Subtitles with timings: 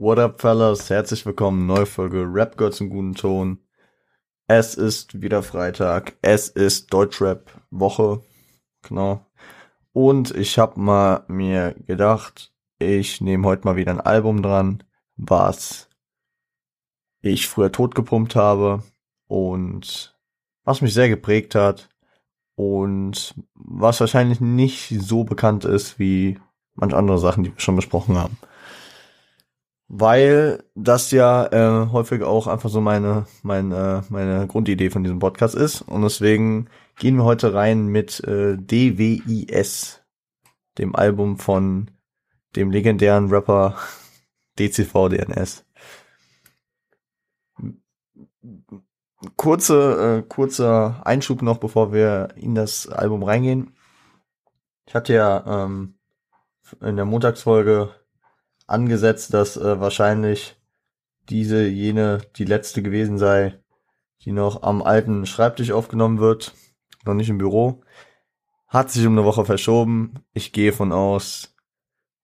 [0.00, 0.90] What up, fellas?
[0.90, 3.58] Herzlich willkommen, neue Folge Rap Girls im guten Ton.
[4.46, 6.16] Es ist wieder Freitag.
[6.22, 8.22] Es ist Deutschrap Woche.
[8.82, 9.26] Genau.
[9.92, 14.84] Und ich hab mal mir gedacht, ich nehme heute mal wieder ein Album dran,
[15.16, 15.88] was
[17.20, 18.84] ich früher totgepumpt habe
[19.26, 20.16] und
[20.62, 21.88] was mich sehr geprägt hat
[22.54, 26.38] und was wahrscheinlich nicht so bekannt ist wie
[26.74, 28.38] manch andere Sachen, die wir schon besprochen haben.
[29.88, 35.54] Weil das ja äh, häufig auch einfach so meine, meine, meine Grundidee von diesem Podcast
[35.54, 35.80] ist.
[35.80, 40.02] Und deswegen gehen wir heute rein mit äh, DWIS,
[40.76, 41.90] dem Album von
[42.54, 43.76] dem legendären Rapper
[44.58, 45.64] DCV DNS.
[49.36, 53.72] Kurze, äh, kurzer Einschub noch, bevor wir in das Album reingehen.
[54.86, 55.94] Ich hatte ja ähm,
[56.80, 57.94] in der Montagsfolge
[58.68, 60.56] angesetzt, dass äh, wahrscheinlich
[61.28, 63.58] diese, jene, die letzte gewesen sei,
[64.22, 66.54] die noch am alten Schreibtisch aufgenommen wird,
[67.04, 67.82] noch nicht im Büro.
[68.66, 70.14] Hat sich um eine Woche verschoben.
[70.32, 71.54] Ich gehe von aus,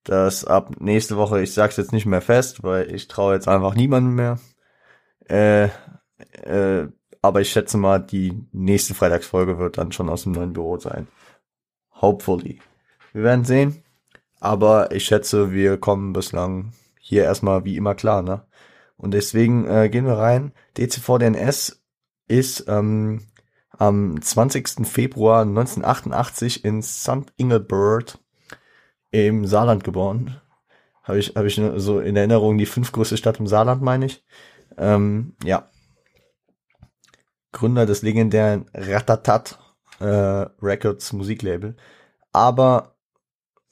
[0.05, 3.75] dass ab nächste Woche, ich sag's jetzt nicht mehr fest, weil ich traue jetzt einfach
[3.75, 4.39] niemandem mehr.
[5.29, 5.71] Äh,
[6.43, 6.89] äh,
[7.23, 11.09] aber ich schätze mal, die nächste Freitagsfolge wird dann schon aus dem neuen Büro sein.
[12.03, 12.61] Hopefully.
[13.15, 13.84] Wir werden sehen.
[14.45, 18.43] Aber ich schätze, wir kommen bislang hier erstmal wie immer klar, ne?
[18.99, 20.53] Und deswegen äh, gehen wir rein.
[20.77, 21.83] DCVDNS
[22.29, 23.23] ist ähm,
[23.71, 24.87] am 20.
[24.87, 27.33] Februar 1988 in St.
[27.39, 28.19] Ingelbert
[29.11, 30.39] im Saarland geboren.
[31.05, 34.23] Habe ich, hab ich so in Erinnerung die fünftgrößte Stadt im Saarland, meine ich.
[34.77, 35.71] Ähm, ja.
[37.51, 39.59] Gründer des legendären Ratatat
[40.01, 41.77] äh, Records Musiklabel.
[42.31, 42.94] Aber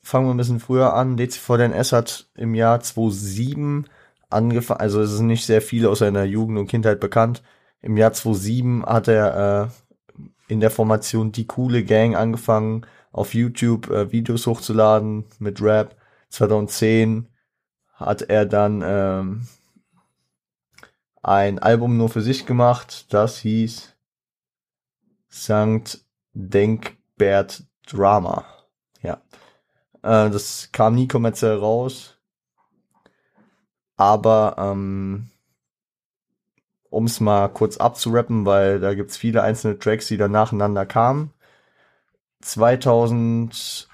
[0.03, 1.17] fangen wir ein bisschen früher an.
[1.17, 3.89] DCVDNS hat im Jahr 2007
[4.31, 7.43] angefangen, also es ist nicht sehr viel aus seiner Jugend und Kindheit bekannt.
[7.81, 13.91] Im Jahr 2007 hat er äh, in der Formation Die Coole Gang angefangen, auf YouTube
[13.91, 15.97] äh, Videos hochzuladen mit Rap.
[16.31, 17.29] 2010
[17.93, 19.47] hat er dann ähm,
[21.23, 23.95] ein Album nur für sich gemacht, das hieß
[25.29, 28.45] Sankt Denkbert Drama.
[30.03, 32.19] Äh, das kam nie kommerziell raus.
[33.97, 34.57] Aber
[36.93, 41.33] um es mal kurz abzurappen, weil da gibt's viele einzelne Tracks, die dann nacheinander kamen.
[42.43, 43.89] 2011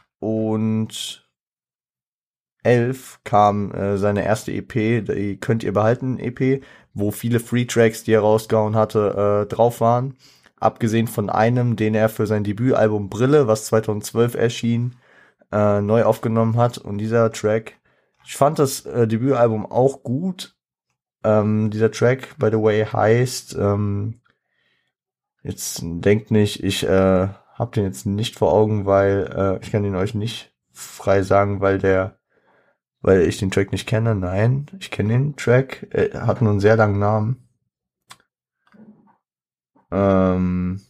[3.24, 6.62] kam äh, seine erste EP, die könnt ihr behalten EP,
[6.94, 10.16] wo viele Free Tracks, die er rausgehauen hatte, äh, drauf waren.
[10.60, 14.96] Abgesehen von einem, den er für sein Debütalbum Brille, was 2012 erschien,
[15.52, 16.78] äh, neu aufgenommen hat.
[16.78, 17.74] Und dieser Track,
[18.24, 20.56] ich fand das äh, Debütalbum auch gut.
[21.24, 24.20] Ähm, dieser Track, by the way, heißt, ähm,
[25.42, 29.82] jetzt denkt nicht, ich äh, hab den jetzt nicht vor Augen, weil äh, ich kann
[29.82, 32.18] den euch nicht frei sagen, weil der,
[33.00, 34.14] weil ich den Track nicht kenne.
[34.14, 35.88] Nein, ich kenne den Track.
[35.90, 37.48] Er hat nur einen sehr langen Namen.
[39.90, 40.80] Ähm,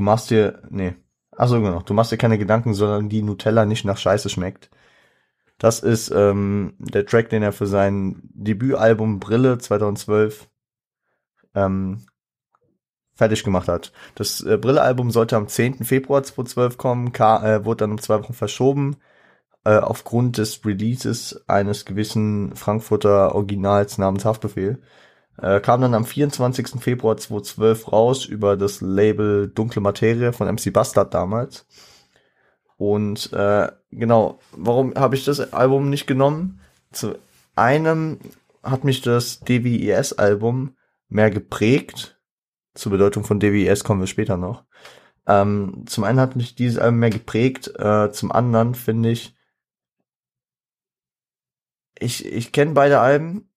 [0.00, 0.94] Du machst dir, nee.
[1.36, 1.82] Achso, genau.
[1.82, 4.70] Du machst dir keine Gedanken, sondern die Nutella nicht nach Scheiße schmeckt.
[5.58, 10.48] Das ist ähm, der Track, den er für sein Debütalbum Brille 2012
[11.54, 12.06] ähm,
[13.12, 13.92] fertig gemacht hat.
[14.14, 15.84] Das äh, Brille-Album sollte am 10.
[15.84, 18.96] Februar 2012 kommen, äh, wurde dann um zwei Wochen verschoben,
[19.64, 24.80] äh, aufgrund des Releases eines gewissen Frankfurter Originals namens Haftbefehl.
[25.40, 26.80] Äh, kam dann am 24.
[26.80, 31.66] Februar 2012 raus über das Label Dunkle Materie von MC Bastard damals.
[32.76, 36.60] Und äh, genau, warum habe ich das Album nicht genommen?
[36.92, 37.16] Zu
[37.56, 38.18] einem
[38.62, 40.76] hat mich das DWIS-Album
[41.08, 42.20] mehr geprägt.
[42.74, 44.64] Zur Bedeutung von DWIS kommen wir später noch.
[45.26, 49.34] Ähm, zum einen hat mich dieses Album mehr geprägt, äh, zum anderen finde ich,
[51.98, 53.50] ich, ich kenne beide Alben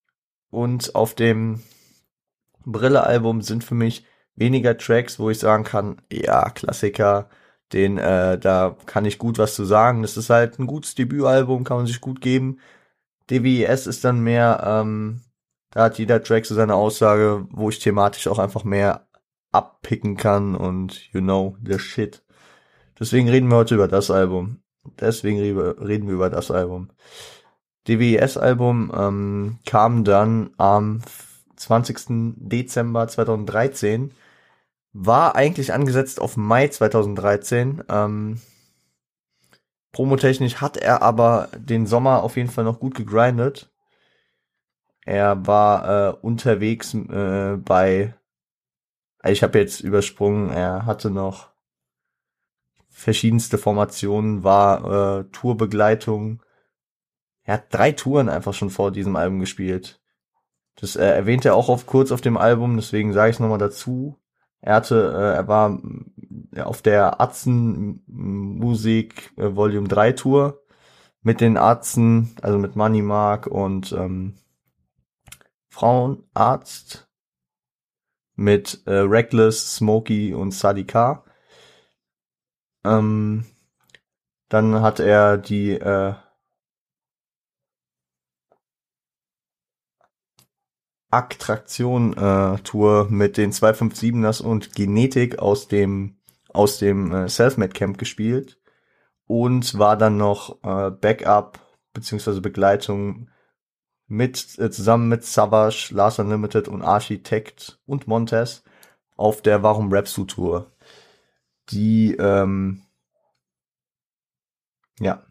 [0.50, 1.64] und auf dem
[2.66, 4.06] Brille-Album sind für mich
[4.36, 7.30] weniger Tracks, wo ich sagen kann, ja, Klassiker,
[7.72, 10.02] den, äh, da kann ich gut was zu sagen.
[10.02, 12.60] Das ist halt ein gutes Debütalbum, kann man sich gut geben.
[13.30, 15.22] DWS ist dann mehr, ähm,
[15.72, 19.08] da hat jeder Track so seine Aussage, wo ich thematisch auch einfach mehr
[19.52, 22.24] abpicken kann und you know, the shit.
[23.00, 24.62] Deswegen reden wir heute über das Album.
[25.00, 26.90] Deswegen reden wir über das Album.
[27.88, 31.02] DWS-Album ähm, kam dann am
[31.64, 32.36] 20.
[32.38, 34.12] Dezember 2013.
[34.94, 37.84] War eigentlich angesetzt auf Mai 2013.
[37.90, 38.42] Ähm,
[39.94, 43.72] Promotechnisch hat er aber den Sommer auf jeden Fall noch gut gegrindet.
[45.06, 48.16] Er war äh, unterwegs äh, bei,
[49.24, 51.52] ich habe jetzt übersprungen, er hatte noch
[52.90, 56.42] verschiedenste Formationen, war äh, Tourbegleitung.
[57.44, 60.02] Er hat drei Touren einfach schon vor diesem Album gespielt.
[60.76, 63.60] Das äh, erwähnt er auch auf, kurz auf dem Album, deswegen sage ich es nochmal
[63.60, 64.18] dazu.
[64.62, 65.80] Er hatte, äh, er war
[66.54, 70.64] äh, auf der Atzen Musik äh, Volume 3 Tour
[71.22, 74.36] mit den Atzen, also mit Money Mark und ähm,
[75.70, 77.08] Frauenarzt
[78.36, 81.24] mit äh, Reckless, Smokey und Sadika.
[82.84, 83.46] Ähm,
[84.50, 86.14] dann hat er die äh,
[91.14, 96.18] Attraktion äh, Tour mit den 257ers und Genetik aus dem
[96.50, 98.60] aus dem äh, Selfmade Camp gespielt
[99.26, 101.60] und war dann noch äh, Backup
[101.94, 103.30] beziehungsweise Begleitung
[104.08, 108.64] mit äh, zusammen mit Savage, Last Unlimited und Architect und Montez
[109.16, 110.72] auf der Warum Rapsu Tour,
[111.70, 112.82] die ähm,
[115.00, 115.24] ja,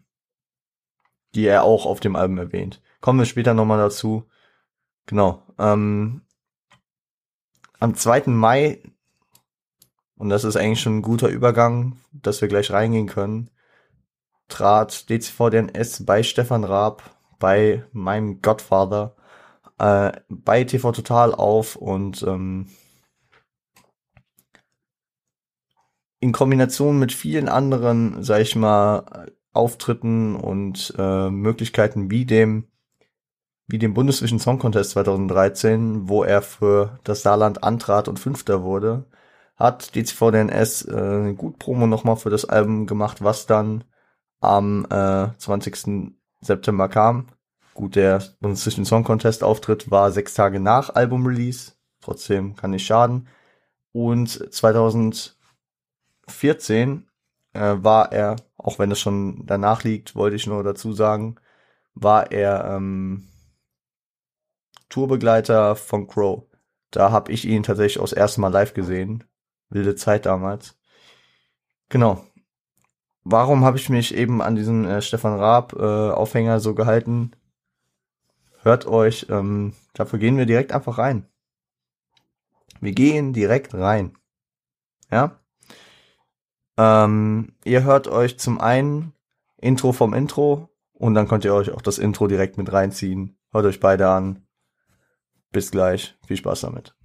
[1.35, 2.81] die er auch auf dem Album erwähnt.
[3.01, 4.25] Kommen wir später nochmal dazu.
[5.05, 5.43] Genau.
[5.59, 6.21] Ähm,
[7.79, 8.27] am 2.
[8.27, 8.81] Mai,
[10.15, 13.49] und das ist eigentlich schon ein guter Übergang, dass wir gleich reingehen können,
[14.47, 19.15] trat DCVDNS bei Stefan Raab, bei meinem Godfather,
[19.79, 22.69] äh, bei TV Total auf und ähm,
[26.19, 32.69] in Kombination mit vielen anderen, sag ich mal, Auftritten und äh, Möglichkeiten wie dem
[33.67, 39.05] wie dem Bundesvision Song Contest 2013, wo er für das Saarland antrat und Fünfter wurde,
[39.55, 43.83] hat DCVDNS äh, gut Promo nochmal für das Album gemacht, was dann
[44.41, 46.13] am äh, 20.
[46.41, 47.27] September kam.
[47.73, 53.27] Gut, der Bundesvision Song Contest Auftritt war sechs Tage nach Album-Release, trotzdem kann nicht schaden.
[53.91, 57.07] Und 2014
[57.53, 61.35] äh, war er, auch wenn es schon danach liegt, wollte ich nur dazu sagen,
[61.95, 63.27] war er ähm,
[64.93, 66.43] Tourbegleiter von Crow.
[66.91, 69.23] Da habe ich ihn tatsächlich aus ersten Mal live gesehen.
[69.69, 70.77] Wilde Zeit damals.
[71.89, 72.23] Genau.
[73.23, 77.31] Warum habe ich mich eben an diesen äh, Stefan Raab äh, Aufhänger so gehalten?
[78.61, 81.27] Hört euch, ähm, dafür gehen wir direkt einfach rein.
[82.79, 84.15] Wir gehen direkt rein.
[85.09, 85.39] Ja?
[86.77, 89.13] Ähm, ihr hört euch zum einen
[89.57, 93.39] Intro vom Intro und dann könnt ihr euch auch das Intro direkt mit reinziehen.
[93.51, 94.42] Hört euch beide an.
[95.53, 96.15] Bis gleich.
[96.25, 96.95] Viel Spaß damit.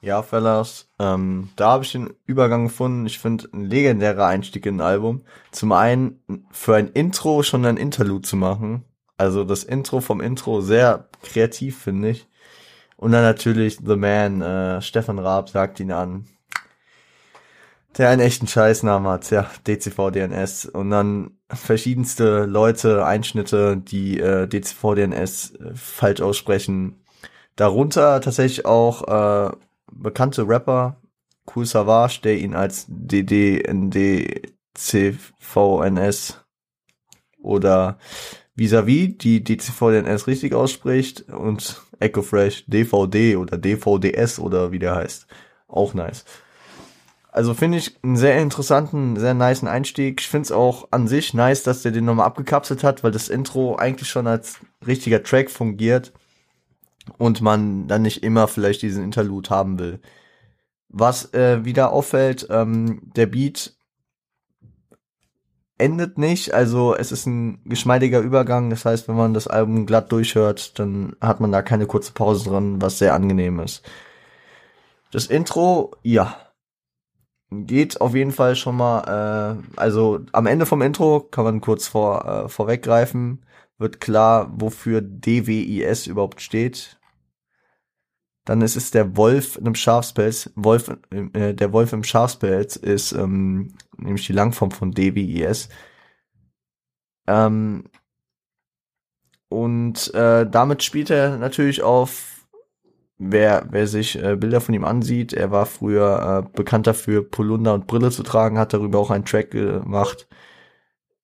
[0.00, 3.04] Ja, Fellas, ähm, da habe ich den Übergang gefunden.
[3.04, 5.24] Ich finde ein legendärer Einstieg in ein Album.
[5.50, 8.84] Zum einen für ein Intro schon ein Interlude zu machen.
[9.18, 12.26] Also das Intro vom Intro sehr kreativ, finde ich.
[12.96, 16.24] Und dann natürlich The Man, äh, Stefan Raab sagt ihn an
[17.96, 24.46] der einen echten Scheißnamen hat, ja, DCV DNS und dann verschiedenste Leute, Einschnitte, die äh,
[24.46, 27.02] DCV DNS äh, falsch aussprechen.
[27.56, 29.50] Darunter tatsächlich auch äh,
[29.90, 31.00] bekannte Rapper,
[31.54, 34.44] Cool Savage, der ihn als DDNDCVNS
[37.42, 37.98] oder
[38.54, 45.26] Vis-a-vis, die DCVDNS richtig ausspricht und Echo Fresh DVD oder DVDS oder wie der heißt.
[45.68, 46.24] Auch nice.
[47.38, 50.20] Also finde ich einen sehr interessanten, sehr niceen Einstieg.
[50.20, 53.28] Ich finde es auch an sich nice, dass der den nochmal abgekapselt hat, weil das
[53.28, 56.12] Intro eigentlich schon als richtiger Track fungiert
[57.16, 60.00] und man dann nicht immer vielleicht diesen Interlude haben will.
[60.88, 63.72] Was äh, wieder auffällt, ähm, der Beat
[65.78, 68.68] endet nicht, also es ist ein geschmeidiger Übergang.
[68.68, 72.50] Das heißt, wenn man das Album glatt durchhört, dann hat man da keine kurze Pause
[72.50, 73.88] drin, was sehr angenehm ist.
[75.12, 76.47] Das Intro, ja,
[77.50, 81.88] geht auf jeden Fall schon mal, äh, also am Ende vom Intro kann man kurz
[81.88, 83.44] vor, äh, vorweggreifen,
[83.78, 86.98] wird klar, wofür DWIS überhaupt steht.
[88.44, 90.50] Dann ist es der Wolf im Schafspelz.
[90.56, 95.68] Wolf, äh, der Wolf im Schafspelz ist ähm, nämlich die Langform von DWIS.
[97.26, 97.84] Ähm,
[99.50, 102.37] und äh, damit spielt er natürlich auf
[103.18, 107.74] wer, wer sich äh, Bilder von ihm ansieht, er war früher äh, bekannt dafür, Polunder
[107.74, 110.28] und Brille zu tragen, hat darüber auch einen Track gemacht.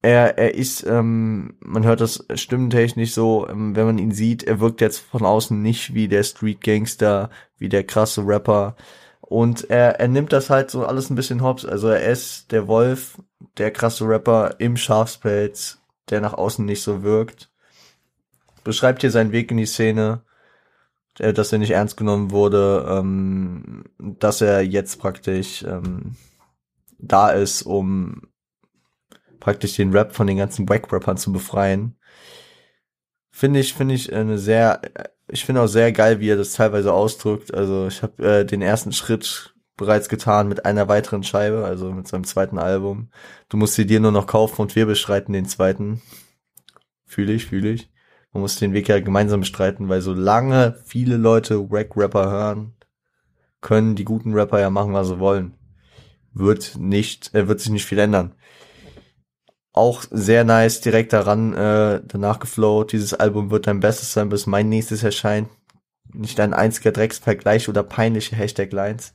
[0.03, 4.61] er, er ist, ähm, man hört das stimmtechnisch so, ähm, wenn man ihn sieht, er
[4.61, 8.77] wirkt jetzt von außen nicht wie der Street Gangster, wie der krasse Rapper.
[9.21, 11.65] Und er, er nimmt das halt so alles ein bisschen hops.
[11.65, 13.19] Also er ist der Wolf,
[13.57, 15.79] der krasse Rapper im Schafspelz,
[16.11, 17.51] der nach außen nicht so wirkt.
[18.65, 20.23] Beschreibt hier seinen Weg in die Szene,
[21.15, 26.17] dass er nicht ernst genommen wurde, ähm, dass er jetzt praktisch ähm,
[26.99, 28.23] da ist, um
[29.41, 31.97] praktisch den Rap von den ganzen Wack-Rappern zu befreien.
[33.31, 34.81] Finde ich, finde ich eine sehr,
[35.29, 37.53] ich finde auch sehr geil, wie er das teilweise ausdrückt.
[37.53, 42.09] Also ich habe äh, den ersten Schritt bereits getan mit einer weiteren Scheibe, also mit
[42.09, 43.11] seinem zweiten Album.
[43.49, 46.01] Du musst sie dir nur noch kaufen und wir bestreiten den zweiten.
[47.05, 47.91] Fühle ich, fühle ich.
[48.35, 52.75] Man muss den Weg ja gemeinsam bestreiten, weil solange viele Leute Wack-Rapper hören,
[53.63, 55.55] können die guten Rapper ja machen, was sie wollen.
[56.35, 58.35] Wird nicht, äh, wird sich nicht viel ändern
[59.75, 62.93] auch sehr nice, direkt daran äh, danach geflowt.
[62.93, 65.49] Dieses Album wird dein Bestes sein, bis mein nächstes erscheint.
[66.13, 69.15] Nicht ein einziger Drecksvergleich oder peinliche Hashtag-Lines.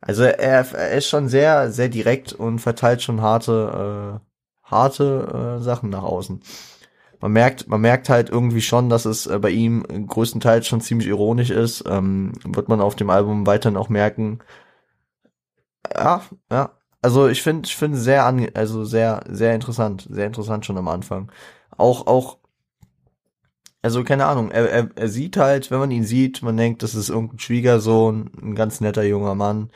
[0.00, 5.62] Also er, er ist schon sehr, sehr direkt und verteilt schon harte, äh, harte äh,
[5.62, 6.40] Sachen nach außen.
[7.26, 11.08] Man merkt, man merkt halt irgendwie schon, dass es äh, bei ihm größtenteils schon ziemlich
[11.08, 11.82] ironisch ist.
[11.88, 14.38] Ähm, wird man auf dem Album weiterhin auch merken.
[15.92, 16.70] Ja, ja,
[17.02, 20.86] also ich finde, ich finde sehr an, also sehr, sehr interessant, sehr interessant schon am
[20.86, 21.32] Anfang.
[21.76, 22.38] Auch, auch,
[23.82, 26.94] also keine Ahnung, er, er, er sieht halt, wenn man ihn sieht, man denkt, das
[26.94, 29.70] ist irgendein Schwiegersohn, ein ganz netter junger Mann.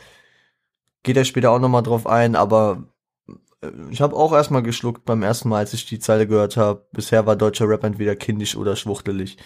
[1.03, 2.85] Geht er später auch nochmal drauf ein, aber
[3.91, 6.87] ich habe auch erstmal geschluckt beim ersten Mal, als ich die Zeile gehört habe.
[6.93, 9.37] Bisher war deutscher Rap entweder kindisch oder schwuchtelig.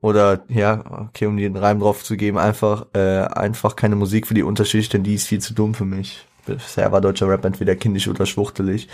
[0.00, 4.34] Oder ja, okay, um den Reim drauf zu geben, einfach äh, einfach keine Musik für
[4.34, 6.24] die Unterschicht, denn die ist viel zu dumm für mich.
[6.46, 8.88] Bisher war deutscher Rap entweder kindisch oder schwuchtelig.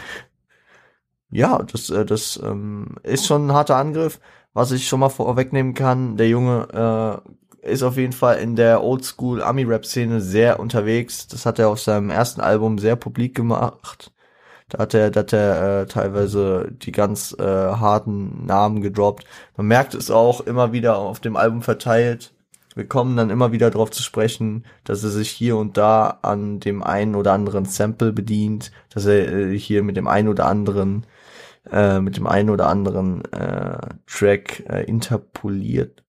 [1.30, 4.20] Ja, das, äh, das ähm, ist schon ein harter Angriff.
[4.54, 7.22] Was ich schon mal vorwegnehmen kann, der Junge
[7.62, 11.26] äh, ist auf jeden Fall in der Oldschool Ami-Rap-Szene sehr unterwegs.
[11.28, 14.13] Das hat er auf seinem ersten Album sehr publik gemacht.
[14.74, 19.24] Da hat er, da hat er äh, teilweise die ganz äh, harten Namen gedroppt.
[19.56, 22.34] Man merkt es auch immer wieder auf dem Album verteilt
[22.74, 26.58] wir kommen dann immer wieder darauf zu sprechen, dass er sich hier und da an
[26.58, 31.06] dem einen oder anderen Sample bedient, dass er äh, hier mit dem einen oder anderen
[31.70, 36.02] äh, mit dem einen oder anderen äh, Track äh, interpoliert.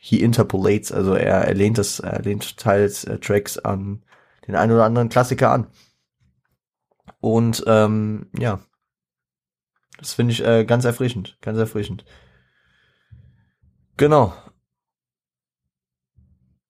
[0.00, 4.02] He interpolates, also er, er lehnt das, er lehnt teils äh, Tracks an
[4.46, 5.66] den einen oder anderen Klassiker an.
[7.20, 8.60] Und ähm, ja,
[9.98, 12.04] das finde ich äh, ganz erfrischend, ganz erfrischend.
[13.96, 14.32] Genau.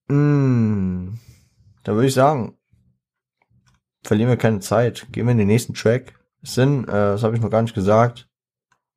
[0.08, 1.18] Mm,
[1.84, 2.56] da würde ich sagen,
[4.02, 5.06] verlieren wir keine Zeit.
[5.12, 6.18] Gehen wir in den nächsten Track.
[6.42, 8.30] Es sind, äh, das habe ich noch gar nicht gesagt,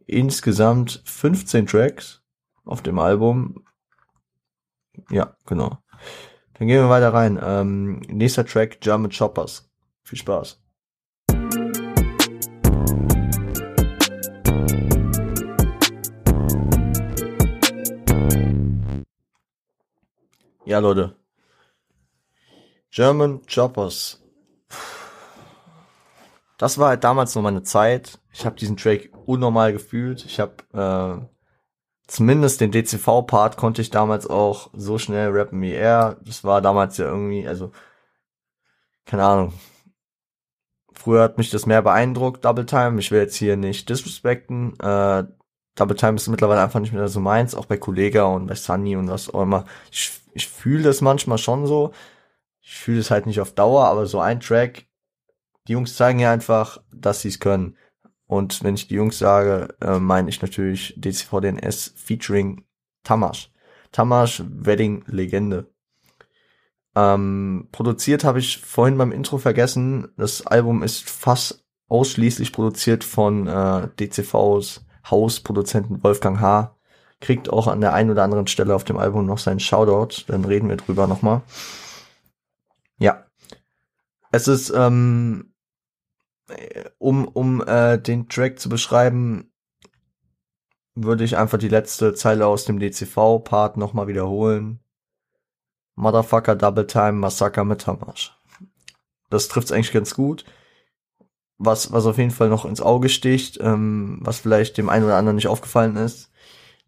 [0.05, 2.23] insgesamt 15 Tracks
[2.63, 3.65] auf dem Album.
[5.09, 5.77] Ja, genau.
[6.53, 7.39] Dann gehen wir weiter rein.
[7.41, 9.69] Ähm, nächster Track, German Choppers.
[10.03, 10.61] Viel Spaß.
[20.71, 21.15] Ja, Leute.
[22.91, 24.21] German Choppers.
[26.57, 28.19] Das war halt damals noch meine Zeit.
[28.31, 30.23] Ich habe diesen Track unnormal gefühlt.
[30.23, 31.25] Ich habe äh,
[32.07, 36.17] zumindest den DCV-Part konnte ich damals auch so schnell rappen wie er.
[36.21, 37.71] Das war damals ja irgendwie, also
[39.05, 39.53] keine Ahnung.
[41.01, 42.99] Früher hat mich das mehr beeindruckt, Double Time.
[42.99, 44.79] Ich will jetzt hier nicht disrespekten.
[44.79, 45.23] Äh,
[45.75, 48.95] Double Time ist mittlerweile einfach nicht mehr so meins, auch bei Kollega und bei Sunny
[48.95, 49.65] und was auch immer.
[49.91, 51.91] Ich ich fühle das manchmal schon so.
[52.61, 54.85] Ich fühle es halt nicht auf Dauer, aber so ein Track,
[55.67, 57.75] die Jungs zeigen ja einfach, dass sie es können.
[58.27, 62.63] Und wenn ich die Jungs sage, äh, meine ich natürlich DCVDNS featuring
[63.03, 63.51] Tamash.
[63.91, 65.67] Tamash, Wedding Legende.
[66.95, 70.09] Ähm, produziert habe ich vorhin beim Intro vergessen.
[70.17, 76.75] Das Album ist fast ausschließlich produziert von äh, DCVs Hausproduzenten Wolfgang H
[77.21, 80.23] kriegt auch an der einen oder anderen Stelle auf dem Album noch seinen Shoutout.
[80.27, 81.43] Dann reden wir drüber nochmal.
[82.97, 83.25] Ja.
[84.31, 85.53] Es ist, ähm,
[86.97, 89.51] um, um äh, den Track zu beschreiben,
[90.95, 94.80] würde ich einfach die letzte Zeile aus dem DCV-Part nochmal wiederholen.
[95.95, 98.37] Motherfucker Double Time Massaker mit Tamasch.
[99.29, 100.45] Das trifft's eigentlich ganz gut.
[101.57, 105.17] Was, was auf jeden Fall noch ins Auge sticht, ähm, was vielleicht dem einen oder
[105.17, 106.31] anderen nicht aufgefallen ist,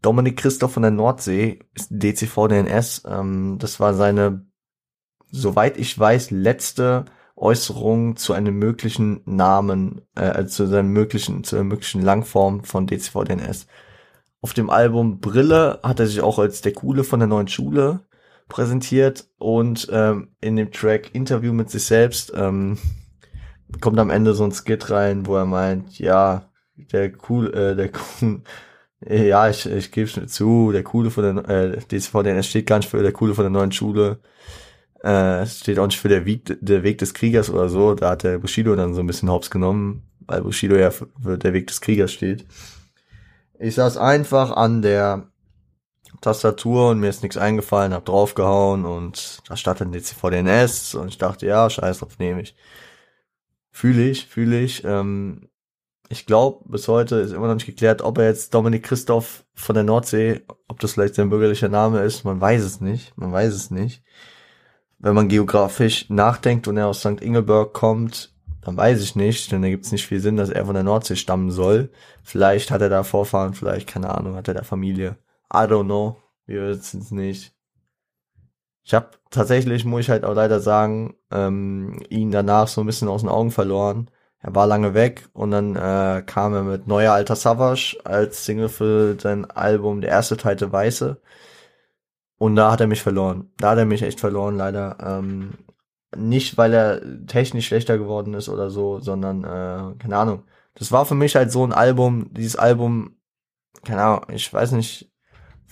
[0.02, 3.04] Dominik Christoph von der Nordsee ist DCV DNS.
[3.08, 4.46] Ähm, das war seine,
[5.32, 7.06] soweit ich weiß, letzte
[7.36, 13.68] Äußerungen zu einem möglichen Namen, äh, zu seinem möglichen, zu einer möglichen Langform von DCVDNS.
[14.42, 18.02] Auf dem Album Brille hat er sich auch als der Coole von der neuen Schule
[18.48, 22.78] präsentiert und ähm, in dem Track Interview mit sich selbst ähm,
[23.82, 27.90] kommt am Ende so ein Skit rein, wo er meint, ja, der cool, äh, der
[28.22, 28.42] cool,
[29.06, 32.78] äh, ja, ich, ich gebe es zu, der coole von der äh, DCVDNS steht gar
[32.78, 34.20] nicht für der coole von der neuen Schule.
[35.02, 37.94] Äh, steht auch nicht für der Weg, der Weg des Kriegers oder so.
[37.94, 41.38] Da hat der Bushido dann so ein bisschen Hops genommen, weil Bushido ja für, für
[41.38, 42.46] der Weg des Kriegers steht.
[43.60, 45.28] Ich saß einfach an der
[46.24, 51.18] Tastatur und mir ist nichts eingefallen, hab draufgehauen und da stand dann DCVDNS und ich
[51.18, 52.56] dachte, ja, scheiß drauf, nehme ich.
[53.72, 54.84] Fühle ich, fühle ich.
[54.86, 55.50] Ähm,
[56.10, 59.76] ich glaube, bis heute ist immer noch nicht geklärt, ob er jetzt Dominik Christoph von
[59.76, 63.54] der Nordsee, ob das vielleicht sein bürgerlicher Name ist, man weiß es nicht, man weiß
[63.54, 64.04] es nicht.
[65.00, 67.22] Wenn man geografisch nachdenkt und er aus St.
[67.22, 70.66] Ingelberg kommt, dann weiß ich nicht, denn da gibt es nicht viel Sinn, dass er
[70.66, 71.92] von der Nordsee stammen soll.
[72.24, 75.18] Vielleicht hat er da Vorfahren, vielleicht, keine Ahnung, hat er da Familie.
[75.54, 76.18] I don't know.
[76.46, 77.54] Wir wissen es nicht.
[78.84, 83.08] Ich habe tatsächlich, muss ich halt auch leider sagen, ähm, ihn danach so ein bisschen
[83.08, 84.10] aus den Augen verloren.
[84.40, 88.68] Er war lange weg und dann äh, kam er mit Neuer Alter Savage als Single
[88.70, 91.22] für sein Album Der erste Teil Weiße.
[92.38, 93.52] Und da hat er mich verloren.
[93.58, 94.98] Da hat er mich echt verloren, leider.
[95.02, 95.54] Ähm,
[96.16, 100.44] nicht, weil er technisch schlechter geworden ist oder so, sondern, äh, keine Ahnung.
[100.76, 103.18] Das war für mich halt so ein Album, dieses Album,
[103.86, 105.13] keine Ahnung, ich weiß nicht,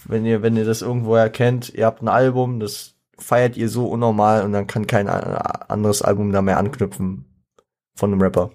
[0.05, 3.87] wenn ihr, wenn ihr das irgendwo erkennt, ihr habt ein Album, das feiert ihr so
[3.87, 7.25] unnormal und dann kann kein anderes Album da mehr anknüpfen
[7.95, 8.51] von einem Rapper.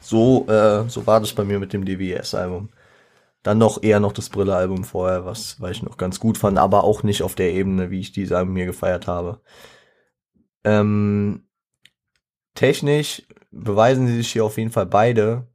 [0.00, 2.70] So, äh, so war das bei mir mit dem DWS-Album.
[3.42, 6.84] Dann noch eher noch das Brille-Album vorher, was, weil ich noch ganz gut fand, aber
[6.84, 9.40] auch nicht auf der Ebene, wie ich diese Album mir gefeiert habe.
[10.64, 11.46] Ähm,
[12.54, 15.46] technisch beweisen sie sich hier auf jeden Fall beide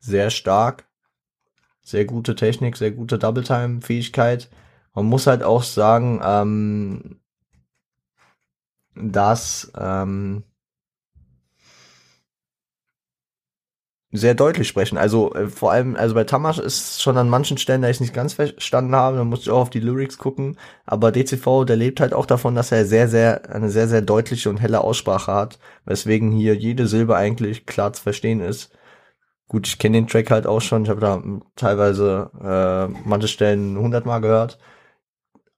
[0.00, 0.88] sehr stark.
[1.84, 4.48] Sehr gute Technik, sehr gute Double-Time-Fähigkeit.
[4.94, 7.20] Man muss halt auch sagen, ähm,
[8.94, 10.44] dass ähm,
[14.14, 14.98] sehr deutlich sprechen.
[14.98, 18.00] Also äh, vor allem, also bei Tamasch ist schon an manchen Stellen, da ich es
[18.00, 20.58] nicht ganz verstanden habe, da musste ich auch auf die Lyrics gucken.
[20.84, 24.50] Aber DCV, der lebt halt auch davon, dass er sehr, sehr, eine sehr, sehr deutliche
[24.50, 28.70] und helle Aussprache hat, weswegen hier jede Silbe eigentlich klar zu verstehen ist.
[29.52, 31.22] Gut, ich kenne den Track halt auch schon, ich habe da
[31.56, 34.58] teilweise äh, manche Stellen hundertmal gehört.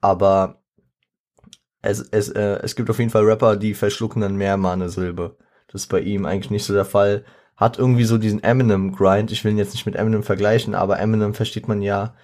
[0.01, 0.61] Aber
[1.81, 4.89] es, es, äh, es gibt auf jeden Fall Rapper, die verschlucken dann mehr mal eine
[4.89, 5.37] Silbe.
[5.69, 7.25] Das ist bei ihm eigentlich nicht so der Fall
[7.57, 9.31] hat irgendwie so diesen Eminem-Grind.
[9.31, 12.17] Ich will ihn jetzt nicht mit Eminem vergleichen, aber Eminem versteht man ja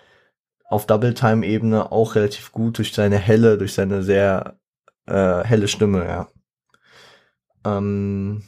[0.65, 4.59] auf Double-Time-Ebene auch relativ gut durch seine helle, durch seine sehr
[5.07, 6.29] äh, helle Stimme, ja.
[7.65, 8.43] Ähm,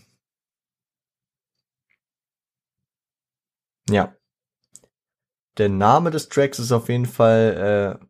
[3.89, 4.15] ja.
[5.59, 8.07] Der Name des Tracks ist auf jeden Fall, äh,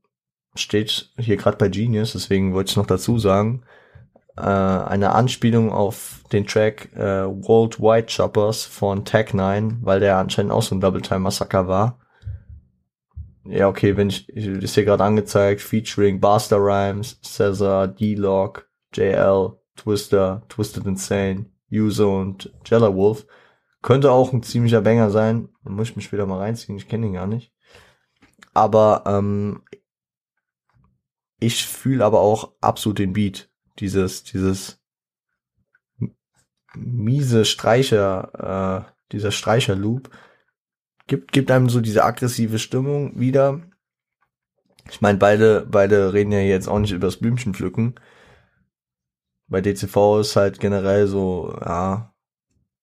[0.59, 3.65] steht hier gerade bei Genius, deswegen wollte ich noch dazu sagen
[4.37, 10.53] äh, eine Anspielung auf den Track äh, Worldwide Choppers von Tag 9, weil der anscheinend
[10.53, 11.99] auch so ein Double Time Massaker war.
[13.45, 20.43] Ja, okay, wenn ich, ist hier gerade angezeigt, featuring Buster Rhymes, Cesar, D-Log, JL, Twister,
[20.49, 23.27] Twisted Insane, Yuzo und Jella Wolf.
[23.83, 25.49] Könnte auch ein ziemlicher Banger sein.
[25.65, 27.53] Da muss ich mich wieder mal reinziehen, ich kenne ihn gar nicht.
[28.55, 29.63] Aber ähm,
[31.39, 34.81] ich fühle aber auch absolut den Beat dieses, dieses
[36.75, 40.11] miese Streicher, äh, dieser Streicher-Loop,
[41.07, 43.61] gibt, gibt einem so diese aggressive Stimmung wieder.
[44.91, 47.95] Ich meine, beide, beide reden ja jetzt auch nicht übers Blümchen pflücken.
[49.49, 52.15] Bei DCV ist halt generell so, ja,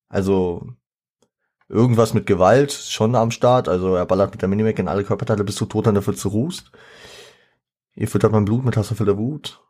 [0.08, 0.68] also
[1.70, 3.70] irgendwas mit Gewalt schon am Start.
[3.70, 6.28] Also er ballert mit der Minimac in alle Körperteile bis du tot an der Pfütze
[6.28, 6.72] ruhst.
[7.96, 9.62] Ihr füttert mein Blut mit Hasserfüller Wut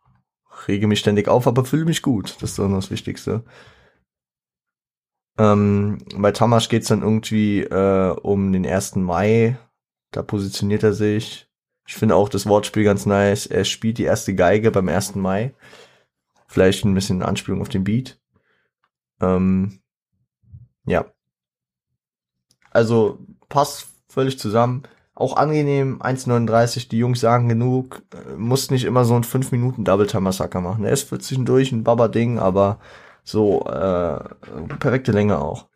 [0.68, 2.36] rege mich ständig auf, aber fühle mich gut.
[2.42, 3.44] Das ist dann das Wichtigste.
[5.38, 8.96] Ähm, bei Tamasch geht's dann irgendwie äh, um den 1.
[8.98, 9.58] Mai.
[10.12, 11.48] Da positioniert er sich.
[11.88, 13.46] Ich finde auch das Wortspiel ganz nice.
[13.46, 15.16] Er spielt die erste Geige beim 1.
[15.16, 15.54] Mai.
[16.48, 18.20] Vielleicht ein bisschen Anspielung auf den Beat.
[19.22, 19.80] Ähm,
[20.86, 21.06] ja.
[22.72, 24.84] Also passt völlig zusammen
[25.20, 29.84] auch angenehm, 1,39, die Jungs sagen genug, äh, muss nicht immer so ein 5 Minuten
[29.84, 30.86] Double Time Massaker machen.
[30.86, 32.80] Er ist zwischendurch ein Baba-Ding, aber
[33.26, 34.20] so äh,
[34.80, 35.68] perfekte Länge auch.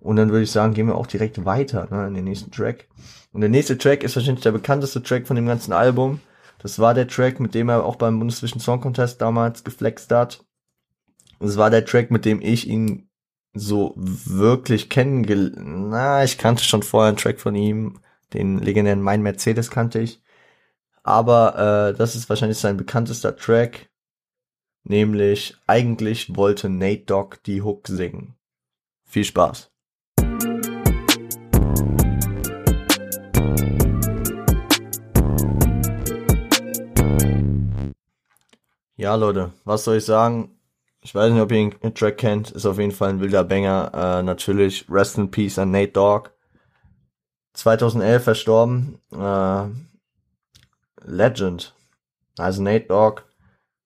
[0.00, 2.88] Und dann würde ich sagen, gehen wir auch direkt weiter ne, in den nächsten Track.
[3.32, 6.20] Und der nächste Track ist wahrscheinlich der bekannteste Track von dem ganzen Album.
[6.58, 10.44] Das war der Track, mit dem er auch beim Bundeswischen Song Contest damals geflext hat.
[11.38, 13.08] Es war der Track, mit dem ich ihn
[13.52, 15.56] so wirklich kennengelernt.
[15.90, 18.00] Na, ich kannte schon vorher einen Track von ihm,
[18.32, 20.22] den legendären Mein Mercedes kannte ich.
[21.02, 23.90] Aber äh, das ist wahrscheinlich sein bekanntester Track.
[24.84, 28.36] Nämlich, eigentlich wollte Nate Dogg die Hook singen.
[29.04, 29.70] Viel Spaß.
[38.96, 40.59] Ja, Leute, was soll ich sagen?
[41.02, 42.50] Ich weiß nicht, ob ihr den Track kennt.
[42.50, 43.90] Ist auf jeden Fall ein wilder Banger.
[43.94, 46.30] Äh, natürlich Rest in Peace an Nate Dogg.
[47.54, 48.98] 2011 verstorben.
[49.12, 49.64] Äh,
[51.02, 51.74] Legend.
[52.36, 53.22] Also Nate Dogg.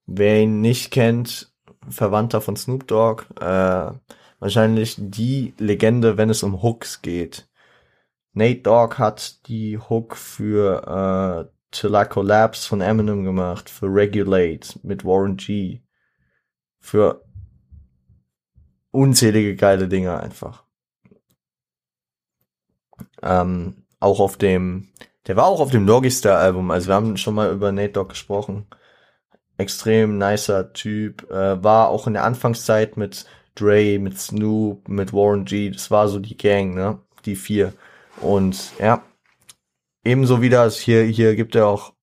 [0.07, 1.53] Wer ihn nicht kennt,
[1.89, 3.25] Verwandter von Snoop Dogg.
[3.41, 3.93] Äh,
[4.41, 7.49] wahrscheinlich die Legende, wenn es um Hooks geht.
[8.33, 14.81] Nate Dogg hat die Hook für äh, Till I Collapse von Eminem gemacht, für Regulate
[14.83, 15.84] mit Warren G
[16.85, 17.25] für
[18.91, 20.65] unzählige geile Dinge einfach.
[23.23, 24.91] Ähm, auch auf dem,
[25.27, 27.95] der war auch auf dem Doggy Star Album, also wir haben schon mal über Nate
[27.95, 28.67] Dogg gesprochen.
[29.57, 35.47] Extrem nicer Typ, äh, war auch in der Anfangszeit mit Dre, mit Snoop, mit Warren
[35.47, 37.73] G, das war so die Gang, ne, die vier.
[38.21, 39.03] Und ja,
[40.05, 41.95] ebenso wie das hier, hier gibt er auch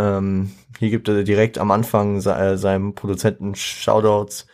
[0.00, 4.46] ähm, hier gibt er direkt am Anfang se äh, seinem Produzenten Shoutouts.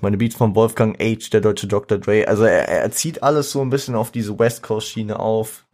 [0.00, 1.98] Meine Beats von Wolfgang H., der deutsche Dr.
[1.98, 2.26] Dre.
[2.26, 5.66] Also er, er zieht alles so ein bisschen auf diese West Coast Schiene auf.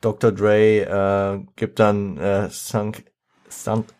[0.00, 0.32] Dr.
[0.32, 3.02] Dre äh, gibt dann äh, St.
[3.50, 3.94] St.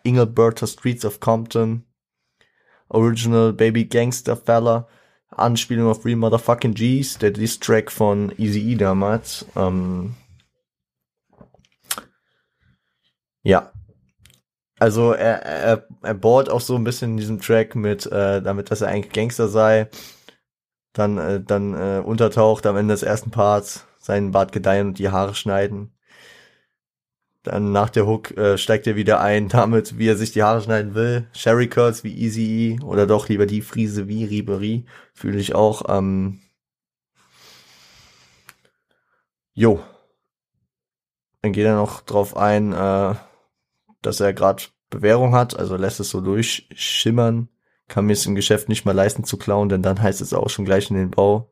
[0.66, 1.84] Streets of Compton.
[2.88, 4.88] Original Baby Gangster Fella.
[5.30, 9.46] Anspielung auf Real Motherfucking G's, der Diss-Track von Easy E damals.
[9.56, 10.16] Ähm,
[13.42, 13.72] ja,
[14.78, 18.70] also er, er, er bohrt auch so ein bisschen in diesem Track mit, äh, damit,
[18.70, 19.88] dass er eigentlich Gangster sei.
[20.92, 25.10] Dann, äh, dann äh, untertaucht am Ende des ersten Parts, seinen Bart gedeihen und die
[25.10, 25.92] Haare schneiden.
[27.44, 30.62] Dann nach der Hook äh, steigt er wieder ein, damit, wie er sich die Haare
[30.62, 31.26] schneiden will.
[31.32, 34.84] Sherry Curls wie Easy E oder doch lieber die Friese wie Ribery.
[35.14, 35.82] Fühle ich auch.
[35.88, 36.40] Ähm
[39.54, 39.80] jo.
[41.42, 43.14] Dann geht er noch drauf ein, äh,
[44.02, 47.48] dass er gerade Bewährung hat, also lässt es so durchschimmern,
[47.88, 50.50] kann mir es im Geschäft nicht mal leisten zu klauen, denn dann heißt es auch
[50.50, 51.50] schon gleich in den Bau.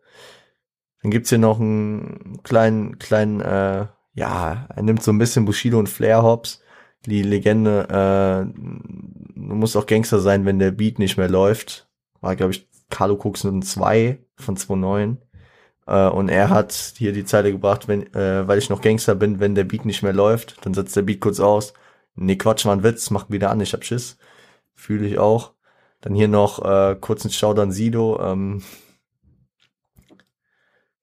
[1.02, 5.78] Dann gibt's hier noch einen kleinen, kleinen, äh, ja, er nimmt so ein bisschen Bushido
[5.78, 6.62] und Flair Hops.
[7.04, 11.88] Die Legende, äh, du musst auch Gangster sein, wenn der Beat nicht mehr läuft.
[12.20, 15.18] War, glaube ich, Carlo Cooks nur ein 2 von 2.9.
[15.86, 19.38] Äh, und er hat hier die Zeile gebracht, wenn, äh, weil ich noch Gangster bin,
[19.38, 21.74] wenn der Beat nicht mehr läuft, dann setzt der Beat kurz aus
[22.16, 24.18] Nee, Quatsch, war ein Witz, macht wieder an, ich hab Schiss.
[24.74, 25.52] Fühle ich auch.
[26.00, 28.20] Dann hier noch äh, kurz ein Shoudown Sido.
[28.20, 28.62] Ähm,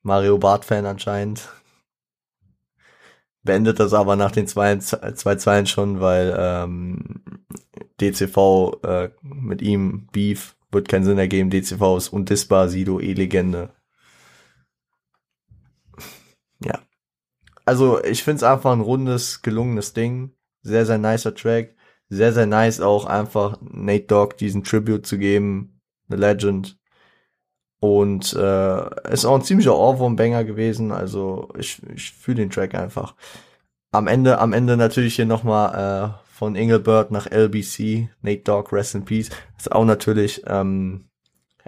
[0.02, 1.50] Mario Bart-Fan anscheinend.
[3.44, 7.22] Beendet das aber nach den zwei, zwei Zeilen schon, weil ähm,
[8.00, 11.50] DCV äh, mit ihm Beef wird keinen Sinn ergeben.
[11.50, 13.74] DCV ist undisbar, Sido E-Legende.
[16.64, 16.80] Ja.
[17.66, 20.34] Also ich find's einfach ein rundes, gelungenes Ding.
[20.64, 21.76] Sehr, sehr nicer Track.
[22.10, 25.80] Sehr, sehr nice auch einfach Nate Dogg diesen Tribute zu geben.
[26.10, 26.78] The Legend.
[27.80, 30.92] Und äh, ist auch ein ziemlicher Ohrwurm-Banger gewesen.
[30.92, 33.16] Also ich, ich fühle den Track einfach.
[33.92, 38.96] Am Ende, am Ende natürlich hier nochmal äh, von Engelbert nach LBC, Nate Dogg, Rest
[38.96, 39.30] in Peace.
[39.58, 41.10] Ist auch natürlich ähm,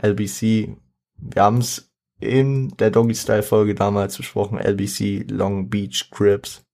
[0.02, 0.78] LBC.
[1.18, 4.58] Wir haben es in der Doggy Style Folge damals besprochen.
[4.58, 6.65] LBC, Long Beach Crips.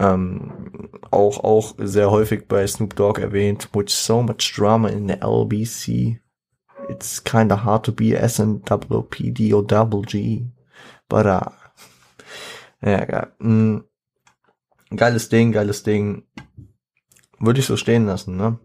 [0.00, 5.20] Ähm, auch, auch sehr häufig bei Snoop Dogg erwähnt, with so much drama in the
[5.20, 6.20] LBC.
[6.88, 10.46] It's kinda hard to be SNWPD or Double G.
[11.08, 11.50] But, uh,
[12.80, 13.32] ja, geil.
[13.40, 13.80] Mm,
[14.96, 16.24] geiles Ding, geiles Ding.
[17.38, 18.58] Würde ich so stehen lassen, ne?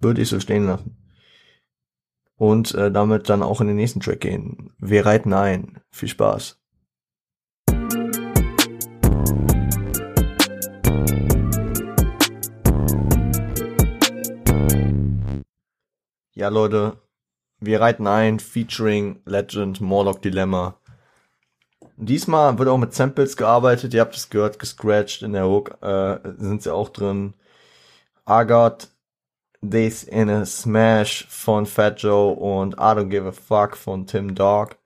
[0.00, 0.96] Würde ich so stehen lassen.
[2.36, 4.72] Und äh, damit dann auch in den nächsten Track gehen.
[4.78, 5.82] Wir reiten ein.
[5.90, 6.59] Viel Spaß.
[16.40, 16.96] Ja, Leute,
[17.58, 20.74] wir reiten ein, featuring Legend, Morlock Dilemma.
[21.98, 26.18] Diesmal wird auch mit Samples gearbeitet, ihr habt es gehört, gescratcht in der Hook, äh,
[26.38, 27.34] sind sie auch drin.
[28.26, 28.88] I got
[29.60, 34.34] this in a Smash von Fat Joe und I don't give a fuck von Tim
[34.34, 34.78] Dog.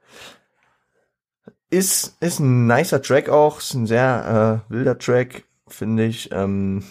[1.70, 6.32] Ist, ist ein nicer Track auch, ist ein sehr äh, wilder Track, finde ich.
[6.32, 6.82] Ähm,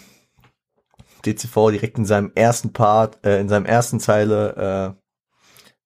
[1.26, 5.04] DCV direkt in seinem ersten Part, äh, in seinem ersten Zeile, äh,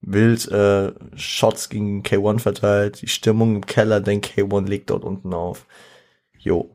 [0.01, 5.35] wild äh, Shots gegen K1 verteilt, die Stimmung im Keller, denn K1 legt dort unten
[5.35, 5.67] auf.
[6.39, 6.75] Jo.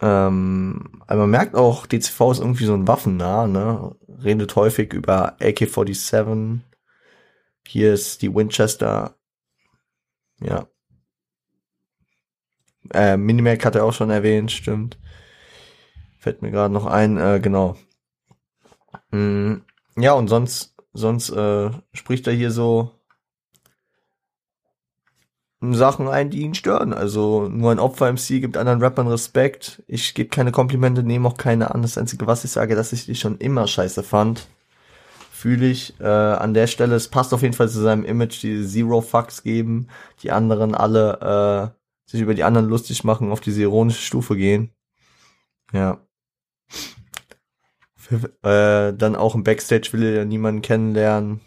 [0.00, 3.94] Ähm, aber man merkt auch, DCV ist irgendwie so ein Waffennah, ne?
[4.22, 6.60] Redet häufig über AK-47.
[7.66, 9.16] Hier ist die Winchester.
[10.40, 10.66] Ja.
[12.92, 14.98] Äh, Minimac hat er auch schon erwähnt, stimmt.
[16.20, 17.76] Fällt mir gerade noch ein, äh, genau.
[19.10, 19.62] Mm,
[19.96, 22.92] ja, und sonst, sonst äh, spricht er hier so
[25.62, 26.92] Sachen ein, die ihn stören.
[26.92, 29.82] Also nur ein Opfer-MC gibt anderen Rappern Respekt.
[29.86, 31.80] Ich gebe keine Komplimente, nehme auch keine an.
[31.80, 34.46] Das Einzige, was ich sage, dass ich die schon immer scheiße fand.
[35.32, 36.96] Fühle ich äh, an der Stelle.
[36.96, 39.88] Es passt auf jeden Fall zu seinem Image, die Zero Fucks geben,
[40.22, 41.72] die anderen alle
[42.06, 44.70] äh, sich über die anderen lustig machen, auf diese ironische Stufe gehen.
[45.72, 45.98] Ja.
[48.42, 51.40] Äh, dann auch im Backstage will er ja niemanden kennenlernen.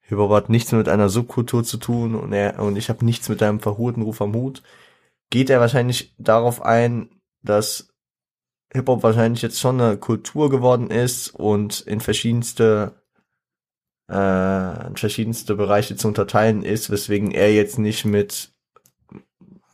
[0.00, 3.40] Hip-Hop hat nichts mit einer Subkultur zu tun und er und ich habe nichts mit
[3.40, 4.62] deinem verhurten Ruf am Hut.
[5.30, 7.10] Geht er wahrscheinlich darauf ein,
[7.42, 7.88] dass
[8.72, 12.94] Hip-Hop wahrscheinlich jetzt schon eine Kultur geworden ist und in verschiedenste
[14.10, 18.52] äh, in verschiedenste Bereiche zu unterteilen ist, weswegen er jetzt nicht mit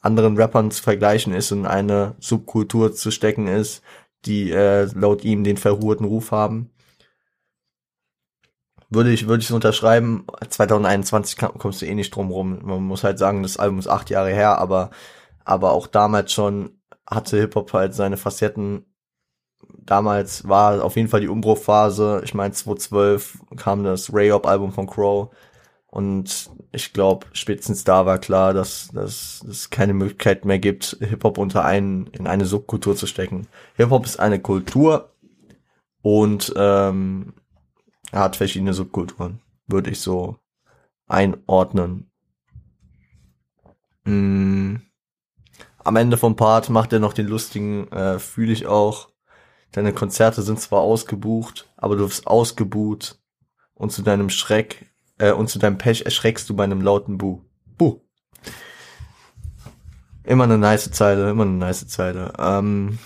[0.01, 3.83] anderen Rappern zu vergleichen ist und eine Subkultur zu stecken ist,
[4.27, 6.71] die äh, laut ihm den verhurten Ruf haben
[8.91, 10.27] würde ich, würde ich so unterschreiben.
[10.49, 12.59] 2021 kommst du eh nicht drum rum.
[12.63, 14.91] Man muss halt sagen, das Album ist acht Jahre her, aber,
[15.45, 18.85] aber auch damals schon hatte Hip-Hop halt seine Facetten.
[19.79, 22.23] Damals war auf jeden Fall die Umbruchphase.
[22.25, 25.31] Ich meine, 2012 kam das Ray-Up-Album von Crow.
[25.90, 31.37] Und ich glaube, spätestens da war klar, dass, dass es keine Möglichkeit mehr gibt, Hip-Hop
[31.37, 33.48] unter einen, in eine Subkultur zu stecken.
[33.74, 35.12] Hip-Hop ist eine Kultur
[36.00, 37.35] und ähm,
[38.12, 40.37] hat verschiedene Subkulturen, würde ich so
[41.09, 42.12] einordnen.
[44.05, 44.76] Mm.
[45.83, 49.09] Am Ende vom Part macht er noch den lustigen, äh, fühle ich auch.
[49.72, 53.18] Deine Konzerte sind zwar ausgebucht, aber du wirst ausgebuht
[53.74, 54.89] und zu deinem Schreck
[55.21, 57.43] äh, und zu deinem Pech erschreckst du bei einem lauten Bu.
[57.79, 58.01] Bu.
[60.25, 62.33] Immer eine nice Zeile, immer eine nice Zeile.
[62.39, 62.99] Ähm,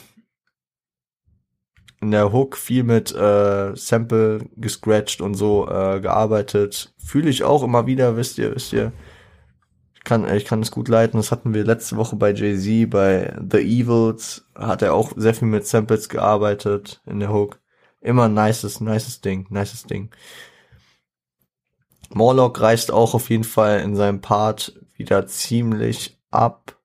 [2.00, 6.94] in der Hook viel mit äh, Sample gescratcht und so äh, gearbeitet.
[6.98, 8.92] Fühle ich auch immer wieder, wisst ihr, wisst ihr.
[9.94, 11.18] Ich kann, ich kann es gut leiten.
[11.18, 15.48] Das hatten wir letzte Woche bei Jay-Z, bei The Evils, hat er auch sehr viel
[15.48, 17.58] mit Samples gearbeitet in der Hook.
[18.02, 20.10] Immer nices, nices Ding, nices Ding.
[22.14, 26.78] Morlock reißt auch auf jeden Fall in seinem Part wieder ziemlich ab.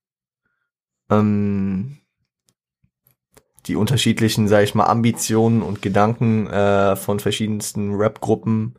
[1.09, 1.99] Ähm,
[3.67, 8.75] die unterschiedlichen, sag ich mal, Ambitionen und Gedanken äh, von verschiedensten Rap-Gruppen.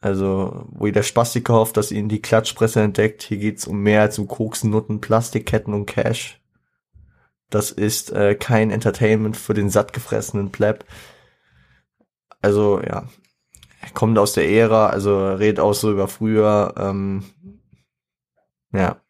[0.00, 3.22] Also, wo jeder Spastiker hofft, dass ihn die Klatschpresse entdeckt.
[3.22, 6.40] Hier geht's um mehr als um Koksen, Nutten, Plastikketten und Cash.
[7.48, 10.84] Das ist äh, kein Entertainment für den sattgefressenen Pleb.
[12.42, 13.08] Also, ja.
[13.94, 16.74] Kommt aus der Ära, also redet auch so über früher.
[16.76, 17.24] Ähm,
[18.72, 19.00] ja.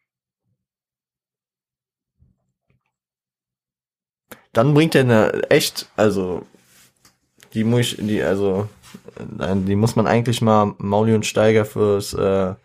[4.53, 6.45] Dann bringt er eine echt, also
[7.53, 8.67] die muss ich, die, also
[9.19, 12.55] die muss man eigentlich mal Mauli und Steiger fürs äh,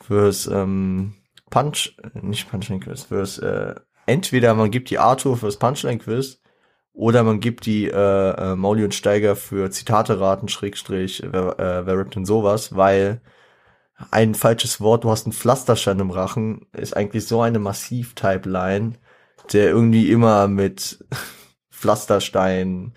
[0.00, 1.14] fürs ähm,
[1.50, 3.74] Punch, nicht Punchline Quiz, fürs äh,
[4.06, 6.40] entweder man gibt die Arthur fürs Punchline Quiz
[6.98, 11.86] oder man gibt die äh, äh, Mauli und Steiger für Zitate raten, Schrägstrich, wer, äh,
[11.86, 13.20] wer rappt denn sowas, weil
[14.10, 18.94] ein falsches Wort, du hast einen Pflasterstein im Rachen, ist eigentlich so eine Massiv-Type-Line,
[19.52, 21.04] der irgendwie immer mit
[21.70, 22.94] Pflasterstein,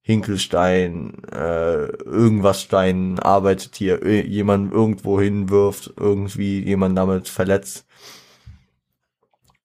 [0.00, 7.86] Hinkelstein, äh, irgendwas Stein arbeitet hier, jemand irgendwo hinwirft, irgendwie jemand damit verletzt.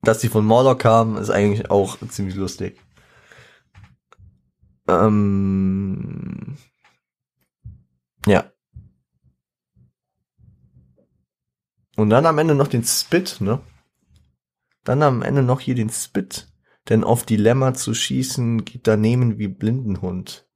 [0.03, 2.77] Dass die von Morlock kamen, ist eigentlich auch ziemlich lustig.
[4.89, 6.57] Ähm,
[8.25, 8.51] ja.
[11.95, 13.61] Und dann am Ende noch den Spit, ne?
[14.83, 16.47] Dann am Ende noch hier den Spit.
[16.87, 20.49] Denn auf Dilemma zu schießen geht daneben wie Blindenhund.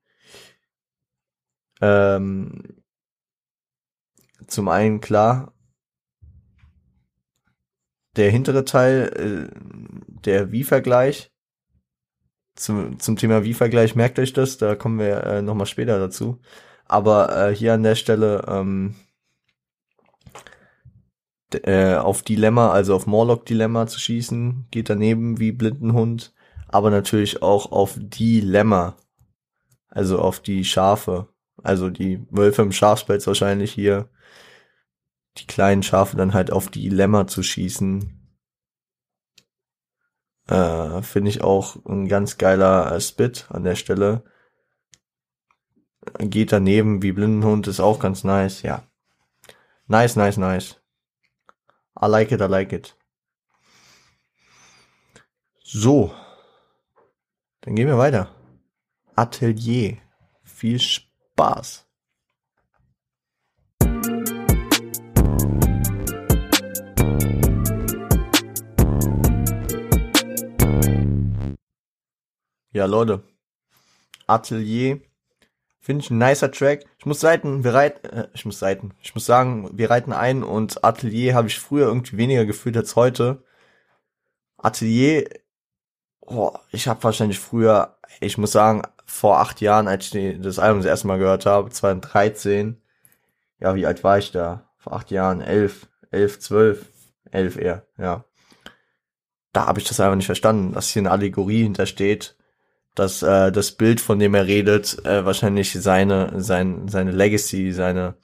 [1.81, 2.81] Ähm,
[4.47, 5.53] zum einen klar,
[8.15, 9.59] der hintere Teil, äh,
[10.07, 11.32] der Wie-Vergleich,
[12.55, 16.39] zum, zum Thema Wie-Vergleich, merkt euch das, da kommen wir äh, nochmal später dazu.
[16.85, 18.95] Aber äh, hier an der Stelle ähm,
[21.63, 26.33] äh, auf Dilemma, also auf Morlock-Dilemma zu schießen, geht daneben wie Blindenhund,
[26.67, 28.97] aber natürlich auch auf Dilemma
[29.89, 31.27] Also auf die Schafe.
[31.61, 34.09] Also die Wölfe im Schafspelz wahrscheinlich hier.
[35.37, 38.22] Die kleinen Schafe dann halt auf die Lämmer zu schießen.
[40.47, 44.23] Äh, Finde ich auch ein ganz geiler äh, Spit an der Stelle.
[46.19, 48.83] Geht daneben wie Blindenhund, ist auch ganz nice, ja.
[49.87, 50.81] Nice, nice, nice.
[52.01, 52.97] I like it, I like it.
[55.63, 56.13] So.
[57.61, 58.29] Dann gehen wir weiter.
[59.15, 59.97] Atelier.
[60.43, 61.82] Viel Spaß.
[72.73, 73.23] Ja, Leute.
[74.27, 74.99] Atelier.
[75.79, 76.85] Finde ich ein nicer Track.
[76.97, 80.43] Ich muss Seiten, wir reiten, äh, ich muss Seiten, ich muss sagen, wir reiten ein
[80.43, 83.43] und Atelier habe ich früher irgendwie weniger gefühlt als heute.
[84.57, 85.25] Atelier
[86.25, 90.79] oh, ich habe wahrscheinlich früher, ich muss sagen, vor acht Jahren, als ich das Album
[90.79, 92.81] das erste Mal gehört habe, 2013,
[93.59, 94.69] ja, wie alt war ich da?
[94.77, 96.89] Vor acht Jahren, elf, elf, zwölf,
[97.31, 98.25] elf eher, ja.
[99.51, 102.35] Da habe ich das einfach nicht verstanden, dass hier eine Allegorie hintersteht,
[102.95, 108.15] dass äh, das Bild, von dem er redet, äh, wahrscheinlich seine, sein, seine Legacy, seine,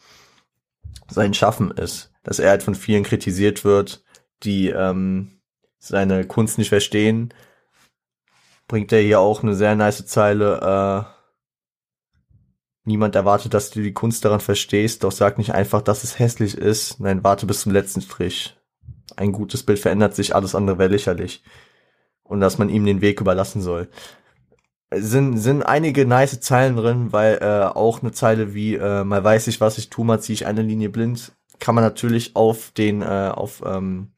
[1.10, 2.12] sein Schaffen ist.
[2.24, 4.04] Dass er halt von vielen kritisiert wird,
[4.44, 5.40] die ähm,
[5.80, 7.34] seine Kunst nicht verstehen,
[8.68, 11.06] bringt er hier auch eine sehr nice Zeile.
[11.08, 11.20] Äh,
[12.84, 16.58] niemand erwartet, dass du die Kunst daran verstehst, doch sag nicht einfach, dass es hässlich
[16.58, 17.00] ist.
[17.00, 18.56] Nein, warte bis zum letzten Strich.
[19.16, 21.44] Ein gutes Bild verändert sich, alles andere wäre lächerlich.
[22.24, 23.90] Und dass man ihm den Weg überlassen soll.
[24.92, 29.48] Sind, sind einige nice Zeilen drin, weil äh, auch eine Zeile wie äh, mal weiß
[29.48, 33.04] ich, was ich tue, mal ziehe ich eine Linie blind, kann man natürlich auf den,
[33.04, 34.14] äh, auf ähm,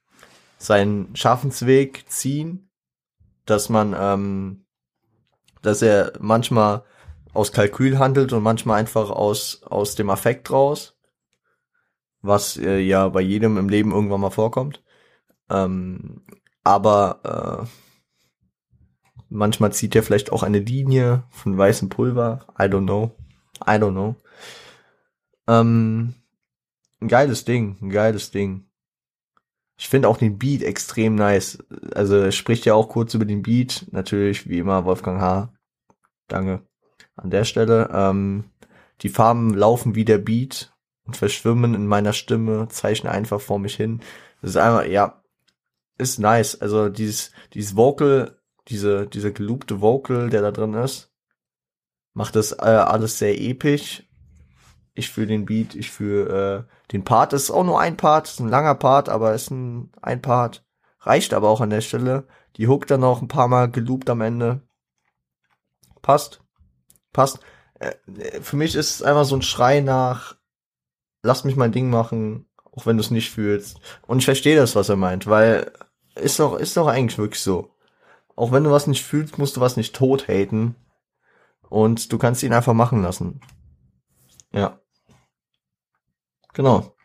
[0.58, 2.72] seinen Schaffensweg ziehen
[3.46, 4.66] dass man, ähm,
[5.62, 6.84] dass er manchmal
[7.34, 10.96] aus Kalkül handelt und manchmal einfach aus, aus dem Affekt raus,
[12.22, 14.84] was äh, ja bei jedem im Leben irgendwann mal vorkommt.
[15.50, 16.24] Ähm,
[16.64, 17.81] aber äh,
[19.32, 22.46] manchmal zieht er vielleicht auch eine Linie von weißem Pulver.
[22.60, 23.16] I don't know.
[23.66, 24.16] I don't know.
[25.48, 26.14] Ähm,
[27.00, 28.66] ein geiles Ding, ein geiles Ding.
[29.78, 31.64] Ich finde auch den Beat extrem nice.
[31.96, 33.88] Also er spricht ja auch kurz über den Beat.
[33.92, 35.52] Natürlich, wie immer, Wolfgang H.
[36.28, 36.62] Danke.
[37.16, 37.90] An der Stelle.
[37.92, 38.44] Ähm,
[39.02, 40.74] die Farben laufen wie der Beat
[41.06, 44.02] und verschwimmen in meiner Stimme, zeichnen einfach vor mich hin.
[44.42, 45.24] Das ist einfach, ja,
[45.98, 46.62] ist nice.
[46.62, 48.40] Also dieses, dieses Vocal,
[48.72, 51.12] diese, diese geloopte Vocal, der da drin ist,
[52.14, 54.04] macht das äh, alles sehr episch
[54.94, 57.34] ich fühle den Beat, ich fühle äh, den Part.
[57.34, 60.66] Das ist auch nur ein Part, ist ein langer Part, aber ist ein, ein Part.
[61.00, 62.28] Reicht aber auch an der Stelle.
[62.58, 64.62] Die Hook dann auch ein paar Mal geloopt am Ende.
[66.02, 66.44] Passt.
[67.14, 67.40] Passt.
[67.80, 67.94] Äh,
[68.42, 70.36] für mich ist es einfach so ein Schrei nach,
[71.24, 73.80] lass mich mein Ding machen, auch wenn du es nicht fühlst.
[74.06, 75.72] Und ich verstehe das, was er meint, weil
[76.16, 77.71] ist doch, ist doch eigentlich wirklich so.
[78.42, 80.76] Auch wenn du was nicht fühlst, musst du was nicht tot haten.
[81.70, 83.40] Und du kannst ihn einfach machen lassen.
[84.52, 84.82] Ja.
[86.56, 86.96] Genau.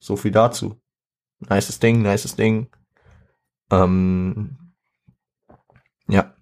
[0.00, 0.78] So viel dazu.
[1.38, 2.68] Nices Ding, nices Ding.
[3.70, 4.74] Ähm,
[6.08, 6.36] ja.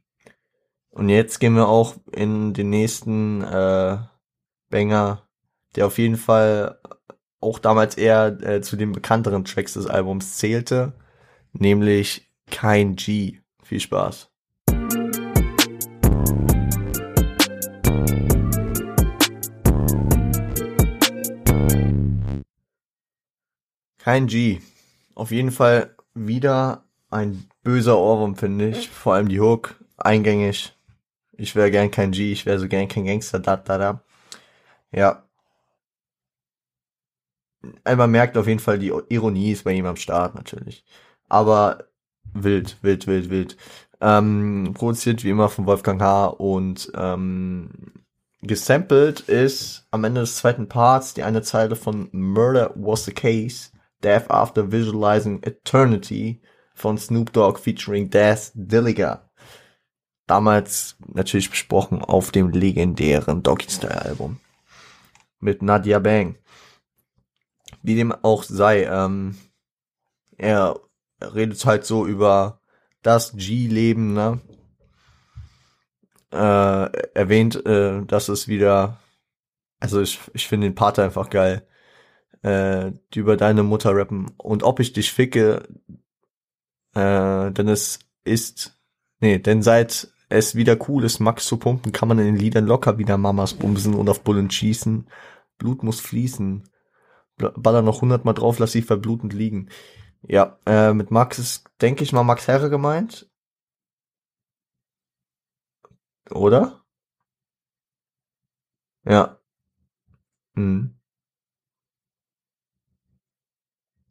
[0.88, 3.98] Und jetzt gehen wir auch in den nächsten äh,
[4.68, 5.28] Banger,
[5.76, 6.80] der auf jeden Fall
[7.38, 10.94] auch damals eher äh, zu den bekannteren Tracks des Albums zählte,
[11.52, 13.39] nämlich Kein G.
[13.70, 14.28] Viel Spaß.
[23.98, 24.60] Kein G.
[25.14, 28.90] Auf jeden Fall wieder ein böser Ohrwurm, finde ich.
[28.90, 29.76] Vor allem die Hook.
[29.98, 30.76] Eingängig.
[31.34, 34.02] Ich wäre gern kein G, ich wäre so gern kein Gangster, da, da, da.
[34.90, 35.22] Ja.
[37.84, 40.84] Man merkt auf jeden Fall, die Ironie ist bei ihm am Start, natürlich.
[41.28, 41.89] Aber
[42.34, 43.56] wild, wild, wild, wild.
[44.00, 46.26] Ähm, produziert wie immer von Wolfgang H.
[46.28, 47.70] und ähm,
[48.40, 53.70] gesampelt ist am Ende des zweiten Parts die eine Zeile von Murder Was the Case
[54.02, 56.40] Death After Visualizing Eternity
[56.74, 59.30] von Snoop Dogg featuring Death Dilliger.
[60.26, 64.40] Damals natürlich besprochen auf dem legendären Doggy Style Album.
[65.40, 66.38] Mit Nadia Bang.
[67.82, 69.36] Wie dem auch sei, ähm,
[70.36, 70.80] er
[71.20, 72.60] redet halt so über
[73.02, 74.40] das G-Leben, ne?
[76.32, 78.98] Äh, erwähnt, äh, dass es wieder,
[79.80, 81.66] also ich, ich finde den Part einfach geil
[82.42, 84.30] äh, die über deine Mutter rappen.
[84.38, 85.62] Und ob ich dich ficke,
[86.94, 88.78] äh, denn es ist,
[89.20, 92.66] nee, denn seit es wieder cool ist, Max zu pumpen, kann man in den Liedern
[92.66, 95.08] locker wieder Mamas bumsen und auf Bullen schießen.
[95.58, 96.68] Blut muss fließen.
[97.36, 99.70] Baller noch hundertmal drauf, lass sie verblutend liegen.
[100.22, 103.28] Ja, äh, mit Max ist, denke ich mal, Max Herre gemeint.
[106.30, 106.80] Oder?
[109.04, 109.38] Ja.
[110.56, 110.94] Hm.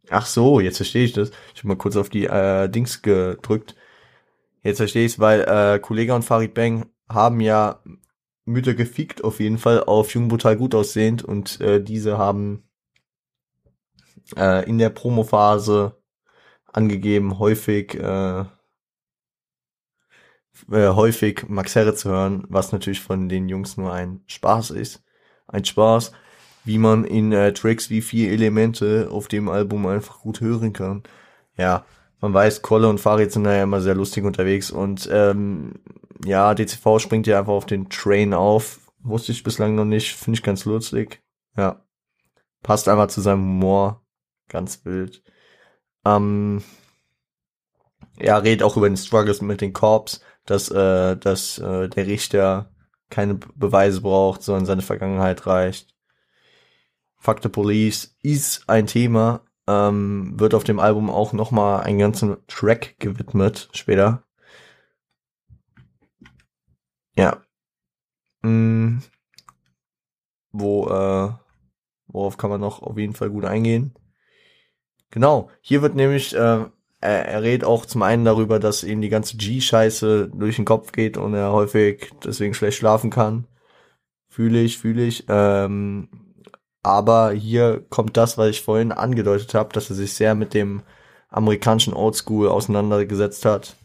[0.10, 1.32] Ach so, jetzt verstehe ich das.
[1.54, 3.76] Ich habe mal kurz auf die äh, Dings gedrückt.
[4.64, 7.82] Jetzt verstehe ich es, weil äh, Kollege und Farid Bang haben ja
[8.46, 12.64] Mütter gefickt auf jeden Fall auf Jung Brutal gut aussehend und äh, diese haben
[14.36, 15.99] äh, in der Promophase
[16.74, 18.46] angegeben, häufig äh,
[20.72, 25.04] äh, häufig Max Herre zu hören, was natürlich von den Jungs nur ein Spaß ist.
[25.48, 26.12] Ein Spaß,
[26.66, 31.04] wie man in äh, Tracks wie vier Elemente auf dem Album einfach gut hören kann.
[31.58, 31.86] Ja,
[32.22, 35.76] man weiß, Kolle und Farid sind da ja immer sehr lustig unterwegs und ähm,
[36.26, 38.80] ja, DCV springt ja einfach auf den Train auf.
[39.00, 41.22] Wusste ich bislang noch nicht, finde ich ganz lustig.
[41.56, 41.86] Ja,
[42.62, 44.06] passt einfach zu seinem Humor.
[44.50, 45.24] Ganz wild.
[46.06, 46.64] Ähm,
[48.18, 52.72] ja, redet auch über den Struggles mit den Corps dass, äh, dass äh, der Richter
[53.10, 55.96] keine Beweise braucht, sondern seine Vergangenheit reicht.
[57.18, 62.38] Fuck the Police ist ein Thema, ähm, wird auf dem Album auch nochmal einen ganzen
[62.48, 64.24] Track gewidmet später.
[67.16, 67.44] Ja.
[68.42, 69.00] Mm.
[70.52, 71.32] Wo, äh,
[72.08, 73.94] worauf kann man noch auf jeden Fall gut eingehen?
[75.12, 76.66] Genau, hier wird nämlich äh,
[77.02, 80.92] er, er redet auch zum einen darüber, dass ihm die ganze G-Scheiße durch den Kopf
[80.92, 83.48] geht und er häufig deswegen schlecht schlafen kann.
[84.28, 85.26] Fühle ich, fühle ich.
[85.30, 86.10] Ähm,
[86.84, 90.84] aber hier kommt das, was ich vorhin angedeutet habe, dass er sich sehr mit dem
[91.30, 93.76] amerikanischen Oldschool auseinandergesetzt hat.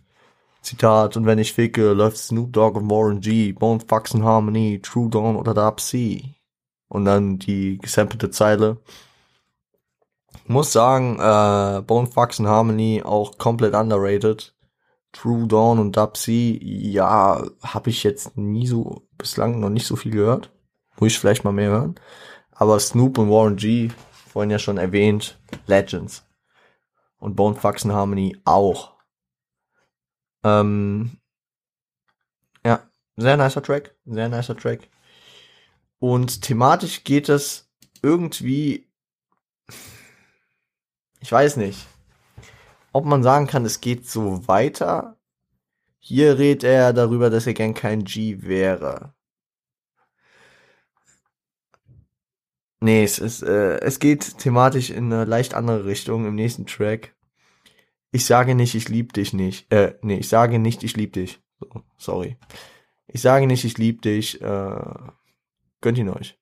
[0.63, 4.81] Zitat, und wenn ich ficke, läuft Snoop Dogg und Warren G, Bone Fox and Harmony,
[4.83, 6.37] True Dawn oder Dark C.
[6.89, 8.79] Und dann die gesampelte Zeile
[10.47, 14.55] muss sagen, äh, Bone Fox and Harmony auch komplett underrated.
[15.13, 19.95] True Dawn und Dub C, ja, habe ich jetzt nie so, bislang noch nicht so
[19.97, 20.51] viel gehört.
[20.99, 21.95] Muss ich vielleicht mal mehr hören.
[22.51, 26.25] Aber Snoop und Warren G, vorhin ja schon erwähnt, Legends.
[27.19, 28.95] Und Bone Fox and Harmony auch.
[30.43, 31.19] Ähm,
[32.65, 32.83] ja,
[33.17, 34.89] sehr nicer Track, sehr nicer Track.
[36.01, 37.71] Und thematisch geht es
[38.03, 38.89] irgendwie
[41.25, 41.87] ich weiß nicht,
[42.93, 45.17] ob man sagen kann, es geht so weiter.
[45.99, 49.15] Hier redet er darüber, dass er gern kein G wäre.
[52.81, 57.15] Nee, es ist, äh, es geht thematisch in eine leicht andere Richtung im nächsten Track.
[58.13, 59.73] Ich sage nicht, ich lieb dich nicht.
[59.73, 61.41] Äh, nee, ich sage nicht, ich lieb dich.
[61.59, 62.37] So, sorry.
[63.07, 64.43] Ich sage nicht, ich lieb dich.
[64.43, 64.77] Äh,
[65.81, 66.39] gönnt ihn euch.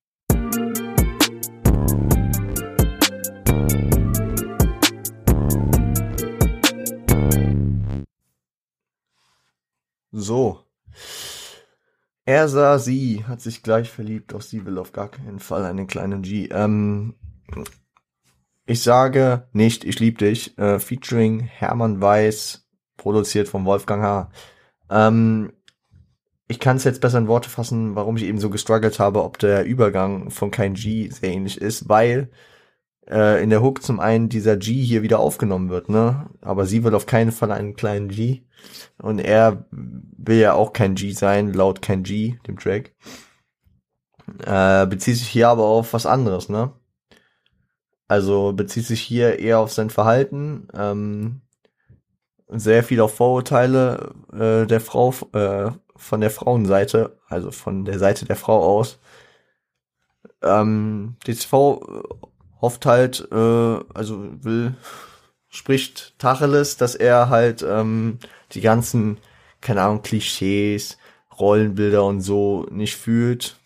[10.12, 10.60] So.
[12.24, 15.86] Er sah sie, hat sich gleich verliebt, doch sie will auf gar keinen Fall einen
[15.88, 16.48] kleinen G.
[16.52, 17.14] Ähm,
[18.66, 24.30] ich sage nicht, ich lieb dich, äh, featuring Hermann Weiß, produziert von Wolfgang H.
[24.88, 25.52] Ähm,
[26.46, 29.38] ich kann es jetzt besser in Worte fassen, warum ich eben so gestruggelt habe, ob
[29.38, 32.30] der Übergang von kein G sehr ähnlich ist, weil
[33.08, 36.30] äh, in der Hook zum einen dieser G hier wieder aufgenommen wird, ne?
[36.40, 38.42] Aber sie will auf keinen Fall einen kleinen G.
[38.98, 42.94] Und er will ja auch kein G sein, laut kein G, dem Track.
[44.44, 46.72] Äh, bezieht sich hier aber auf was anderes, ne?
[48.08, 51.40] Also bezieht sich hier eher auf sein Verhalten, ähm,
[52.48, 58.26] sehr viel auf Vorurteile äh, der Frau, äh, von der Frauenseite, also von der Seite
[58.26, 59.00] der Frau aus.
[60.42, 61.80] Ähm, DCV
[62.62, 64.74] hofft halt, äh, also will,
[65.48, 68.18] spricht Tacheles, dass er halt ähm,
[68.52, 69.18] die ganzen,
[69.60, 70.96] keine Ahnung, Klischees,
[71.38, 73.56] Rollenbilder und so nicht fühlt.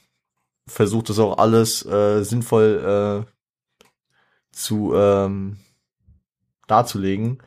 [0.66, 3.32] Versucht das auch alles äh, sinnvoll äh,
[4.50, 5.58] zu ähm,
[6.66, 7.38] darzulegen,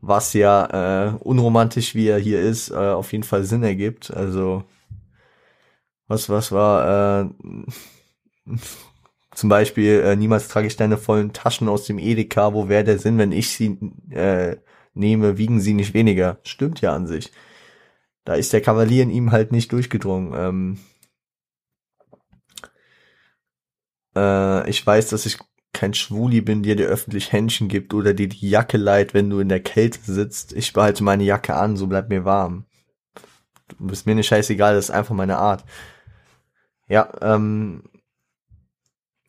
[0.00, 4.10] was ja äh, unromantisch wie er hier ist, äh, auf jeden Fall Sinn ergibt.
[4.10, 4.64] Also
[6.08, 7.28] was was war äh,
[9.34, 12.98] zum Beispiel, äh, niemals trage ich deine vollen Taschen aus dem Edeka, wo wäre der
[12.98, 13.78] Sinn, wenn ich sie
[14.10, 14.56] äh,
[14.94, 16.38] nehme, wiegen sie nicht weniger.
[16.44, 17.32] Stimmt ja an sich.
[18.24, 20.32] Da ist der Kavalier in ihm halt nicht durchgedrungen.
[20.34, 20.78] Ähm,
[24.16, 25.38] äh, ich weiß, dass ich
[25.72, 29.40] kein Schwuli bin, der dir öffentlich Händchen gibt oder dir die Jacke leiht, wenn du
[29.40, 30.52] in der Kälte sitzt.
[30.52, 32.64] Ich behalte meine Jacke an, so bleibt mir warm.
[33.68, 35.64] Du bist mir nicht scheißegal, das ist einfach meine Art.
[36.88, 37.82] Ja, ähm,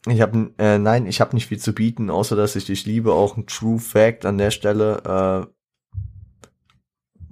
[0.08, 3.14] ich habe äh, nein, ich habe nicht viel zu bieten, außer dass ich dich liebe.
[3.14, 5.56] Auch ein True Fact an der Stelle äh,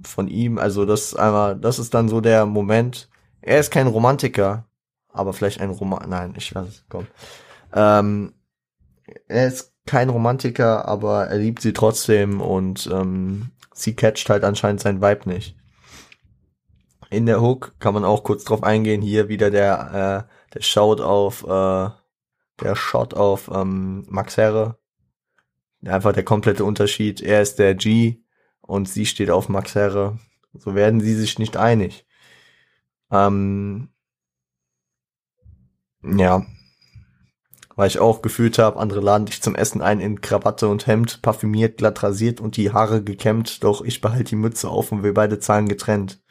[0.06, 0.58] von ihm.
[0.58, 3.08] Also das einmal, das ist dann so der Moment.
[3.40, 4.66] Er ist kein Romantiker,
[5.08, 6.08] aber vielleicht ein Roman.
[6.08, 6.84] Nein, ich weiß.
[6.88, 7.06] Komm.
[7.72, 8.32] Ähm,
[9.28, 14.80] er ist kein Romantiker, aber er liebt sie trotzdem und ähm, sie catcht halt anscheinend
[14.80, 15.56] sein Vibe nicht.
[17.10, 19.02] In der Hook kann man auch kurz drauf eingehen.
[19.02, 21.90] Hier wieder der äh, der Shout auf äh,
[22.60, 24.78] der Shot auf ähm, Max Herre.
[25.84, 27.20] Einfach der komplette Unterschied.
[27.20, 28.22] Er ist der G
[28.60, 30.18] und sie steht auf Max Herre.
[30.54, 32.06] So werden sie sich nicht einig.
[33.10, 33.88] Ähm,
[36.02, 36.46] ja.
[37.76, 41.22] Weil ich auch gefühlt habe, andere laden dich zum Essen ein in Krawatte und Hemd,
[41.22, 45.12] parfümiert, glatt rasiert und die Haare gekämmt, doch ich behalte die Mütze auf und wir
[45.12, 46.22] beide zahlen getrennt.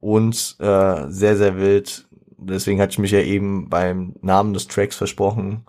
[0.00, 2.08] Und äh, sehr, sehr wild,
[2.46, 5.64] deswegen hatte ich mich ja eben beim Namen des Tracks versprochen,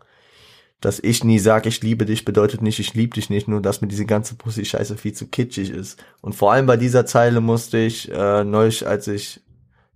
[0.81, 3.81] dass ich nie sage, ich liebe dich, bedeutet nicht, ich liebe dich nicht, nur dass
[3.81, 6.03] mir diese ganze Pussy-Scheiße viel zu kitschig ist.
[6.21, 9.41] Und vor allem bei dieser Zeile musste ich äh, neulich, als ich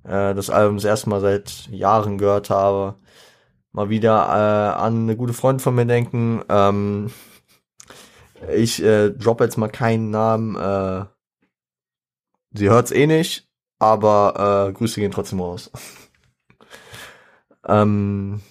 [0.04, 2.96] äh, das Album das erste Mal seit Jahren gehört habe,
[3.72, 6.42] mal wieder äh, an eine gute Freundin von mir denken.
[6.50, 7.12] Ähm,
[8.54, 10.56] ich äh, drop jetzt mal keinen Namen.
[10.56, 11.06] Äh,
[12.54, 13.48] sie hört's eh nicht,
[13.80, 15.72] aber äh, Grüße gehen trotzdem raus.
[17.70, 18.42] Ähm,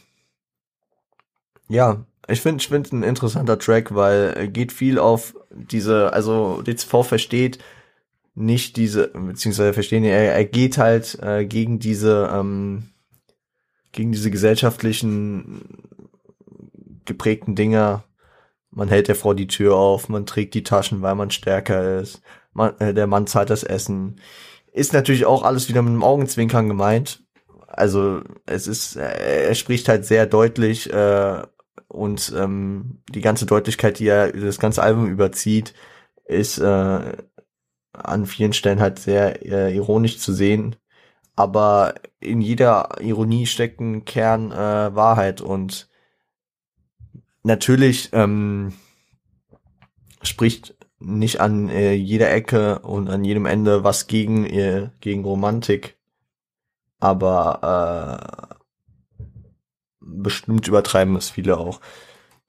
[1.69, 6.63] ja, ich finde ich finde ein interessanter Track, weil er geht viel auf diese, also
[6.63, 7.59] DCV versteht
[8.39, 12.91] nicht diese, beziehungsweise verstehen, er, er geht halt äh, gegen diese, ähm,
[13.91, 15.63] gegen diese gesellschaftlichen
[17.05, 18.05] geprägten Dinger.
[18.71, 22.23] Man hält der Frau die Tür auf, man trägt die Taschen, weil man stärker ist.
[22.53, 24.21] Man, äh, der Mann zahlt das Essen.
[24.73, 27.25] Ist natürlich auch alles wieder mit einem Augenzwinkern gemeint.
[27.69, 31.43] Also es ist, er spricht halt sehr deutlich äh,
[31.87, 35.75] und ähm, die ganze Deutlichkeit, die er das ganze Album überzieht,
[36.25, 37.17] ist äh,
[37.93, 40.77] an vielen Stellen halt sehr äh, ironisch zu sehen.
[41.37, 45.89] Aber in jeder Ironie steckt ein Kern äh, Wahrheit und
[47.43, 48.73] natürlich ähm,
[50.23, 55.98] spricht nicht an äh, jeder Ecke und an jedem Ende was gegen äh, gegen Romantik
[57.01, 58.57] aber äh,
[60.01, 61.81] bestimmt übertreiben es viele auch.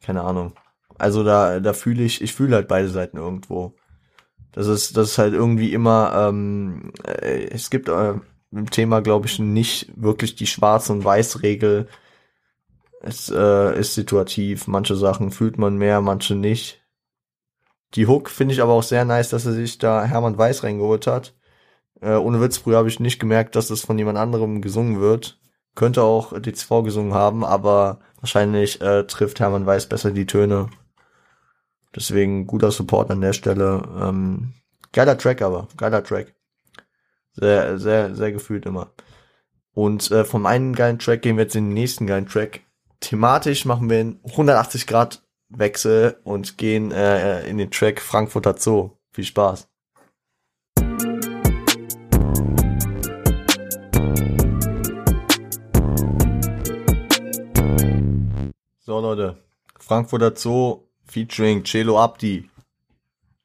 [0.01, 0.53] Keine Ahnung.
[0.97, 3.75] Also da, da fühle ich, ich fühle halt beide Seiten irgendwo.
[4.51, 8.15] Das ist, das ist halt irgendwie immer, ähm, äh, es gibt äh,
[8.51, 11.87] im Thema, glaube ich, nicht wirklich die Schwarz- und Weiß-Regel.
[13.01, 14.67] Es äh, ist situativ.
[14.67, 16.81] Manche Sachen fühlt man mehr, manche nicht.
[17.95, 21.07] Die Hook finde ich aber auch sehr nice, dass er sich da Hermann Weiß reingeholt
[21.07, 21.35] hat.
[22.01, 25.39] Äh, ohne Witz, früher habe ich nicht gemerkt, dass das von jemand anderem gesungen wird.
[25.75, 30.69] Könnte auch DCV gesungen haben, aber wahrscheinlich äh, trifft Hermann Weiß besser die Töne.
[31.95, 33.83] Deswegen guter Support an der Stelle.
[33.99, 34.53] Ähm,
[34.91, 36.35] geiler Track aber, geiler Track.
[37.33, 38.91] Sehr, sehr, sehr gefühlt immer.
[39.73, 42.61] Und äh, vom einen geilen Track gehen wir jetzt in den nächsten geilen Track.
[42.99, 48.91] Thematisch machen wir einen 180 Grad Wechsel und gehen äh, in den Track Frankfurter Zoo.
[49.11, 49.68] Viel Spaß.
[58.89, 59.37] So Leute,
[59.79, 62.49] Frankfurter Zoo featuring Celo Abdi.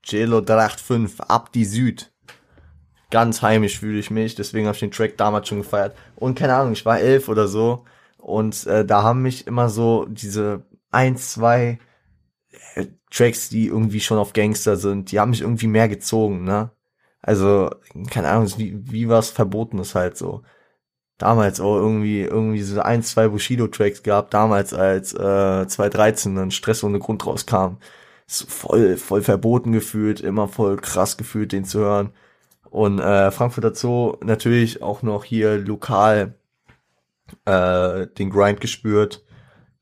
[0.03, 2.11] Celo 385, Abdi Süd.
[3.11, 5.95] Ganz heimisch fühle ich mich, deswegen habe ich den Track damals schon gefeiert.
[6.16, 7.84] Und keine Ahnung, ich war elf oder so
[8.16, 11.78] und äh, da haben mich immer so diese ein, zwei
[12.74, 16.70] äh, Tracks, die irgendwie schon auf Gangster sind, die haben mich irgendwie mehr gezogen, ne?
[17.20, 17.68] Also,
[18.09, 20.42] keine Ahnung, wie, wie was Verbotenes halt so
[21.19, 26.83] damals auch irgendwie irgendwie so ein, zwei Bushido-Tracks gehabt, damals als äh, 2013 dann Stress
[26.85, 27.77] ohne Grund rauskam.
[28.27, 32.11] So voll, voll verboten gefühlt, immer voll krass gefühlt, den zu hören.
[32.71, 36.35] Und äh, Frankfurter Zoo natürlich auch noch hier lokal
[37.45, 39.25] äh, den Grind gespürt.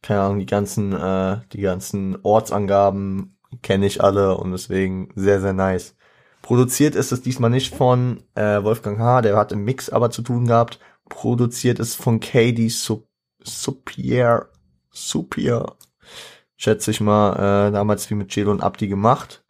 [0.03, 5.53] Keine Ahnung, die ganzen, äh, die ganzen Ortsangaben kenne ich alle und deswegen sehr, sehr
[5.53, 5.95] nice.
[6.43, 10.23] Produziert ist es diesmal nicht von äh, Wolfgang H., der hat im Mix aber zu
[10.23, 10.81] tun gehabt
[11.13, 14.49] produziert ist von Katie Supier,
[14.91, 15.77] Supier,
[16.57, 19.45] schätze ich mal, äh, damals wie mit Jill und Abdi gemacht.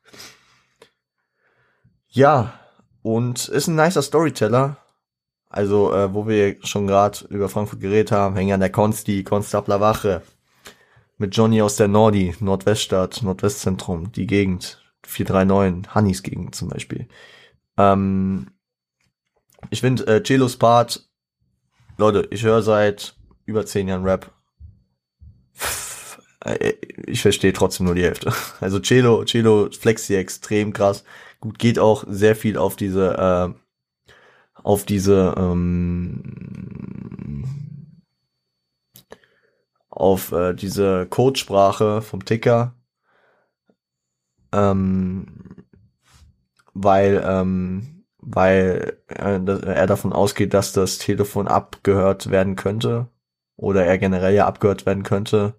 [2.08, 2.58] Ja,
[3.02, 4.76] und ist ein nicer Storyteller.
[5.48, 9.80] Also, äh, wo wir schon gerade über Frankfurt geredet haben, hängen an der Konsti, Konstabler
[9.80, 10.22] Wache.
[11.16, 17.06] Mit Johnny aus der Nordi, Nordweststadt, Nordwestzentrum, die Gegend, 439, Hannis Gegend zum Beispiel.
[17.76, 18.48] Ähm,
[19.70, 21.08] ich finde, äh, Celos Part,
[22.02, 24.32] Leute, ich höre seit über zehn Jahren Rap.
[26.44, 26.72] Äh,
[27.06, 28.32] ich verstehe trotzdem nur die Hälfte.
[28.60, 31.04] Also Celo, Celo flex hier extrem krass.
[31.38, 33.54] Gut, geht auch sehr viel auf diese, äh,
[34.64, 36.24] auf diese, ähm,
[39.88, 42.74] auf äh, diese Codesprache vom Ticker.
[44.50, 45.26] Ähm,
[46.74, 53.08] weil, ähm, weil äh, er davon ausgeht, dass das Telefon abgehört werden könnte.
[53.56, 55.54] Oder er generell ja abgehört werden könnte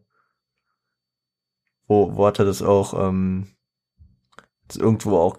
[1.87, 3.47] wo, wo hat er das auch ähm,
[4.67, 5.37] das irgendwo auch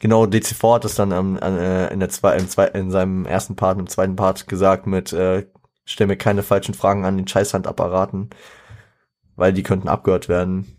[0.00, 3.56] genau DCV hat das dann ähm, äh, in der zwei, im zwei, in seinem ersten
[3.56, 5.46] Part, im zweiten Part gesagt mit äh,
[5.84, 8.30] stell mir keine falschen Fragen an den Scheißhandapparaten,
[9.36, 10.75] weil die könnten abgehört werden.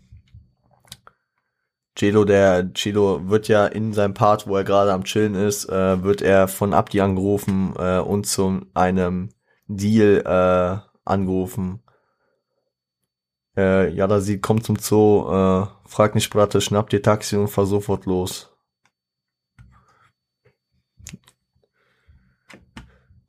[1.98, 6.02] Celo, der Celo wird ja in seinem Part, wo er gerade am Chillen ist, äh,
[6.02, 9.30] wird er von Abdi angerufen äh, und zu einem
[9.66, 11.82] Deal äh, angerufen,
[13.56, 17.48] äh, ja, da sie kommt zum Zoo, äh, fragt nicht Bratte, schnappt ihr Taxi und
[17.48, 18.54] fahr sofort los.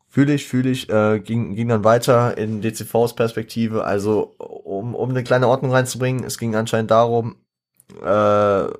[0.08, 3.86] Fühle ich, fühle ich, äh, ging, ging dann weiter in DCVs Perspektive.
[3.86, 7.38] Also, um, um eine kleine Ordnung reinzubringen, es ging anscheinend darum,
[8.02, 8.74] äh,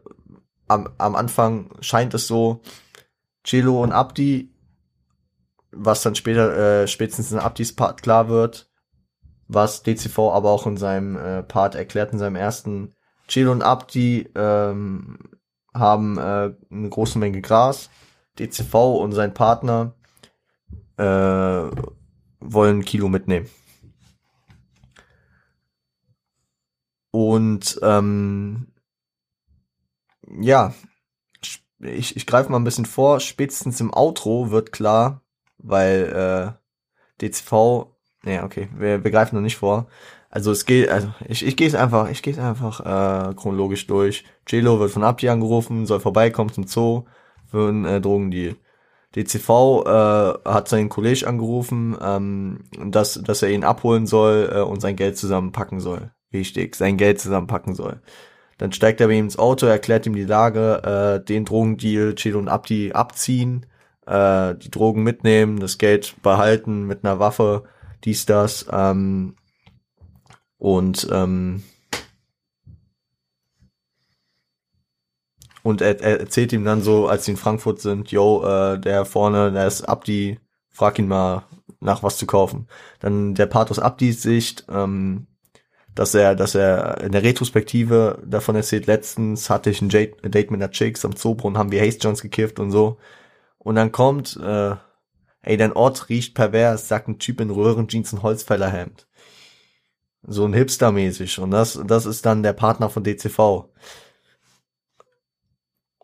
[0.68, 2.62] am, am Anfang scheint es so,
[3.46, 4.54] Celo und Abdi,
[5.72, 8.70] was dann später, äh, spätestens in Abdis Part klar wird,
[9.48, 12.94] was DCV aber auch in seinem äh, Part erklärt, in seinem ersten
[13.28, 15.20] Chill und Abdi ähm,
[15.74, 17.90] haben äh, eine große Menge Gras.
[18.40, 19.94] DCV und sein Partner
[20.98, 21.70] äh,
[22.40, 23.50] wollen Kilo mitnehmen.
[27.12, 28.72] Und ähm,
[30.40, 30.74] ja,
[31.82, 33.20] ich, ich greife mal ein bisschen vor.
[33.20, 35.22] Spätestens im Outro wird klar,
[35.58, 36.58] weil
[37.22, 37.88] äh, DCV
[38.24, 39.88] Nee, okay, wir, wir greifen noch nicht vor.
[40.30, 43.88] Also es geht, also ich, ich gehe es einfach, ich gehe es einfach äh, chronologisch
[43.88, 44.26] durch.
[44.48, 47.06] Jelo wird von Abdi angerufen, soll vorbeikommen zum Zoo
[47.48, 48.56] für einen äh, Drogendeal.
[49.16, 49.50] DCV
[49.86, 54.96] äh, hat seinen Kollege angerufen, ähm, dass, dass er ihn abholen soll äh, und sein
[54.96, 56.12] Geld zusammenpacken soll.
[56.30, 58.02] Wichtig, sein Geld zusammenpacken soll.
[58.60, 60.84] Dann steigt er bei ihm ins Auto, erklärt ihm die Lage,
[61.22, 63.66] äh, den Drogendeal, Chelo und Abdi abziehen,
[64.06, 67.64] äh, die Drogen mitnehmen, das Geld behalten mit einer Waffe
[68.04, 68.66] dies, das.
[68.72, 69.36] Ähm,
[70.58, 71.64] und ähm,
[75.64, 79.06] und er, er erzählt ihm dann so, als sie in Frankfurt sind, yo, äh, der
[79.06, 80.38] vorne, der ist Abdi,
[80.70, 81.44] frag ihn mal
[81.80, 82.68] nach was zu kaufen.
[83.00, 85.28] Dann der Part aus Abdis Sicht, ähm,
[86.00, 90.62] dass er, dass er in der Retrospektive davon erzählt, letztens hatte ich ein Date mit
[90.62, 92.98] einer Chicks am Zoobrunnen, haben wir Haze Jones gekifft und so.
[93.58, 94.76] Und dann kommt äh,
[95.42, 99.08] Ey, dein Ort riecht pervers, sagt ein Typ in Röhrenjeans und Holzfällerhemd.
[100.24, 101.40] So ein Hipster-mäßig.
[101.40, 103.70] Und das, das ist dann der Partner von DCV.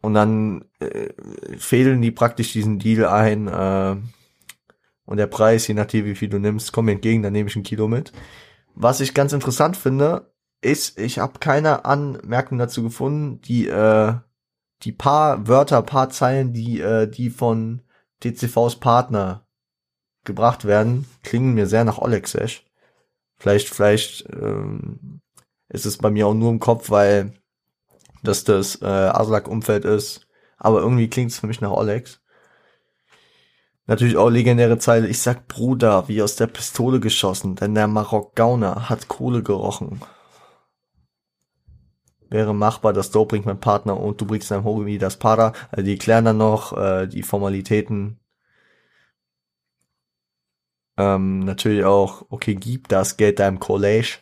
[0.02, 1.10] Und dann äh,
[1.58, 3.48] fädeln die praktisch diesen Deal ein.
[3.48, 3.98] Äh,
[5.06, 7.56] und der Preis, je nachdem wie viel du nimmst, komm mir entgegen, dann nehme ich
[7.56, 8.14] ein Kilo mit.
[8.76, 14.16] Was ich ganz interessant finde, ist, ich habe keine Anmerkung dazu gefunden, die äh,
[14.84, 17.82] die paar Wörter, paar Zeilen, die äh, die von
[18.24, 19.48] DCVs Partner
[20.26, 22.66] gebracht werden, klingen mir sehr nach Olexesh.
[23.38, 25.22] Vielleicht, vielleicht ähm,
[25.70, 27.34] ist es bei mir auch nur im Kopf, weil
[28.24, 30.28] das das äh, Aslak-Umfeld ist.
[30.58, 32.22] Aber irgendwie klingt es für mich nach Olex.
[33.88, 35.08] Natürlich auch legendäre Zeile.
[35.08, 40.02] Ich sag Bruder, wie aus der Pistole geschossen, denn der Marok-Gauner hat Kohle gerochen.
[42.30, 45.54] Wäre machbar, das Dope bringt mein Partner und du bringst deinem Homie das Para.
[45.72, 48.20] Also die klären dann noch äh, die Formalitäten
[50.98, 54.20] ähm, natürlich auch, okay, gib das Geld deinem College.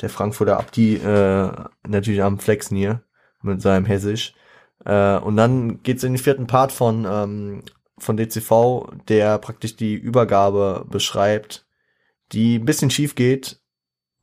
[0.00, 1.52] Der Frankfurter Abdi äh,
[1.86, 3.02] natürlich am Flexen hier
[3.42, 4.34] mit seinem Hessisch.
[4.84, 7.62] Äh, und dann geht's in den vierten Part von, ähm,
[7.98, 11.66] von DCV, der praktisch die Übergabe beschreibt,
[12.32, 13.60] die ein bisschen schief geht,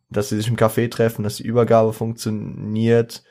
[0.09, 3.23] dass sie sich im Café treffen, dass die Übergabe funktioniert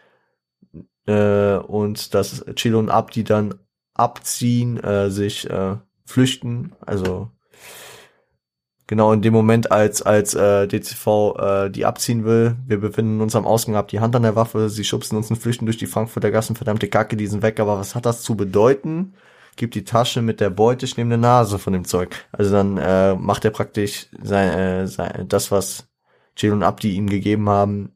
[1.07, 3.55] äh, und dass Chilo und Abdi dann
[3.95, 5.77] abziehen, äh, sich äh,
[6.07, 7.31] flüchten, also
[8.87, 12.57] genau in dem Moment, als, als äh, DCV äh, die abziehen will.
[12.67, 15.37] Wir befinden uns am Ausgang, ab die Hand an der Waffe, sie schubsen uns und
[15.37, 18.35] flüchten durch die Frankfurter Gassen, verdammte Kacke, die sind weg, aber was hat das zu
[18.37, 19.15] bedeuten?
[19.57, 22.27] Gibt die Tasche mit der Beute, ich nehme eine Nase von dem Zeug.
[22.33, 25.89] Also dann äh, macht er praktisch sein, äh, sein, das, was
[26.37, 27.93] Jill und Abdi ihm gegeben haben,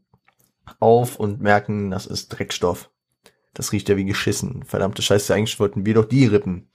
[0.80, 2.90] auf und merken, das ist Dreckstoff.
[3.54, 4.64] Das riecht ja wie geschissen.
[4.64, 6.68] Verdammte Scheiße, eigentlich wollten wir doch die rippen.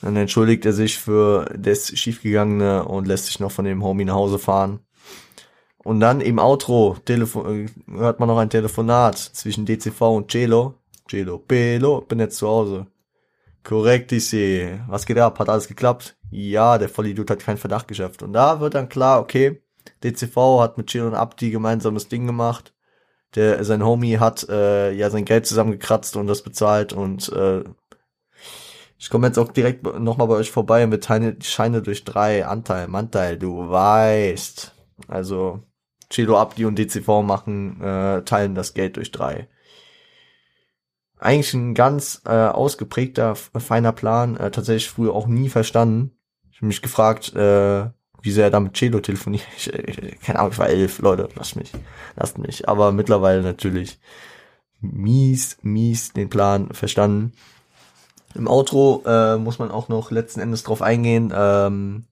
[0.00, 4.14] Dann entschuldigt er sich für das Schiefgegangene und lässt sich noch von dem Homie nach
[4.14, 4.80] Hause fahren.
[5.78, 10.74] Und dann im Outro Telefon äh, hört man noch ein Telefonat zwischen DCV und Celo.
[11.08, 12.86] Celo, Pelo, bin jetzt zu Hause.
[13.64, 14.84] Korrekt, sehe.
[14.88, 15.38] Was geht ab?
[15.38, 16.16] Hat alles geklappt?
[16.30, 18.22] Ja, der Vollidiot hat keinen Verdacht geschafft.
[18.22, 19.62] Und da wird dann klar, okay,
[20.02, 22.74] DCV hat mit Celo und Abdi gemeinsames Ding gemacht.
[23.34, 27.64] Der, sein Homie hat äh, ja sein Geld zusammengekratzt und das bezahlt und äh,
[28.96, 32.86] ich komme jetzt auch direkt nochmal bei euch vorbei mit Scheine, Scheine durch drei Anteil,
[32.88, 34.72] Manteil, du weißt.
[35.08, 35.62] Also
[36.10, 39.48] Chelo Abdi und DCV machen, äh, teilen das Geld durch drei.
[41.24, 46.10] Eigentlich ein ganz äh, ausgeprägter, feiner Plan, äh, tatsächlich früher auch nie verstanden.
[46.52, 47.88] Ich habe mich gefragt, äh,
[48.20, 49.46] wieso er da mit Chelo telefoniert.
[49.56, 51.72] Ich, ich, keine Ahnung, ich war elf, Leute, lasst mich,
[52.16, 52.68] lasst mich.
[52.68, 53.98] Aber mittlerweile natürlich
[54.82, 57.32] mies, mies den Plan verstanden.
[58.34, 61.32] Im Outro äh, muss man auch noch letzten Endes drauf eingehen.
[61.34, 62.04] Ähm,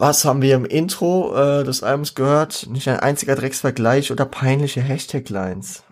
[0.00, 2.66] was haben wir im Intro äh, des Albums gehört?
[2.70, 5.82] Nicht ein einziger Drecksvergleich oder peinliche Hashtag-Lines.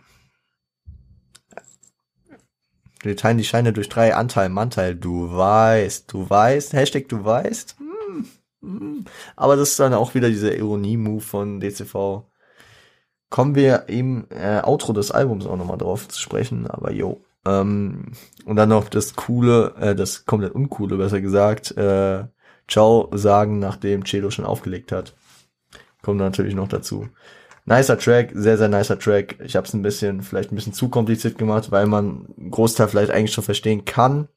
[3.03, 4.95] Wir teilen die Scheine durch drei Anteil, Manteil.
[4.95, 7.77] Du weißt, du weißt, Hashtag du weißt.
[7.79, 8.29] Hm,
[8.63, 9.05] hm.
[9.37, 12.25] Aber das ist dann auch wieder dieser Ironie-Move von DCV
[13.31, 17.21] kommen wir im äh, Outro des Albums auch nochmal drauf zu sprechen, aber jo.
[17.47, 18.13] Ähm,
[18.47, 22.25] und dann noch das coole, äh, das komplett uncoole, besser gesagt, äh,
[22.69, 25.17] Ciao sagen, nachdem Celo schon aufgelegt hat.
[26.03, 27.09] Kommt natürlich noch dazu.
[27.65, 29.37] Nicer Track, sehr, sehr nicer Track.
[29.45, 32.89] Ich habe es ein bisschen, vielleicht ein bisschen zu kompliziert gemacht, weil man einen Großteil
[32.89, 34.29] vielleicht eigentlich schon verstehen kann.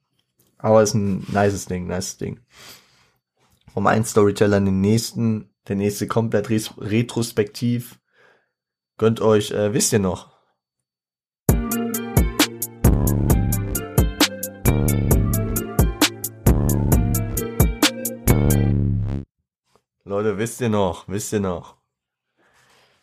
[0.58, 2.40] Aber es ist ein nices Ding, nices Ding.
[3.74, 8.02] Vom einen Storyteller in den nächsten, der nächste komplett retrospektiv
[9.02, 10.31] Gönnt euch, äh, wisst ihr noch?
[20.42, 21.78] Wisst ihr noch, wisst ihr noch?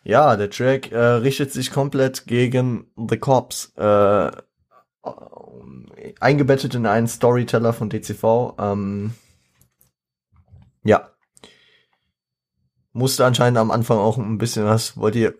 [0.03, 3.71] Ja, der Track äh, richtet sich komplett gegen The Cops.
[3.77, 4.31] Äh,
[6.19, 8.55] eingebettet in einen Storyteller von DCV.
[8.59, 9.13] Ähm,
[10.83, 11.09] ja.
[12.91, 14.97] Musste anscheinend am Anfang auch ein bisschen was.
[14.97, 15.35] Wollt ihr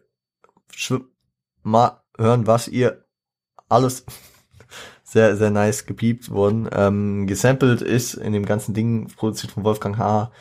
[1.64, 3.04] mal hören, was ihr
[3.68, 4.06] alles
[5.04, 6.70] sehr, sehr nice gepiept wurden.
[6.72, 10.32] Ähm, gesampelt ist in dem ganzen Ding produziert von Wolfgang H.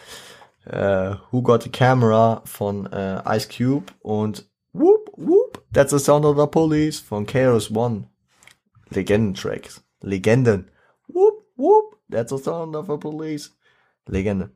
[0.68, 6.24] Äh, Who Got the Camera von äh, Ice Cube und Whoop Whoop That's the Sound
[6.24, 8.08] of the Police von Chaos One.
[8.90, 9.82] Legenden-Tracks.
[10.02, 10.70] Legenden.
[11.08, 13.56] Whoop Whoop That's the Sound of the Police.
[14.06, 14.50] Legende.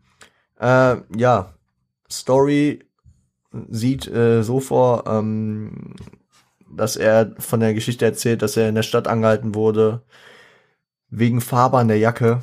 [0.61, 1.55] Äh, ja,
[2.11, 2.85] Story
[3.69, 5.95] sieht äh, so vor, ähm,
[6.75, 10.03] dass er von der Geschichte erzählt, dass er in der Stadt angehalten wurde
[11.11, 12.43] wegen Farbe an der Jacke,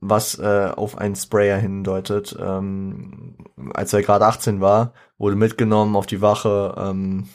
[0.00, 2.36] was äh, auf einen Sprayer hindeutet.
[2.40, 3.36] Ähm,
[3.74, 6.74] als er gerade 18 war, wurde mitgenommen auf die Wache.
[6.78, 7.28] Ähm,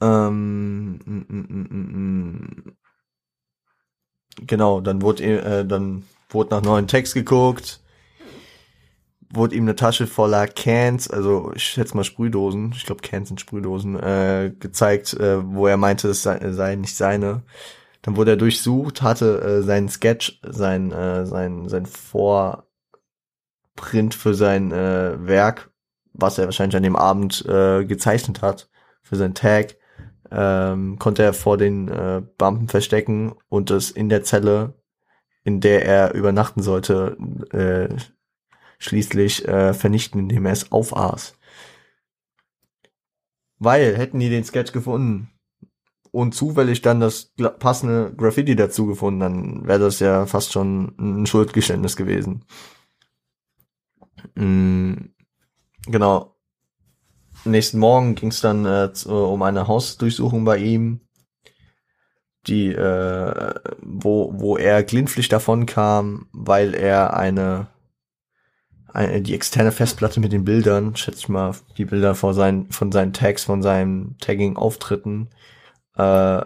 [0.00, 2.72] ähm, m -m -m
[4.46, 7.80] genau, dann wurde äh, dann wurde nach neuen Text geguckt,
[9.30, 13.40] wurde ihm eine Tasche voller Cans, also ich schätze mal Sprühdosen, ich glaube Cans sind
[13.40, 17.42] Sprühdosen, äh, gezeigt, äh, wo er meinte, es sei, sei nicht seine.
[18.02, 22.64] Dann wurde er durchsucht, hatte äh, seinen Sketch, sein, äh, sein, sein Vorprint
[24.14, 25.70] für sein äh, Werk,
[26.12, 28.70] was er wahrscheinlich an dem Abend äh, gezeichnet hat,
[29.02, 29.76] für sein Tag,
[30.30, 34.74] ähm, konnte er vor den äh, Beamten verstecken und es in der Zelle
[35.48, 37.16] in der er übernachten sollte,
[37.52, 37.88] äh,
[38.78, 41.34] schließlich äh, vernichten, indem er es aufaß.
[43.58, 45.30] Weil hätten die den Sketch gefunden
[46.12, 51.26] und zufällig dann das passende Graffiti dazu gefunden, dann wäre das ja fast schon ein
[51.26, 52.44] Schuldgeständnis gewesen.
[54.34, 55.14] Mhm,
[55.86, 56.36] genau.
[57.44, 61.00] Nächsten Morgen ging es dann äh, um eine Hausdurchsuchung bei ihm
[62.48, 67.68] die, äh, wo, wo er glimpflich davon kam, weil er eine,
[68.92, 72.92] eine, die externe Festplatte mit den Bildern, schätze ich mal, die Bilder vor seinen, von
[72.92, 75.28] seinen Tags, von seinen Tagging-Auftritten,
[75.96, 76.40] äh,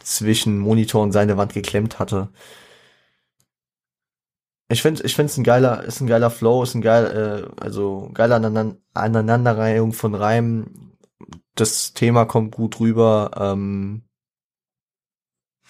[0.00, 2.28] zwischen Monitor und seine Wand geklemmt hatte.
[4.68, 7.62] Ich finde, ich finde es ein geiler, ist ein geiler Flow, ist ein geil, äh,
[7.62, 8.34] also geile
[8.94, 10.96] Aneinanderreihung von Reimen,
[11.54, 13.30] das Thema kommt gut rüber.
[13.36, 14.02] Ähm,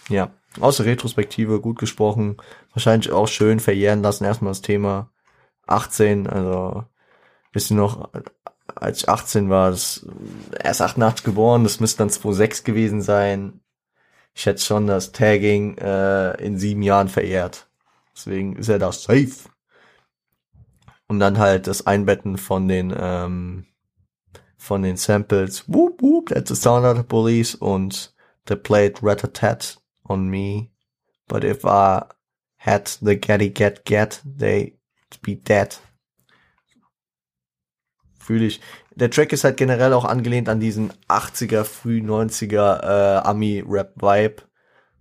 [0.09, 2.37] ja, außer Retrospektive gut gesprochen.
[2.73, 4.25] Wahrscheinlich auch schön verjähren lassen.
[4.25, 5.11] Erstmal das Thema
[5.67, 6.85] 18, also
[7.53, 8.11] bisschen noch
[8.75, 10.07] als ich 18 war, das,
[10.59, 13.61] er ist 88 geboren, das müsste dann 2006 gewesen sein.
[14.35, 17.69] Ich schätze schon, dass Tagging äh, in sieben Jahren verehrt.
[18.15, 19.49] Deswegen ist er da safe.
[21.09, 23.67] Und dann halt das Einbetten von den ähm,
[24.59, 25.65] von den Samples.
[25.69, 28.15] Whoop whoop, that's the sound of the police und
[28.47, 30.71] they played rat-a-tat on me.
[31.29, 32.05] But if I
[32.57, 34.79] had the getty get get, they
[35.23, 35.79] be dead.
[38.19, 38.61] Fühle ich.
[38.95, 44.43] Der Track ist halt generell auch angelehnt an diesen 80er, früh 90er äh, Ami-Rap-Vibe.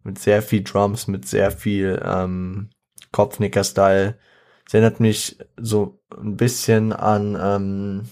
[0.03, 2.69] Mit sehr viel Drums, mit sehr viel ähm,
[3.11, 4.19] Kopfnicker-Style.
[4.67, 8.09] Es erinnert mich so ein bisschen an, ähm,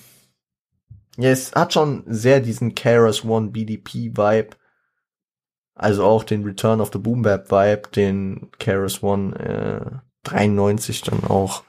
[1.17, 4.55] ja, es hat schon sehr diesen Keras One BDP Vibe.
[5.75, 11.23] Also auch den Return of the Boom Bap Vibe, den Keras One äh, 93 dann
[11.23, 11.63] auch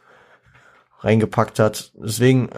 [1.00, 1.92] reingepackt hat.
[1.94, 2.50] Deswegen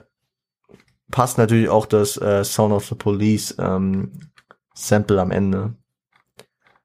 [1.10, 4.12] passt natürlich auch das äh, Sound of the Police ähm,
[4.74, 5.74] Sample am Ende.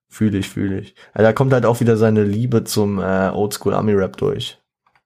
[0.08, 0.96] Fühle ich, fühle ich.
[1.14, 4.60] Also da kommt halt auch wieder seine Liebe zum äh, Oldschool Army Rap durch.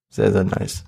[0.09, 0.83] Sehr, sehr nice.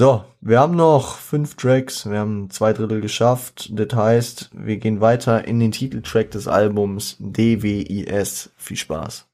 [0.00, 3.68] So, wir haben noch fünf Tracks, wir haben zwei Drittel geschafft.
[3.72, 8.50] Das heißt, wir gehen weiter in den Titeltrack des Albums DWIS.
[8.56, 9.26] Viel Spaß.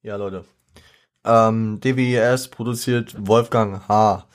[0.00, 0.46] Ja, Leute.
[1.26, 4.26] Ähm, DWIS produziert Wolfgang H.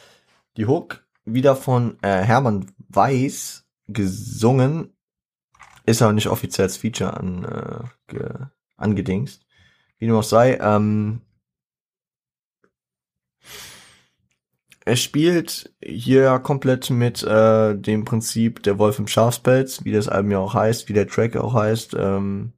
[0.55, 4.92] Die Hook wieder von äh, Hermann Weiß gesungen
[5.85, 8.29] ist aber nicht offiziell als Feature an, äh, ge,
[8.77, 9.45] angedingst.
[9.97, 11.21] Wie dem auch sei, ähm,
[14.85, 20.31] er spielt hier komplett mit äh, dem Prinzip der Wolf im Schafspelz, wie das Album
[20.31, 22.53] ja auch heißt, wie der Track auch heißt, ähm,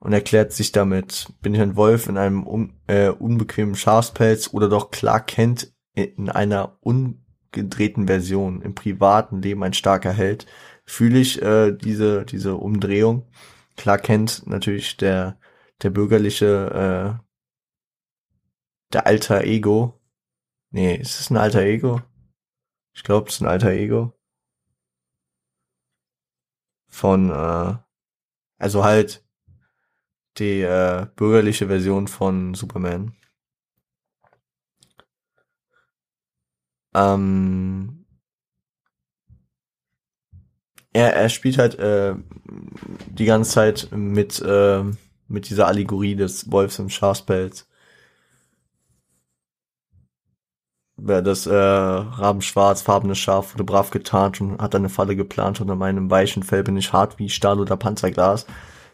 [0.00, 4.68] und erklärt sich damit, bin ich ein Wolf in einem un, äh, unbequemen Schafspelz oder
[4.68, 10.46] doch Clark Kent in einer ungedrehten Version, im privaten Leben ein starker Held,
[10.84, 13.26] fühle ich äh, diese diese Umdrehung.
[13.76, 15.38] Klar kennt natürlich der
[15.82, 17.24] der bürgerliche äh,
[18.92, 20.00] der alter Ego.
[20.70, 22.02] Nee, ist es ein alter Ego?
[22.94, 24.14] Ich glaube, es ist ein alter Ego.
[26.88, 27.76] Von äh,
[28.58, 29.24] also halt
[30.38, 33.16] die äh, bürgerliche Version von Superman.
[36.94, 38.01] Ähm,
[40.92, 42.14] er, er spielt halt äh,
[43.08, 44.82] die ganze Zeit mit, äh,
[45.28, 47.66] mit dieser Allegorie des Wolfs im Schafspelz.
[50.96, 55.60] Das äh, rabenschwarzfarbene Schaf wurde brav getarnt und hat eine Falle geplant.
[55.60, 58.46] Unter meinem weichen Fell bin ich hart wie Stahl oder Panzerglas.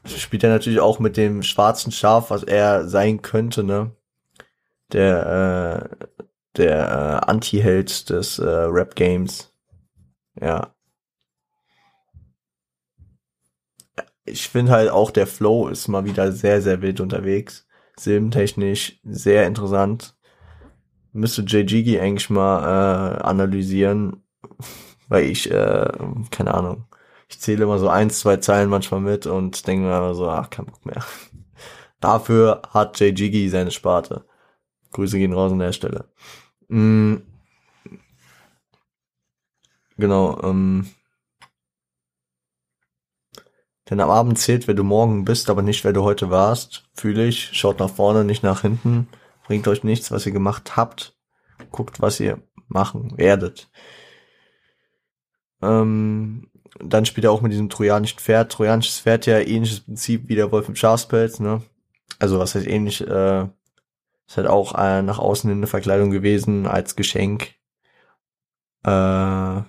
[0.04, 3.90] Spielt er natürlich auch mit dem schwarzen Schaf, was er sein könnte, ne?
[4.92, 6.06] Der, äh,
[6.56, 9.52] der äh, Anti-Held des äh, Rap-Games.
[10.40, 10.74] Ja.
[14.28, 17.66] Ich finde halt auch der Flow ist mal wieder sehr, sehr wild unterwegs.
[17.98, 20.16] Silbentechnisch sehr interessant.
[21.12, 24.22] Müsste JGigi eigentlich mal äh, analysieren,
[25.08, 25.88] weil ich, äh,
[26.30, 26.86] keine Ahnung,
[27.28, 30.50] ich zähle immer so eins, zwei Zeilen manchmal mit und denke mir immer so, ach,
[30.50, 31.04] kein Bock mehr.
[32.00, 34.24] Dafür hat JGigi seine Sparte.
[34.92, 36.08] Grüße gehen raus an der Stelle.
[36.68, 37.16] Mm.
[39.98, 40.86] Genau, ähm,
[43.90, 46.84] denn am Abend zählt, wer du morgen bist, aber nicht, wer du heute warst.
[46.94, 47.50] Fühle ich.
[47.52, 49.08] Schaut nach vorne, nicht nach hinten.
[49.46, 51.16] Bringt euch nichts, was ihr gemacht habt.
[51.70, 53.70] Guckt, was ihr machen werdet.
[55.62, 58.52] Ähm, dann spielt er auch mit diesem trojanischen Pferd.
[58.52, 61.62] Trojanisches Pferd ja ähnliches Prinzip wie der Wolf im Schafspelz, ne?
[62.18, 63.48] Also was heißt ähnlich, äh,
[64.26, 67.54] ist halt auch äh, nach außen in eine Verkleidung gewesen als Geschenk.
[68.84, 69.62] Äh,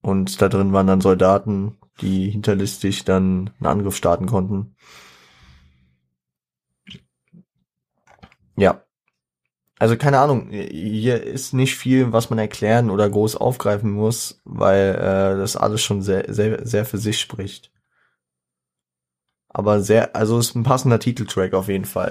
[0.00, 4.74] und da drin waren dann Soldaten, die hinterlistig dann einen Angriff starten konnten.
[8.56, 8.82] Ja.
[9.78, 14.94] Also keine Ahnung, hier ist nicht viel, was man erklären oder groß aufgreifen muss, weil
[14.94, 17.72] äh, das alles schon sehr, sehr, sehr für sich spricht.
[19.48, 22.10] Aber sehr, also ist ein passender Titeltrack auf jeden Fall.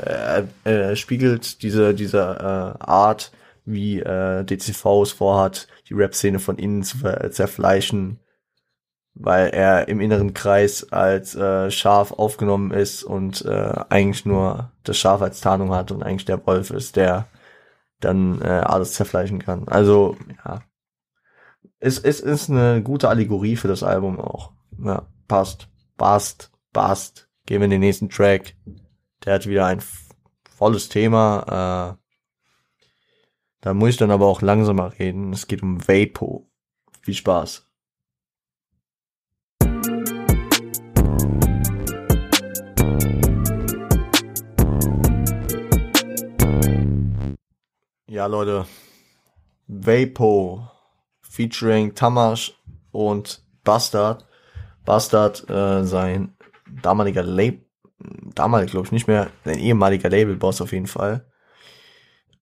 [0.65, 3.31] Er, er spiegelt diese, diese äh, Art,
[3.65, 6.97] wie äh, DCV es vorhat, die Rap-Szene von innen zu
[7.31, 8.19] zerfleischen,
[9.15, 14.97] weil er im inneren Kreis als äh, Schaf aufgenommen ist und äh, eigentlich nur das
[14.97, 17.27] Schaf als Tarnung hat und eigentlich der Wolf ist, der
[17.99, 19.67] dann äh, alles zerfleischen kann.
[19.67, 20.61] Also, ja.
[21.79, 24.51] Es, es ist eine gute Allegorie für das Album auch.
[24.83, 27.29] Ja, passt, passt, passt.
[27.45, 28.55] gehen wir in den nächsten Track.
[29.25, 29.81] Der hat wieder ein
[30.49, 31.97] volles Thema.
[31.97, 32.03] Äh,
[33.61, 35.31] da muss ich dann aber auch langsamer reden.
[35.33, 36.49] Es geht um Vapo.
[37.01, 37.69] Viel Spaß.
[48.13, 48.67] Ja, Leute.
[49.65, 50.69] Vapo
[51.23, 52.53] featuring Tamash
[52.91, 54.27] und Bastard.
[54.85, 56.37] Bastard, äh, sein
[56.83, 57.65] damaliger Label,
[58.35, 61.25] damalig glaube ich nicht mehr, ein ehemaliger Labelboss auf jeden Fall.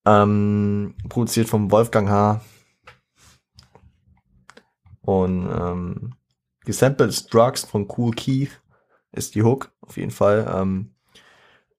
[0.06, 2.42] Ähm, produziert vom Wolfgang H.
[5.00, 6.16] Und ähm,
[6.66, 8.62] gesampled Drugs von Cool Keith
[9.14, 10.54] ist die Hook, auf jeden Fall.
[10.54, 10.96] Ähm,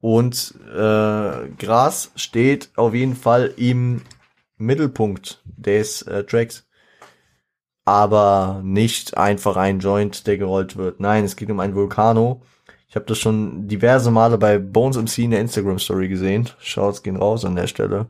[0.02, 4.02] und äh, Gras steht auf jeden Fall im
[4.58, 6.66] Mittelpunkt des äh, Tracks.
[7.84, 10.98] Aber nicht einfach ein Joint, der gerollt wird.
[10.98, 12.42] Nein, es geht um ein Vulcano.
[12.88, 16.50] Ich habe das schon diverse Male bei Bones MC in der Instagram Story gesehen.
[16.58, 18.08] Shouts gehen raus an der Stelle.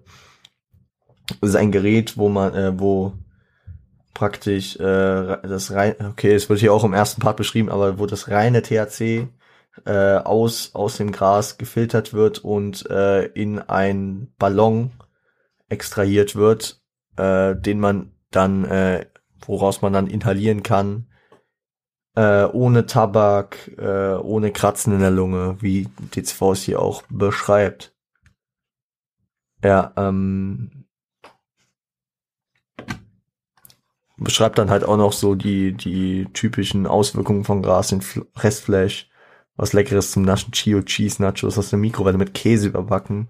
[1.42, 3.12] Das ist ein Gerät, wo man, äh, wo
[4.14, 8.06] praktisch äh, das rein, okay, es wird hier auch im ersten Part beschrieben, aber wo
[8.06, 9.28] das reine THC
[9.86, 14.92] äh, aus aus dem Gras gefiltert wird und äh, in ein Ballon
[15.68, 16.82] extrahiert wird,
[17.16, 19.06] äh, den man dann, äh,
[19.46, 21.08] woraus man dann inhalieren kann,
[22.14, 27.94] äh, ohne Tabak, äh, ohne Kratzen in der Lunge, wie DCV es hier auch beschreibt.
[29.64, 30.86] Ja, ähm,
[34.16, 38.02] beschreibt dann halt auch noch so die, die typischen Auswirkungen von Gras in
[38.36, 39.08] Restflash,
[39.62, 43.28] was Leckeres zum Naschen, Chio Cheese Nachos aus der Mikrowelle mit Käse überbacken.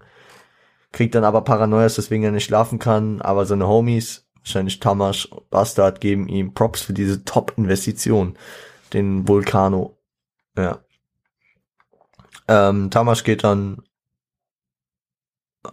[0.91, 6.01] Kriegt dann aber Paranoias, deswegen er nicht schlafen kann, aber seine Homies, wahrscheinlich Tamash, Bastard,
[6.01, 8.35] geben ihm Props für diese Top-Investition,
[8.93, 9.95] den Vulcano.
[10.57, 10.79] Ja.
[12.47, 13.83] Ähm, Tamash geht dann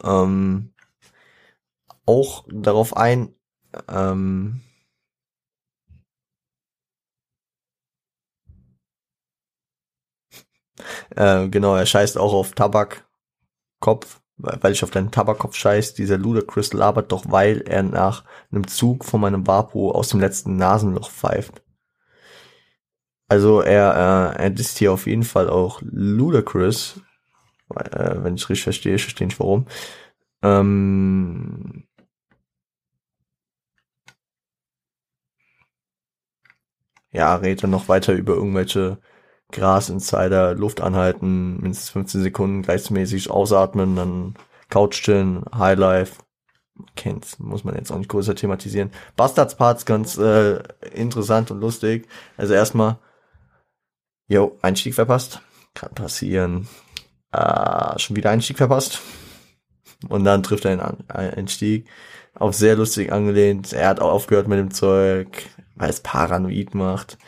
[0.04, 0.74] ähm,
[2.04, 3.34] auch darauf ein,
[3.88, 4.60] ähm,
[11.16, 15.94] Äh, genau, er scheißt auch auf Tabakkopf, weil ich auf deinen Tabakkopf scheiß.
[15.94, 20.56] Dieser Ludacris labert doch, weil er nach einem Zug von meinem Vapo aus dem letzten
[20.56, 21.62] Nasenloch pfeift.
[23.28, 27.00] Also er, äh, er disst hier auf jeden Fall auch Ludacris,
[27.76, 29.66] äh, wenn ich richtig verstehe, ich verstehe nicht warum.
[30.42, 31.86] Ähm,
[37.12, 38.98] ja, redet dann noch weiter über irgendwelche
[39.52, 44.34] Gras Insider, Luft anhalten, mindestens 15 Sekunden gleichmäßig ausatmen, dann
[44.68, 46.22] Couch chillen, Highlife.
[46.96, 48.90] Kennt's, muss man jetzt auch nicht größer thematisieren.
[49.16, 50.62] Bastards Parts ganz äh,
[50.94, 52.08] interessant und lustig.
[52.38, 52.98] Also erstmal,
[54.28, 55.42] yo, Einstieg verpasst.
[55.74, 56.68] Kann passieren.
[57.32, 59.00] Äh, schon wieder Einstieg verpasst.
[60.08, 61.86] Und dann trifft er einen Einstieg.
[62.34, 63.74] Auf sehr lustig angelehnt.
[63.74, 65.42] Er hat auch aufgehört mit dem Zeug,
[65.74, 67.18] weil es paranoid macht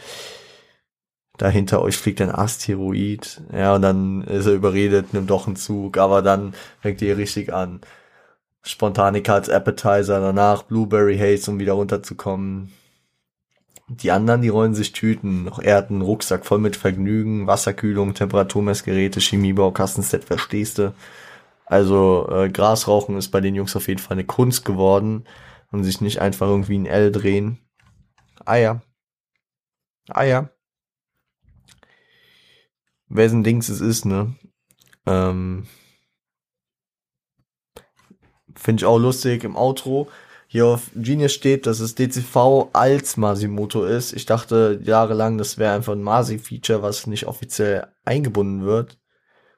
[1.39, 5.57] da hinter euch fliegt ein Asteroid, ja, und dann ist er überredet, nimmt doch einen
[5.57, 7.81] Zug, aber dann fängt ihr richtig an.
[8.63, 12.73] Spontanika als Appetizer, danach Blueberry Haze, um wieder runterzukommen.
[13.89, 15.45] Die anderen, die rollen sich Tüten.
[15.45, 20.95] Noch er hat einen Rucksack voll mit Vergnügen, Wasserkühlung, Temperaturmessgeräte, Chemiebau, Kassenset, verstehst du?
[21.67, 25.25] Also äh, Grasrauchen ist bei den Jungs auf jeden Fall eine Kunst geworden
[25.73, 27.59] und sich nicht einfach irgendwie ein L drehen.
[28.45, 28.81] Ah ja.
[33.15, 34.35] Wessen Dings es ist, ne?
[35.07, 35.67] Ähm,
[38.55, 40.09] Finde ich auch lustig im Outro.
[40.47, 44.13] Hier auf Genius steht, dass es DCV als Masimoto ist.
[44.13, 48.99] Ich dachte jahrelang, das wäre einfach ein Masi-Feature, was nicht offiziell eingebunden wird.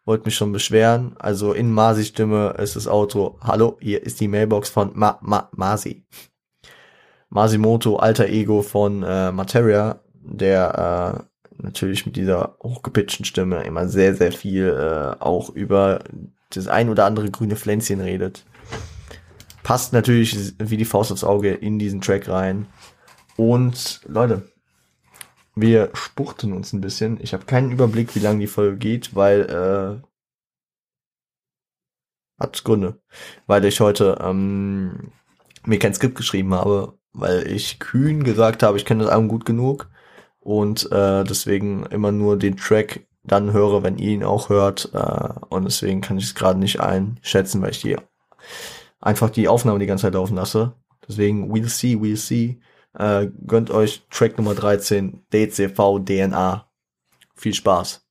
[0.05, 1.17] Wollte mich schon beschweren.
[1.19, 3.39] Also in Masi-Stimme ist das Outro.
[3.41, 6.07] Hallo, hier ist die Mailbox von Ma Ma Masi.
[7.29, 14.15] Masimoto, alter Ego von äh, Materia, der äh, natürlich mit dieser hochgepitchten Stimme immer sehr,
[14.15, 16.05] sehr viel äh, auch über
[16.51, 18.45] das ein oder andere grüne Pflänzchen redet.
[19.63, 22.67] Passt natürlich wie die Faust aufs Auge in diesen Track rein.
[23.37, 24.43] Und Leute,
[25.55, 27.19] wir spuchten uns ein bisschen.
[27.21, 30.03] Ich habe keinen Überblick, wie lange die Folge geht, weil äh,
[32.39, 33.01] hat Gründe,
[33.47, 35.13] weil ich heute ähm,
[35.65, 39.45] mir kein Skript geschrieben habe, weil ich kühn gesagt habe, ich kenne das Album gut
[39.45, 39.89] genug
[40.45, 44.91] und äh, deswegen immer nur den Track dann höre, wenn ihr ihn auch hört.
[44.93, 47.97] Äh, und deswegen kann ich es gerade nicht einschätzen, weil ich die
[49.01, 50.75] einfach die Aufnahme die ganze Zeit laufen lasse.
[51.09, 52.61] Deswegen we'll see, we'll see.
[52.93, 56.69] Äh, gönnt euch Track Nummer 13, DCV DNA.
[57.35, 58.03] Viel Spaß.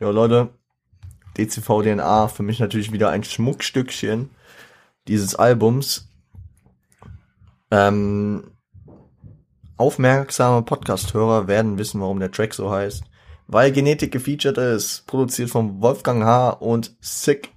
[0.00, 0.50] Ja, Leute,
[1.36, 4.30] DCV DNA, für mich natürlich wieder ein Schmuckstückchen
[5.08, 6.08] dieses Albums.
[7.70, 8.52] Ähm,
[9.76, 13.04] aufmerksame Podcast-Hörer werden wissen, warum der Track so heißt.
[13.46, 16.50] Weil Genetik gefeatured ist, produziert von Wolfgang H.
[16.50, 17.52] und Sick,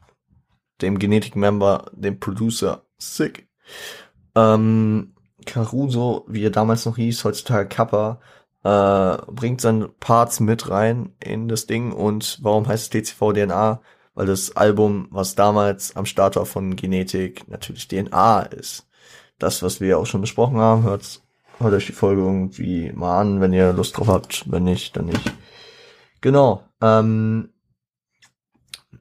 [0.82, 3.48] dem Genetik-Member, dem Producer Sick.
[4.36, 5.14] Ähm,
[5.46, 8.20] Caruso, wie er damals noch hieß, heutzutage Kappa,
[8.66, 13.80] äh, bringt seine Parts mit rein in das Ding und warum heißt es DCV DNA?
[14.16, 18.88] Weil das Album, was damals am Start war von Genetik, natürlich DNA ist.
[19.38, 21.22] Das, was wir auch schon besprochen haben, hört,
[21.60, 24.52] hört euch die Folge irgendwie mal an, wenn ihr Lust drauf habt.
[24.52, 25.34] Wenn nicht, dann nicht.
[26.22, 26.64] Genau.
[26.82, 27.50] Ähm,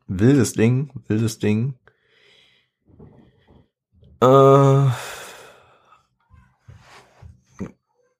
[0.08, 1.74] wildes Ding, wildes Ding.
[4.20, 4.88] Äh,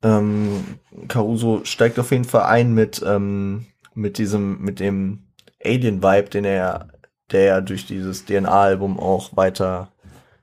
[0.03, 0.79] ähm,
[1.09, 5.27] Caruso steigt auf jeden Fall ein mit, ähm, mit diesem, mit dem
[5.63, 6.89] Alien-Vibe, den er,
[7.31, 9.93] der ja durch dieses DNA-Album auch weiter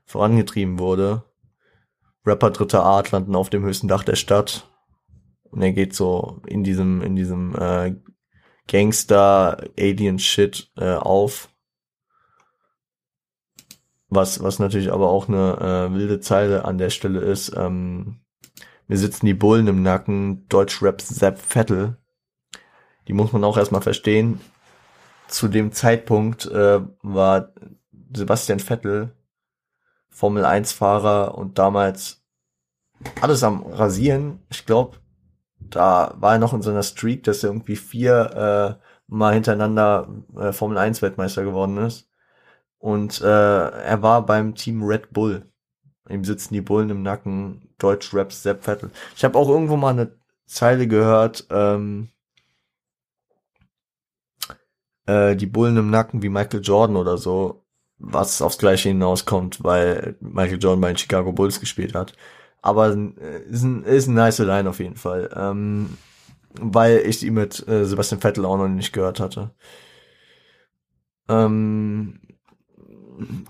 [0.04, 1.24] vorangetrieben wurde.
[2.24, 4.68] Rapper dritter Art landen auf dem höchsten Dach der Stadt.
[5.44, 7.94] Und er geht so in diesem, in diesem äh,
[8.68, 11.48] Gangster-Alien-Shit äh, auf.
[14.08, 17.52] Was, was natürlich aber auch eine äh, wilde Zeile an der Stelle ist.
[17.56, 18.21] Ähm,
[18.88, 21.96] mir sitzen die Bullen im Nacken, Deutschrap Sepp Vettel.
[23.08, 24.40] Die muss man auch erstmal verstehen.
[25.28, 27.52] Zu dem Zeitpunkt äh, war
[28.14, 29.12] Sebastian Vettel
[30.10, 32.22] Formel 1 Fahrer und damals
[33.20, 34.40] alles am Rasieren.
[34.50, 34.98] Ich glaube,
[35.58, 40.52] da war er noch in seiner Streak, dass er irgendwie vier äh, mal hintereinander äh,
[40.52, 42.08] Formel 1 Weltmeister geworden ist.
[42.78, 45.50] Und äh, er war beim Team Red Bull.
[46.08, 48.90] Ihm sitzen die Bullen im Nacken, Deutsch Raps Sepp Vettel.
[49.16, 50.12] Ich habe auch irgendwo mal eine
[50.46, 52.08] Zeile gehört, ähm,
[55.06, 57.64] äh, die Bullen im Nacken wie Michael Jordan oder so,
[57.98, 62.14] was aufs Gleiche hinauskommt, weil Michael Jordan bei den Chicago Bulls gespielt hat.
[62.60, 65.30] Aber äh, ist ein, ist ein nice Line auf jeden Fall.
[65.36, 65.98] Ähm,
[66.60, 69.50] weil ich die mit äh, Sebastian Vettel auch noch nicht gehört hatte.
[71.28, 72.20] Ähm,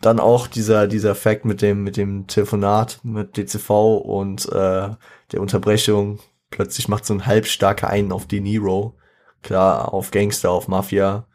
[0.00, 4.90] dann auch dieser, dieser Fact mit dem, mit dem Telefonat mit DCV und äh,
[5.32, 6.20] der Unterbrechung.
[6.50, 8.94] Plötzlich macht so ein halbstarker einen auf De Niro.
[9.42, 11.26] Klar, auf Gangster, auf Mafia.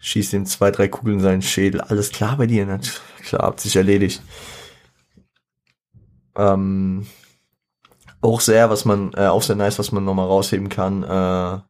[0.00, 1.80] Schießt ihm zwei, drei Kugeln in seinen Schädel.
[1.80, 2.80] Alles klar bei dir, ne?
[3.22, 4.22] Klar, hat sich erledigt.
[6.36, 7.06] Ähm,
[8.20, 11.02] auch sehr, was man, äh, auch sehr nice, was man nochmal rausheben kann.
[11.02, 11.60] Äh,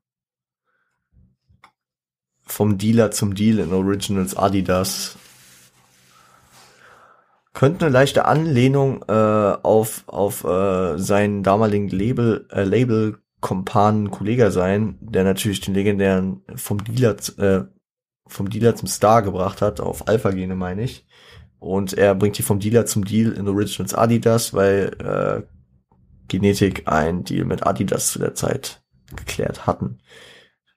[2.45, 5.17] vom Dealer zum Deal in Originals Adidas
[7.53, 14.51] könnte eine leichte Anlehnung äh, auf auf äh, seinen damaligen Label äh, Label Kompanen Kollege
[14.51, 17.65] sein, der natürlich den legendären vom Dealer äh,
[18.27, 21.07] vom Dealer zum Star gebracht hat, auf Alpha Gene meine ich.
[21.59, 25.43] Und er bringt die vom Dealer zum Deal in Originals Adidas, weil äh,
[26.29, 28.83] Genetik ein Deal mit Adidas zu der Zeit
[29.15, 29.99] geklärt hatten.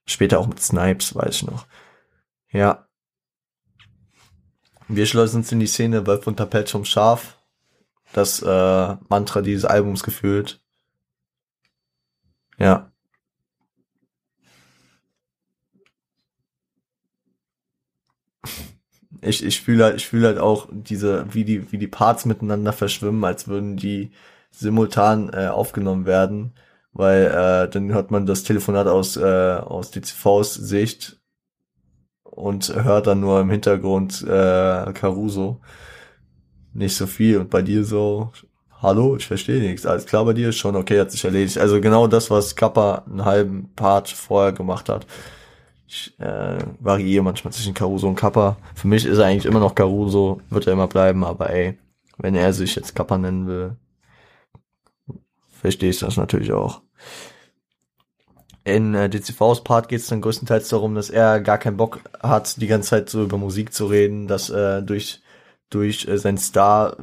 [0.05, 1.65] Später auch mit Snipes, weiß ich noch.
[2.51, 2.84] Ja,
[4.87, 7.39] wir schleudern uns in die Szene Wolf und Tapet vom Schaf.
[8.13, 10.61] Das äh, Mantra dieses Albums gefühlt.
[12.57, 12.91] Ja.
[19.21, 23.23] Ich, ich fühle halt, ich halt auch diese, wie die, wie die Parts miteinander verschwimmen,
[23.23, 24.11] als würden die
[24.51, 26.53] simultan äh, aufgenommen werden,
[26.93, 31.19] weil äh, dann hört man das Telefonat aus, äh, aus DCVs Sicht
[32.25, 35.61] und hört dann nur im Hintergrund äh, Caruso.
[36.73, 37.37] Nicht so viel.
[37.37, 38.31] Und bei dir so,
[38.81, 39.85] hallo, ich verstehe nichts.
[39.85, 41.57] Alles klar bei dir schon okay, hat sich erledigt.
[41.57, 45.07] Also genau das, was Kappa einen halben Part vorher gemacht hat.
[45.87, 48.57] Ich äh, variiere manchmal zwischen Caruso und Kappa.
[48.73, 51.77] Für mich ist er eigentlich immer noch Caruso, wird er immer bleiben, aber ey,
[52.17, 53.77] wenn er sich jetzt Kappa nennen will,
[55.47, 56.81] verstehe ich das natürlich auch.
[58.65, 62.59] In äh, DCVs Part geht es dann größtenteils darum, dass er gar keinen Bock hat,
[62.59, 65.21] die ganze Zeit so über Musik zu reden, dass äh, durch
[65.69, 66.97] durch äh, sein Star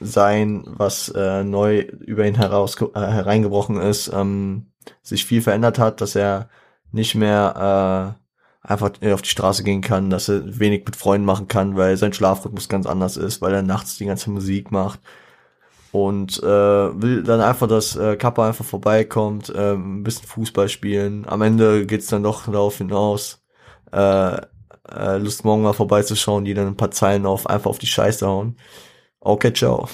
[0.00, 6.02] sein, was äh, neu über ihn heraus äh, hereingebrochen ist, ähm, sich viel verändert hat,
[6.02, 6.50] dass er
[6.90, 8.16] nicht mehr
[8.62, 11.96] äh, einfach auf die Straße gehen kann, dass er wenig mit Freunden machen kann, weil
[11.96, 15.00] sein Schlafrhythmus ganz anders ist, weil er nachts die ganze Musik macht
[15.92, 16.46] und äh,
[17.02, 21.26] will dann einfach, dass äh, Kappa einfach vorbeikommt, äh, ein bisschen Fußball spielen.
[21.28, 23.42] Am Ende geht's dann doch darauf hinaus,
[23.92, 24.36] äh,
[24.90, 28.26] äh, Lust morgen mal vorbeizuschauen, die dann ein paar Zeilen auf einfach auf die Scheiße
[28.26, 28.56] hauen.
[29.20, 29.88] Okay, ciao.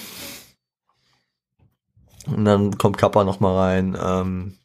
[2.26, 3.98] Und dann kommt Kappa noch mal rein.
[4.00, 4.58] Ähm,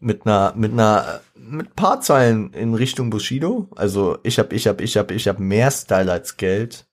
[0.00, 3.68] mit einer mit einer mit paar Zeilen in Richtung Bushido.
[3.76, 6.87] Also ich hab ich hab ich hab ich hab mehr Style als Geld.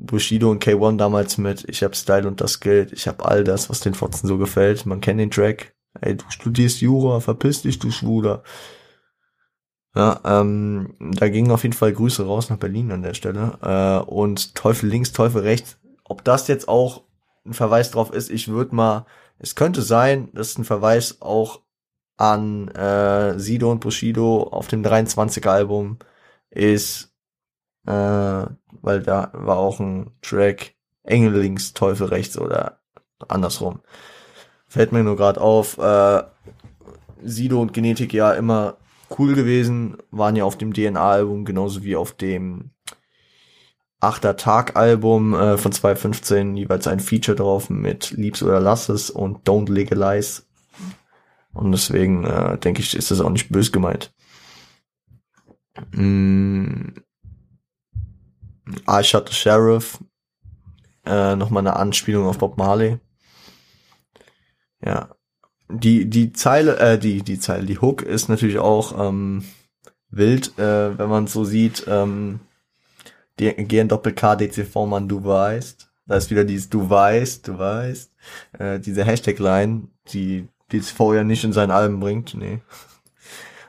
[0.00, 2.92] Bushido und K1 damals mit ich hab Style und das Geld.
[2.92, 4.86] Ich hab all das, was den Fotzen so gefällt.
[4.86, 5.74] Man kennt den Track.
[6.00, 8.42] Ey, du studierst Jura, verpiss dich, du Schwuler.
[9.94, 13.58] Ja, ähm, da gingen auf jeden Fall Grüße raus nach Berlin an der Stelle.
[13.62, 15.78] Äh, und Teufel links, Teufel rechts.
[16.04, 17.04] Ob das jetzt auch
[17.44, 19.06] ein Verweis drauf ist, ich würde mal,
[19.38, 21.60] es könnte sein, dass ein Verweis auch
[22.16, 25.98] an äh, Sido und Bushido auf dem 23er Album
[26.50, 27.09] ist,
[27.90, 28.46] äh,
[28.82, 32.78] weil da war auch ein Track Engel links, Teufel rechts oder
[33.28, 33.80] andersrum.
[34.68, 36.22] Fällt mir nur gerade auf, äh,
[37.22, 38.76] Sido und Genetik ja immer
[39.18, 42.70] cool gewesen, waren ja auf dem DNA-Album genauso wie auf dem
[43.98, 49.46] Achter Tag-Album äh, von 2015 jeweils ein Feature drauf mit Liebs oder Lass es und
[49.46, 50.42] Don't Legalize.
[51.52, 54.14] Und deswegen äh, denke ich, ist das auch nicht bös gemeint.
[55.92, 56.92] Mm.
[58.88, 59.98] I Shot the Sheriff.
[61.04, 62.98] Äh, Nochmal eine Anspielung auf Bob Marley.
[64.84, 65.10] Ja,
[65.68, 69.44] die, die Zeile, äh, die, die Zeile, die Hook ist natürlich auch ähm,
[70.10, 72.40] wild, äh, wenn man so sieht, ähm,
[73.38, 75.90] die gehen Doppel K DCV Mann, du weißt.
[76.06, 78.12] Da ist wieder dieses Du weißt, du weißt.
[78.58, 82.60] Äh, diese Hashtag-Line, die DCV ja nicht in seinen Alben bringt, nee.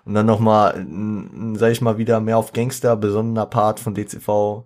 [0.04, 0.84] Und dann nochmal,
[1.54, 4.66] sag ich mal, wieder mehr auf Gangster, besonderer Part von DCV.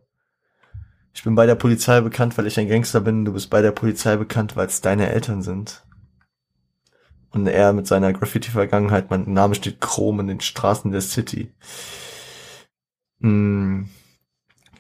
[1.15, 3.23] Ich bin bei der Polizei bekannt, weil ich ein Gangster bin.
[3.23, 5.85] Du bist bei der Polizei bekannt, weil es deine Eltern sind.
[7.31, 11.53] Und er mit seiner Graffiti-Vergangenheit, mein Name steht Chrom in den Straßen der City.
[13.21, 13.89] Hm.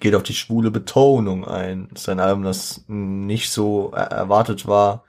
[0.01, 1.87] Geht auf die schwule Betonung ein.
[1.93, 5.05] Das ist ein Album, das nicht so erwartet war.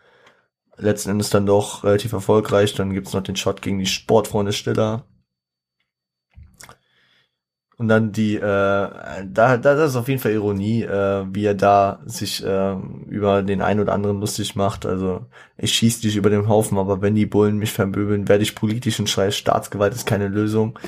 [0.76, 2.74] Letzten Endes dann doch relativ erfolgreich.
[2.74, 5.04] Dann gibt's noch den Shot gegen die Sportfreunde Stiller.
[7.78, 11.54] Und dann die, äh, da, da das ist auf jeden Fall Ironie, äh, wie er
[11.54, 12.74] da sich äh,
[13.06, 14.86] über den einen oder anderen lustig macht.
[14.86, 15.26] Also
[15.58, 18.98] ich schieß dich über den Haufen, aber wenn die Bullen mich vermöbeln, werde ich politisch
[18.98, 20.78] und schreie, Staatsgewalt ist keine Lösung.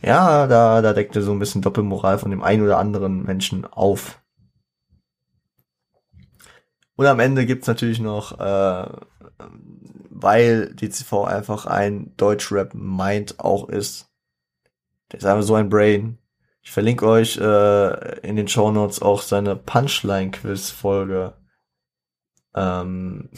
[0.00, 3.64] Ja, da, da deckt er so ein bisschen Doppelmoral von dem einen oder anderen Menschen
[3.64, 4.22] auf.
[6.94, 8.88] Und am Ende gibt's natürlich noch, äh,
[10.10, 14.07] weil DCV einfach ein Deutschrap-Mind auch ist,
[15.10, 16.18] der ist einfach so ein Brain.
[16.62, 21.34] Ich verlinke euch äh, in den Show Notes auch seine Punchline-Quiz-Folge.
[22.54, 23.30] Ähm,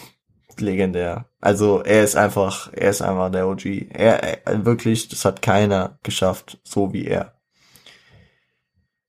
[0.61, 1.27] legendär.
[1.41, 3.67] Also er ist einfach, er ist einfach der OG.
[3.91, 7.35] Er, er wirklich, das hat keiner geschafft, so wie er.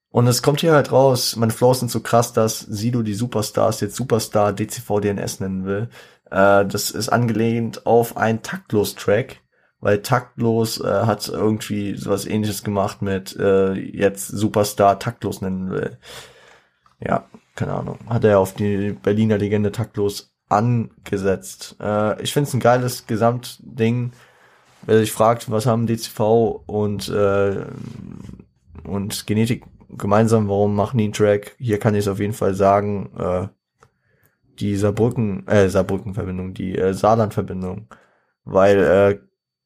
[0.10, 3.80] Und es kommt hier halt raus, meine Flows sind so krass, dass Sido die Superstars
[3.80, 5.90] jetzt Superstar DCV DNS nennen will.
[6.30, 9.38] Äh, das ist angelehnt auf ein Taktlos-Track
[9.82, 15.98] weil taktlos äh, hat irgendwie sowas ähnliches gemacht mit äh, jetzt Superstar taktlos nennen will.
[16.99, 17.26] Ja,
[17.56, 17.99] keine Ahnung.
[18.08, 21.76] Hat er auf die Berliner Legende taktlos angesetzt.
[21.82, 24.12] Äh, ich finde es ein geiles Gesamtding.
[24.84, 27.66] Wer sich fragt, was haben DCV und äh,
[28.84, 31.56] und Genetik gemeinsam, warum machen die einen Track?
[31.60, 33.48] Hier kann ich es auf jeden Fall sagen, äh,
[34.60, 37.88] die Saarbrücken, äh, Saarbrücken-Verbindung, die äh, Saarland-Verbindung,
[38.44, 39.20] weil äh,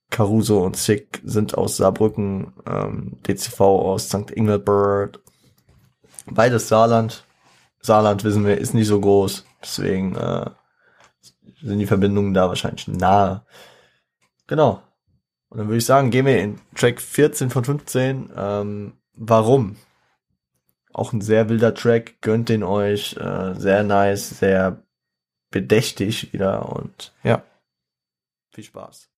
[0.09, 4.31] Caruso und Sick sind aus Saarbrücken, ähm, DCV aus St.
[4.31, 5.19] Engelbert.
[6.25, 7.25] Beides Saarland.
[7.81, 9.45] Saarland, wissen wir, ist nicht so groß.
[9.61, 10.49] Deswegen äh,
[11.61, 13.45] sind die Verbindungen da wahrscheinlich nahe.
[14.47, 14.81] Genau.
[15.49, 18.31] Und dann würde ich sagen, gehen wir in Track 14 von 15.
[18.35, 19.77] Ähm, warum?
[20.93, 22.21] Auch ein sehr wilder Track.
[22.21, 23.15] Gönnt den euch.
[23.17, 24.83] Äh, sehr nice, sehr
[25.51, 26.73] bedächtig wieder.
[26.75, 27.43] Und ja,
[28.51, 29.09] viel Spaß.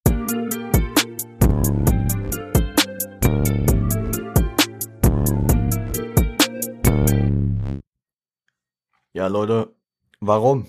[9.18, 9.74] Ja, Leute,
[10.20, 10.66] warum?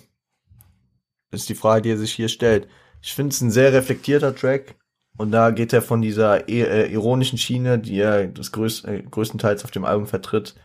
[1.29, 2.67] Ist die Frage, die er sich hier stellt.
[2.99, 4.73] Ich finde es ein sehr reflektierter Track
[5.19, 9.65] und da geht er von dieser äh, ironischen Schiene, die er das größ äh, größtenteils
[9.65, 10.55] auf dem Album vertritt,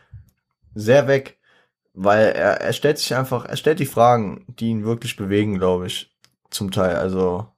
[0.75, 1.39] sehr weg,
[1.93, 5.87] weil er, er stellt sich einfach, er stellt die Fragen, die ihn wirklich bewegen, glaube
[5.87, 6.11] ich,
[6.49, 6.97] zum Teil.
[6.97, 7.49] Also,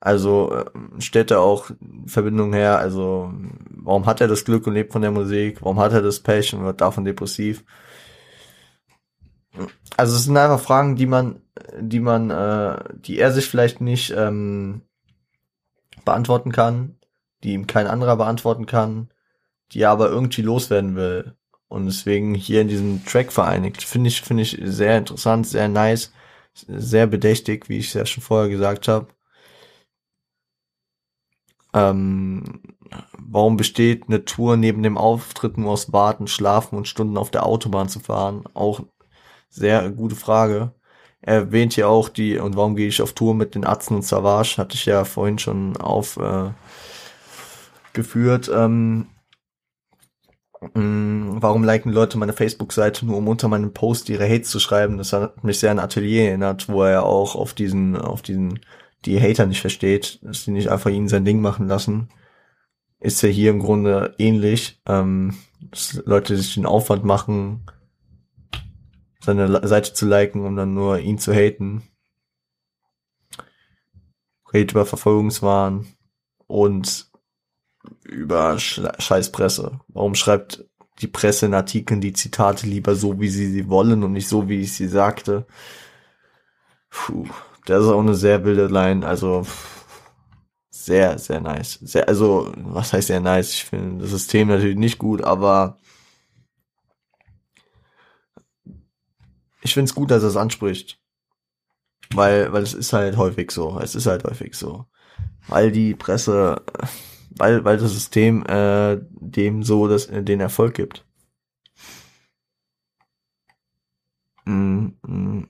[0.00, 0.64] also äh,
[0.98, 1.70] stellt er auch
[2.06, 2.78] Verbindungen her.
[2.78, 3.34] Also,
[3.68, 5.60] warum hat er das Glück und lebt von der Musik?
[5.60, 7.66] Warum hat er das Pech und wird davon depressiv?
[9.96, 11.42] Also es sind einfach Fragen, die man,
[11.78, 14.82] die man, äh, die er sich vielleicht nicht ähm,
[16.04, 16.98] beantworten kann,
[17.42, 19.10] die ihm kein anderer beantworten kann,
[19.72, 21.36] die er aber irgendwie loswerden will.
[21.68, 23.82] Und deswegen hier in diesem Track vereinigt.
[23.82, 26.12] Finde ich, finde ich sehr interessant, sehr nice,
[26.54, 29.06] sehr bedächtig, wie ich es ja schon vorher gesagt habe.
[31.72, 32.62] Ähm,
[33.18, 37.46] warum besteht eine Tour neben dem Auftritt nur aus Warten, Schlafen und Stunden auf der
[37.46, 38.44] Autobahn zu fahren?
[38.54, 38.80] Auch
[39.50, 40.72] sehr gute Frage.
[41.20, 44.04] Er erwähnt ja auch die, und warum gehe ich auf Tour mit den Atzen und
[44.04, 46.54] Savage, hatte ich ja vorhin schon aufgeführt.
[46.54, 48.50] Äh, geführt.
[48.54, 49.06] ähm,
[50.74, 54.98] Mm, warum liken Leute meine Facebook-Seite nur, um unter meinem Post ihre Hates zu schreiben?
[54.98, 58.60] Das hat mich sehr an Atelier erinnert, wo er auch auf diesen, auf diesen,
[59.06, 62.08] die Hater nicht versteht, dass die nicht einfach ihn sein Ding machen lassen.
[63.00, 65.38] Ist ja hier im Grunde ähnlich, ähm,
[65.70, 67.66] dass Leute sich den Aufwand machen,
[69.20, 71.82] seine Seite zu liken, um dann nur ihn zu haten.
[74.52, 75.86] Redet über Verfolgungswahn
[76.46, 77.10] und
[78.02, 79.80] über Scheißpresse?
[79.88, 80.64] Warum schreibt
[81.00, 84.48] die Presse in Artikeln die Zitate lieber so, wie sie sie wollen und nicht so,
[84.48, 85.46] wie ich sie sagte?
[86.90, 87.26] Puh,
[87.66, 89.46] das ist auch eine sehr wilde Line, also
[90.70, 91.78] sehr, sehr nice.
[91.82, 93.52] Sehr, also, was heißt sehr nice?
[93.52, 95.78] Ich finde das System natürlich nicht gut, aber
[99.62, 100.98] ich finde es gut, dass er es anspricht.
[102.12, 103.78] Weil, weil es ist halt häufig so.
[103.80, 104.86] Es ist halt häufig so.
[105.46, 106.62] Weil die Presse
[107.40, 111.06] weil, weil das System äh, dem so das, äh, den Erfolg gibt.
[114.44, 115.48] Mm, mm.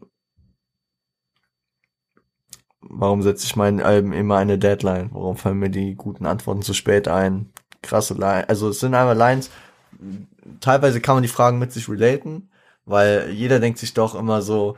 [2.82, 5.11] Warum setze ich meinen Alben immer eine Deadline?
[5.12, 7.53] Warum fallen mir die guten Antworten zu spät ein?
[7.82, 8.49] Krasse Lines.
[8.49, 9.51] Also es sind einmal Lines,
[10.61, 12.51] teilweise kann man die Fragen mit sich relaten,
[12.90, 14.76] weil jeder denkt sich doch immer so,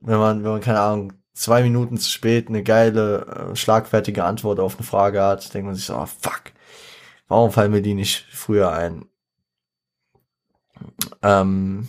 [0.00, 4.60] wenn man, wenn man, keine Ahnung, zwei Minuten zu spät eine geile, äh, schlagfertige Antwort
[4.60, 6.52] auf eine Frage hat, denkt man sich so, oh, fuck,
[7.28, 9.06] warum fallen mir die nicht früher ein?
[11.22, 11.88] Ähm,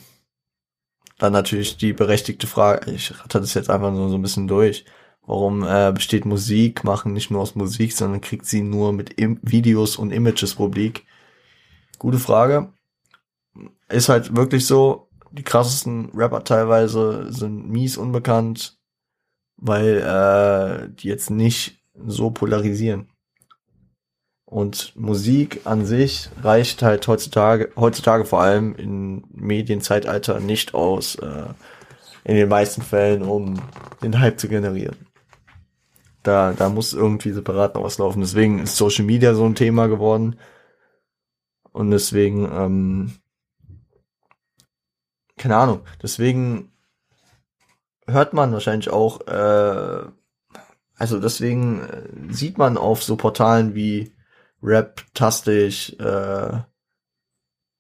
[1.18, 4.86] dann natürlich die berechtigte Frage, ich ratter das jetzt einfach nur so ein bisschen durch.
[5.26, 9.40] Warum äh, besteht Musik, machen nicht nur aus Musik, sondern kriegt sie nur mit Im
[9.42, 11.06] Videos und Images Publik?
[11.98, 12.74] Gute Frage.
[13.88, 18.78] Ist halt wirklich so, die krassesten Rapper teilweise sind mies unbekannt,
[19.58, 23.10] weil äh, die jetzt nicht so polarisieren.
[24.46, 31.46] Und Musik an sich reicht halt heutzutage, heutzutage vor allem im Medienzeitalter nicht aus, äh,
[32.24, 33.60] in den meisten Fällen, um
[34.04, 35.08] den Hype zu generieren.
[36.22, 38.22] Da, da muss irgendwie separat noch was laufen.
[38.22, 40.36] Deswegen ist Social Media so ein Thema geworden.
[41.72, 43.14] Und deswegen, ähm,
[45.38, 46.72] keine Ahnung, deswegen
[48.08, 50.06] hört man wahrscheinlich auch, äh,
[50.96, 54.14] also deswegen äh, sieht man auf so Portalen wie
[54.62, 56.62] Rap-tastisch äh,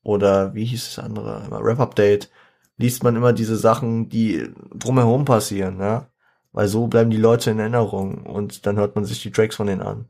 [0.03, 2.29] oder wie hieß das andere, Rap-Update,
[2.77, 6.09] liest man immer diese Sachen, die drumherum passieren, ja.
[6.51, 9.67] Weil so bleiben die Leute in Erinnerung und dann hört man sich die Tracks von
[9.67, 10.07] denen an.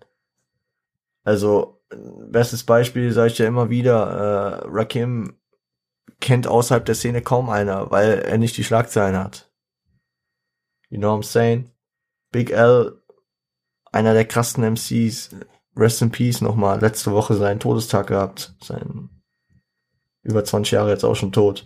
[1.23, 1.81] Also,
[2.29, 5.37] bestes Beispiel sage ich ja immer wieder, äh, Rakim
[6.23, 9.51] kennt außerhalb der Szene kaum einer, weil er nicht die Schlagzeilen hat.
[10.89, 11.69] You know what I'm saying?
[12.31, 13.03] Big L,
[13.91, 15.35] einer der krassen MCs,
[15.75, 19.09] Rest in Peace nochmal, letzte Woche seinen Todestag gehabt, sein
[20.21, 21.65] über 20 Jahre jetzt auch schon tot,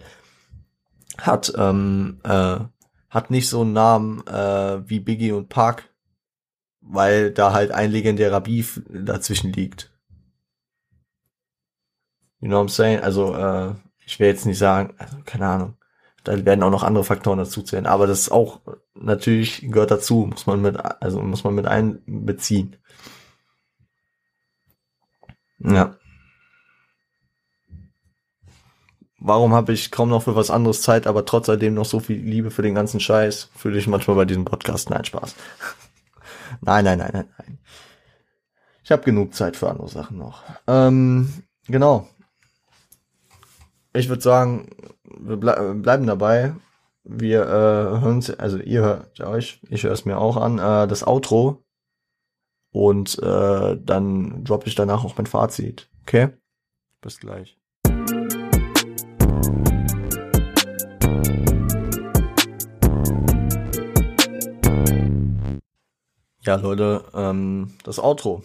[1.19, 2.57] hat, ähm, äh,
[3.09, 5.93] hat nicht so einen Namen äh, wie Biggie und Park,
[6.81, 9.95] weil da halt ein legendärer Beef dazwischen liegt.
[12.39, 12.99] You know what I'm saying?
[13.01, 13.75] Also, äh,
[14.07, 15.77] ich will jetzt nicht sagen, also, keine Ahnung
[16.27, 17.85] da werden auch noch andere Faktoren dazu zählen.
[17.85, 18.59] Aber das ist auch
[18.95, 22.75] natürlich gehört dazu, muss man mit, also muss man mit einbeziehen.
[25.59, 25.95] Ja.
[29.19, 32.17] Warum habe ich kaum noch für was anderes Zeit, aber trotz alledem noch so viel
[32.17, 33.49] Liebe für den ganzen Scheiß?
[33.55, 34.89] Fühle ich manchmal bei diesem Podcast.
[34.89, 35.33] Nein, Spaß.
[36.61, 37.59] nein, nein, nein, nein, nein.
[38.83, 40.43] Ich habe genug Zeit für andere Sachen noch.
[40.67, 42.07] Ähm, genau.
[43.97, 44.69] Ich würde sagen,
[45.05, 46.53] wir ble bleiben dabei.
[47.03, 51.07] Wir äh, hören also ihr hört euch, ich höre es mir auch an, äh, das
[51.07, 51.63] Outro.
[52.71, 55.89] Und äh, dann droppe ich danach auch mein Fazit.
[56.03, 56.29] Okay?
[57.01, 57.57] Bis gleich.
[66.41, 68.43] Ja, Leute, ähm, das Outro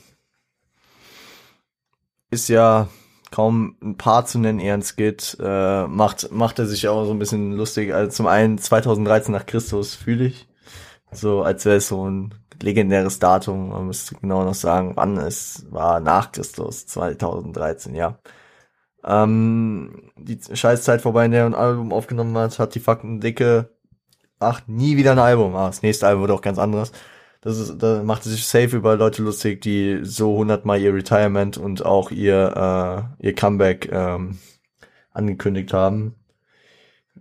[2.31, 2.89] ist ja
[3.33, 7.11] kaum ein Paar zu nennen, eher ein Skit, äh, macht, macht er sich auch so
[7.11, 7.93] ein bisschen lustig.
[7.93, 10.49] Also zum einen 2013 nach Christus fühle ich.
[11.11, 13.71] So, als wäre es so ein legendäres Datum.
[13.71, 18.19] Man müsste genau noch sagen, wann es war nach Christus, 2013, ja.
[19.05, 23.71] Ähm, die Scheißzeit vorbei, in der ein Album aufgenommen hat, hat die Fakten dicke,
[24.39, 25.57] ach, nie wieder ein Album.
[25.57, 26.93] Ah, das nächste Album wird auch ganz anderes.
[27.43, 31.85] Das ist, da macht sich safe über Leute lustig, die so hundertmal ihr Retirement und
[31.85, 34.39] auch ihr, äh, ihr Comeback ähm,
[35.11, 36.15] angekündigt haben.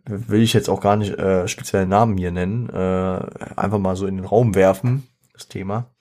[0.06, 3.20] Will ich jetzt auch gar nicht äh, spezielle Namen hier nennen, äh,
[3.56, 5.92] einfach mal so in den Raum werfen, das Thema.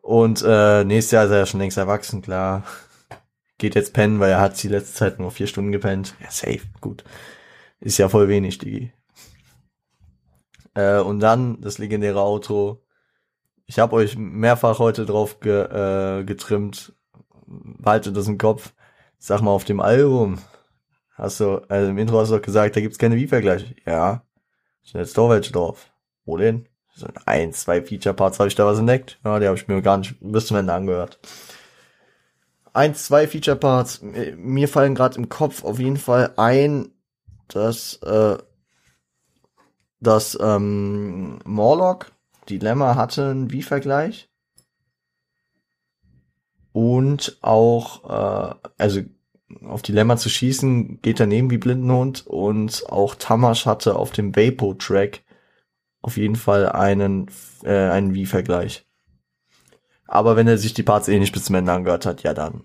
[0.00, 2.64] Und äh, nächstes Jahr ist er ja schon längst erwachsen, klar.
[3.58, 6.14] Geht jetzt pennen, weil er hat die letzte Zeit nur vier Stunden gepennt.
[6.22, 7.04] Ja, safe, gut.
[7.80, 8.92] Ist ja voll wenig, die.
[10.72, 12.82] Äh, und dann das legendäre Auto.
[13.70, 16.92] Ich habe euch mehrfach heute drauf ge, äh, getrimmt.
[17.84, 18.72] Haltet das im Kopf.
[19.16, 20.38] Sag mal, auf dem Album
[21.14, 23.76] hast du, also im Intro hast du doch gesagt, da gibt's keine Wie-Vergleiche.
[23.86, 24.24] Ja.
[24.82, 25.92] Sind jetzt doch welche drauf.
[26.24, 26.68] Wo denn?
[26.96, 29.20] So ein, zwei Feature-Parts habe ich da was entdeckt.
[29.24, 31.20] Ja, die habe ich mir gar nicht bis zum Ende angehört.
[32.72, 34.00] Eins, zwei Feature-Parts.
[34.02, 36.90] Mir fallen gerade im Kopf auf jeden Fall ein,
[37.46, 38.36] dass, äh,
[40.00, 42.10] dass ähm, Morlock
[42.50, 44.28] Dilemma hatte einen Wie-Vergleich.
[46.72, 49.00] Und auch, äh, also
[49.64, 52.26] auf Dilemma zu schießen, geht daneben wie Blindenhund.
[52.26, 55.22] Und auch Tamash hatte auf dem Vapo-Track
[56.02, 57.30] auf jeden Fall einen,
[57.62, 58.86] äh, einen Wie-Vergleich.
[60.06, 62.64] Aber wenn er sich die Parts eh nicht bis zum Ende angehört hat, ja dann.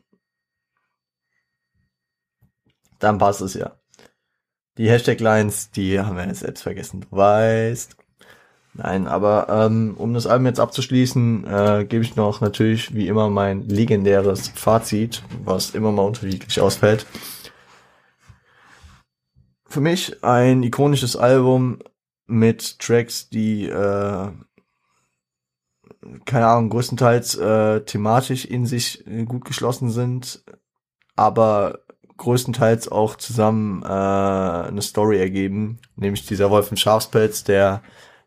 [2.99, 3.79] Dann passt es ja.
[4.77, 7.95] Die Hashtag-Lines, die haben wir jetzt selbst vergessen, du weißt.
[8.77, 13.29] Nein, aber ähm, um das Album jetzt abzuschließen, äh, gebe ich noch natürlich wie immer
[13.29, 17.05] mein legendäres Fazit, was immer mal unterschiedlich ausfällt.
[19.65, 21.79] Für mich ein ikonisches Album
[22.27, 24.27] mit Tracks, die äh,
[26.25, 30.43] keine Ahnung, größtenteils äh, thematisch in sich äh, gut geschlossen sind,
[31.15, 31.79] aber
[32.17, 37.81] größtenteils auch zusammen äh, eine Story ergeben, nämlich dieser Wolf im Schafspelz, der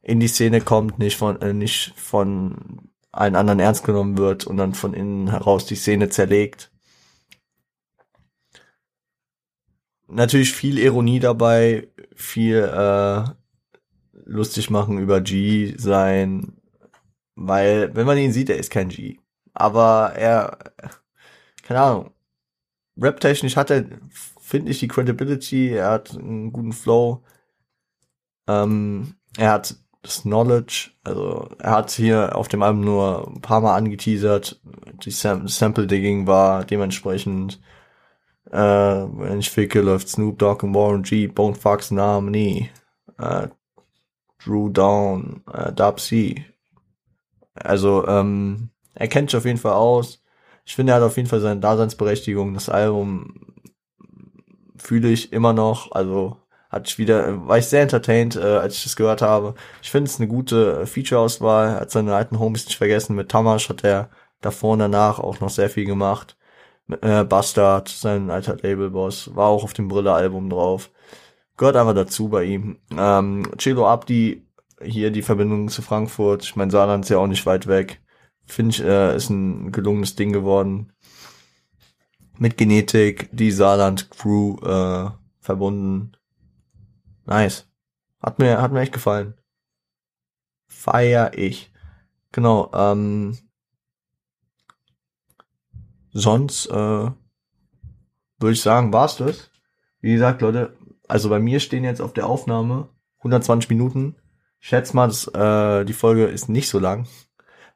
[0.09, 4.57] in die Szene kommt, nicht von äh, nicht von allen anderen ernst genommen wird und
[4.57, 6.73] dann von innen heraus die Szene zerlegt.
[10.07, 13.25] Natürlich viel Ironie dabei, viel äh,
[14.25, 16.57] lustig machen über G sein,
[17.35, 19.19] weil wenn man ihn sieht, er ist kein G,
[19.53, 20.59] aber er
[21.63, 22.15] keine Ahnung,
[22.97, 23.85] rap-technisch hat er,
[24.41, 27.23] finde ich, die Credibility, er hat einen guten Flow,
[28.49, 33.61] ähm, er hat das Knowledge, also er hat hier auf dem Album nur ein paar
[33.61, 34.61] Mal angeteasert,
[35.05, 37.61] die Sam Sample-Digging war dementsprechend,
[38.51, 42.71] äh, wenn ich ficke, läuft Snoop Dogg und Warren G, Bone Fox Namen nie,
[43.19, 43.49] äh,
[44.39, 46.45] Drew Down, äh, Dub C.
[47.55, 50.23] Also, ähm, er kennt sich auf jeden Fall aus
[50.69, 52.53] ich finde, er hat auf jeden Fall seine Daseinsberechtigung.
[52.53, 53.41] Das Album
[54.77, 55.93] fühle ich immer noch.
[55.93, 56.37] Also
[56.69, 59.55] hat ich wieder, war ich sehr entertained, äh, als ich das gehört habe.
[59.83, 61.81] Ich finde es eine gute Feature-Auswahl.
[61.81, 63.17] Hat seine alten Homies nicht vergessen.
[63.17, 66.37] Mit Tamash hat er davor und danach auch noch sehr viel gemacht.
[67.01, 70.91] Äh, Bastard, sein alter Labelboss, war auch auf dem Brille-Album drauf.
[71.57, 72.79] Gehört einfach dazu bei ihm.
[72.97, 74.47] Ähm, Chelo Abdi,
[74.83, 76.45] hier die Verbindung zu Frankfurt.
[76.45, 78.01] Ich meine, Saarland ist ja auch nicht weit weg.
[78.47, 80.93] Finde ich, äh, ist ein gelungenes Ding geworden.
[82.39, 86.13] Mit Genetik, die Saarland-Crew äh, verbunden.
[87.29, 87.69] Nice.
[88.21, 89.35] Hat mir, hat mir echt gefallen.
[90.67, 91.71] Feier ich.
[92.33, 93.39] Genau, ähm,
[96.11, 99.51] sonst äh, würde ich sagen, war's das.
[100.01, 100.77] Wie gesagt, Leute,
[101.07, 102.89] also bei mir stehen jetzt auf der Aufnahme
[103.19, 104.17] 120 Minuten.
[104.61, 107.07] Ich schätze mal, dass, äh, die Folge ist nicht so lang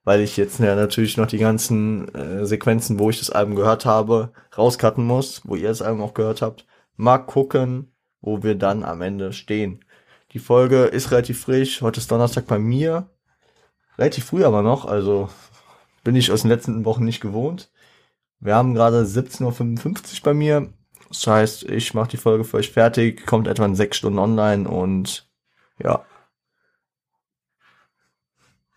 [0.05, 3.87] weil ich jetzt ja natürlich noch die ganzen äh, Sequenzen, wo ich das Album gehört
[3.87, 6.67] habe, rauscutten muss, wo ihr das Album auch gehört habt.
[6.97, 7.92] Mal gucken,
[8.23, 9.85] wo wir dann am Ende stehen.
[10.33, 11.83] Die Folge ist relativ frisch.
[11.83, 13.11] Heute ist Donnerstag bei mir.
[13.99, 15.29] Relativ früh aber noch, also
[16.03, 17.71] bin ich aus den letzten Wochen nicht gewohnt.
[18.41, 20.73] Wir haben gerade 17.55 Uhr bei mir.
[21.09, 24.69] Das heißt, ich mache die Folge für euch fertig, kommt etwa in sechs Stunden online
[24.69, 25.29] und
[25.79, 26.05] ja.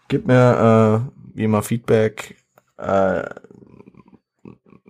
[0.10, 2.44] Gib mir äh, wie immer Feedback.
[2.78, 3.24] Äh,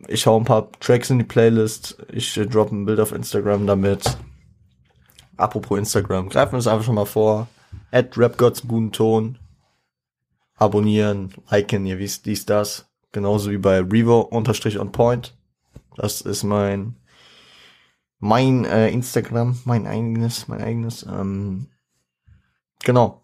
[0.08, 1.98] ich hau ein paar Tracks in die Playlist.
[2.12, 4.18] Ich äh, droppe ein Bild auf Instagram damit.
[5.38, 7.48] Apropos Instagram, greifen wir es einfach schon mal vor.
[7.92, 9.38] Add RapGods im guten Ton.
[10.56, 12.88] Abonnieren, liken, ihr wisst dies, das.
[13.12, 15.36] Genauso wie bei Revo unterstrich on point.
[15.98, 16.96] Das ist mein
[18.20, 21.04] mein äh, Instagram, mein eigenes, mein eigenes.
[21.04, 21.68] Ähm,
[22.84, 23.22] genau.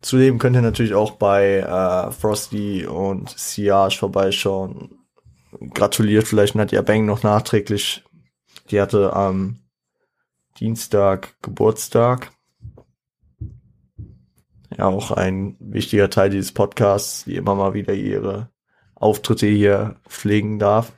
[0.00, 4.98] Zudem könnt ihr natürlich auch bei äh, Frosty und Siage vorbeischauen.
[5.74, 8.02] Gratuliert vielleicht Nadja Bang noch nachträglich.
[8.70, 9.61] Die hatte am
[10.58, 12.30] Dienstag Geburtstag.
[14.76, 18.50] ja auch ein wichtiger Teil dieses Podcasts, die immer mal wieder ihre
[18.94, 20.92] Auftritte hier pflegen darf.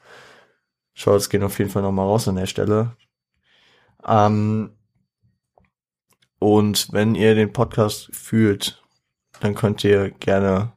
[0.95, 2.97] Shoutouts gehen auf jeden Fall nochmal raus an der Stelle.
[4.07, 4.77] Ähm,
[6.39, 8.83] und wenn ihr den Podcast fühlt,
[9.41, 10.73] dann könnt ihr gerne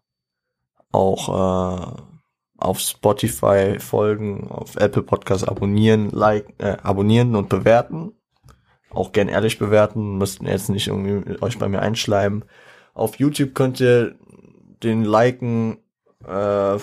[0.91, 2.01] auch äh,
[2.57, 8.16] auf Spotify folgen, auf Apple Podcast abonnieren, like, äh, abonnieren und bewerten.
[8.89, 12.45] Auch gern ehrlich bewerten, müsst ihr jetzt nicht irgendwie euch bei mir einschleimen.
[12.93, 14.15] Auf YouTube könnt ihr
[14.83, 15.77] den liken,
[16.25, 16.77] äh,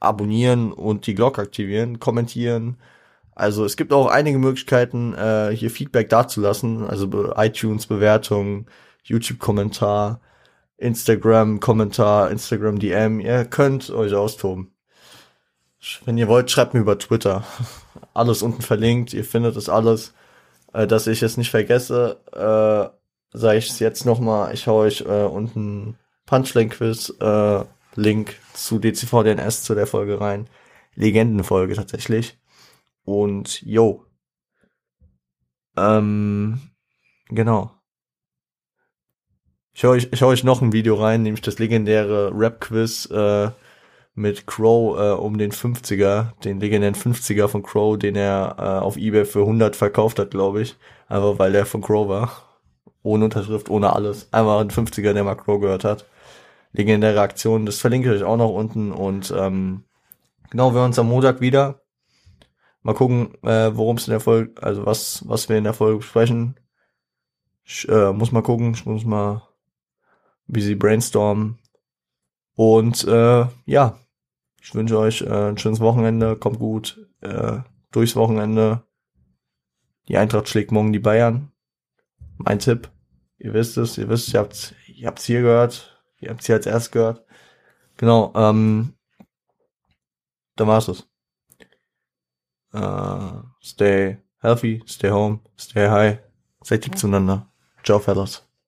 [0.00, 2.78] abonnieren und die Glocke aktivieren, kommentieren.
[3.34, 7.06] Also es gibt auch einige Möglichkeiten, äh, hier Feedback dazulassen, also
[7.36, 8.66] iTunes-Bewertung,
[9.04, 10.20] YouTube-Kommentar,
[10.78, 13.20] Instagram-Kommentar, Instagram-DM.
[13.20, 14.72] Ihr könnt euch austoben.
[16.04, 17.44] Wenn ihr wollt, schreibt mir über Twitter.
[18.14, 20.14] Alles unten verlinkt, ihr findet es alles.
[20.72, 24.54] Äh, dass ich es nicht vergesse, äh, sage ich es jetzt nochmal.
[24.54, 25.96] Ich hau euch äh, unten
[26.26, 27.64] Punchline-Quiz äh,
[27.96, 30.48] Link zu DCVDNS zu der Folge rein.
[30.94, 32.38] Legendenfolge tatsächlich.
[33.04, 34.04] Und yo.
[35.76, 36.60] Ähm,
[37.28, 37.72] genau.
[39.72, 43.50] Ich hau euch, ich hau euch noch ein Video rein, nämlich das legendäre Rap-Quiz äh,
[44.14, 48.96] mit Crow äh, um den 50er, den legendären 50er von Crow, den er äh, auf
[48.96, 50.76] Ebay für 100 verkauft hat, glaube ich.
[51.08, 52.30] Einfach weil der von Crow war.
[53.02, 54.28] Ohne Unterschrift, ohne alles.
[54.32, 56.06] Einfach ein 50er, der mal Crow gehört hat
[56.72, 57.66] legendäre Aktion.
[57.66, 58.92] Das verlinke ich euch auch noch unten.
[58.92, 59.84] Und ähm,
[60.50, 61.80] genau, wir hören uns am Montag wieder.
[62.82, 65.98] Mal gucken, äh, worum es in der Folge, also was, was wir in der Folge
[65.98, 66.58] besprechen.
[67.64, 69.42] Ich äh, muss mal gucken, ich muss mal
[70.46, 71.58] busy brainstormen.
[72.60, 73.98] Und äh, ja,
[74.60, 77.60] ich wünsche euch äh, ein schönes Wochenende, kommt gut äh,
[77.90, 78.82] durchs Wochenende.
[80.08, 81.52] Die Eintracht schlägt morgen die Bayern.
[82.36, 82.90] Mein Tipp.
[83.38, 86.04] Ihr wisst es, ihr wisst, ihr habt ihr habt's hier gehört.
[86.18, 87.24] Ihr habt sie als erst gehört.
[87.96, 88.92] Genau, ähm,
[90.56, 91.08] dann war's es.
[92.74, 96.18] Uh, stay healthy, stay home, stay high.
[96.62, 97.50] Seid lieb zueinander.
[97.82, 98.49] Ciao, fellas.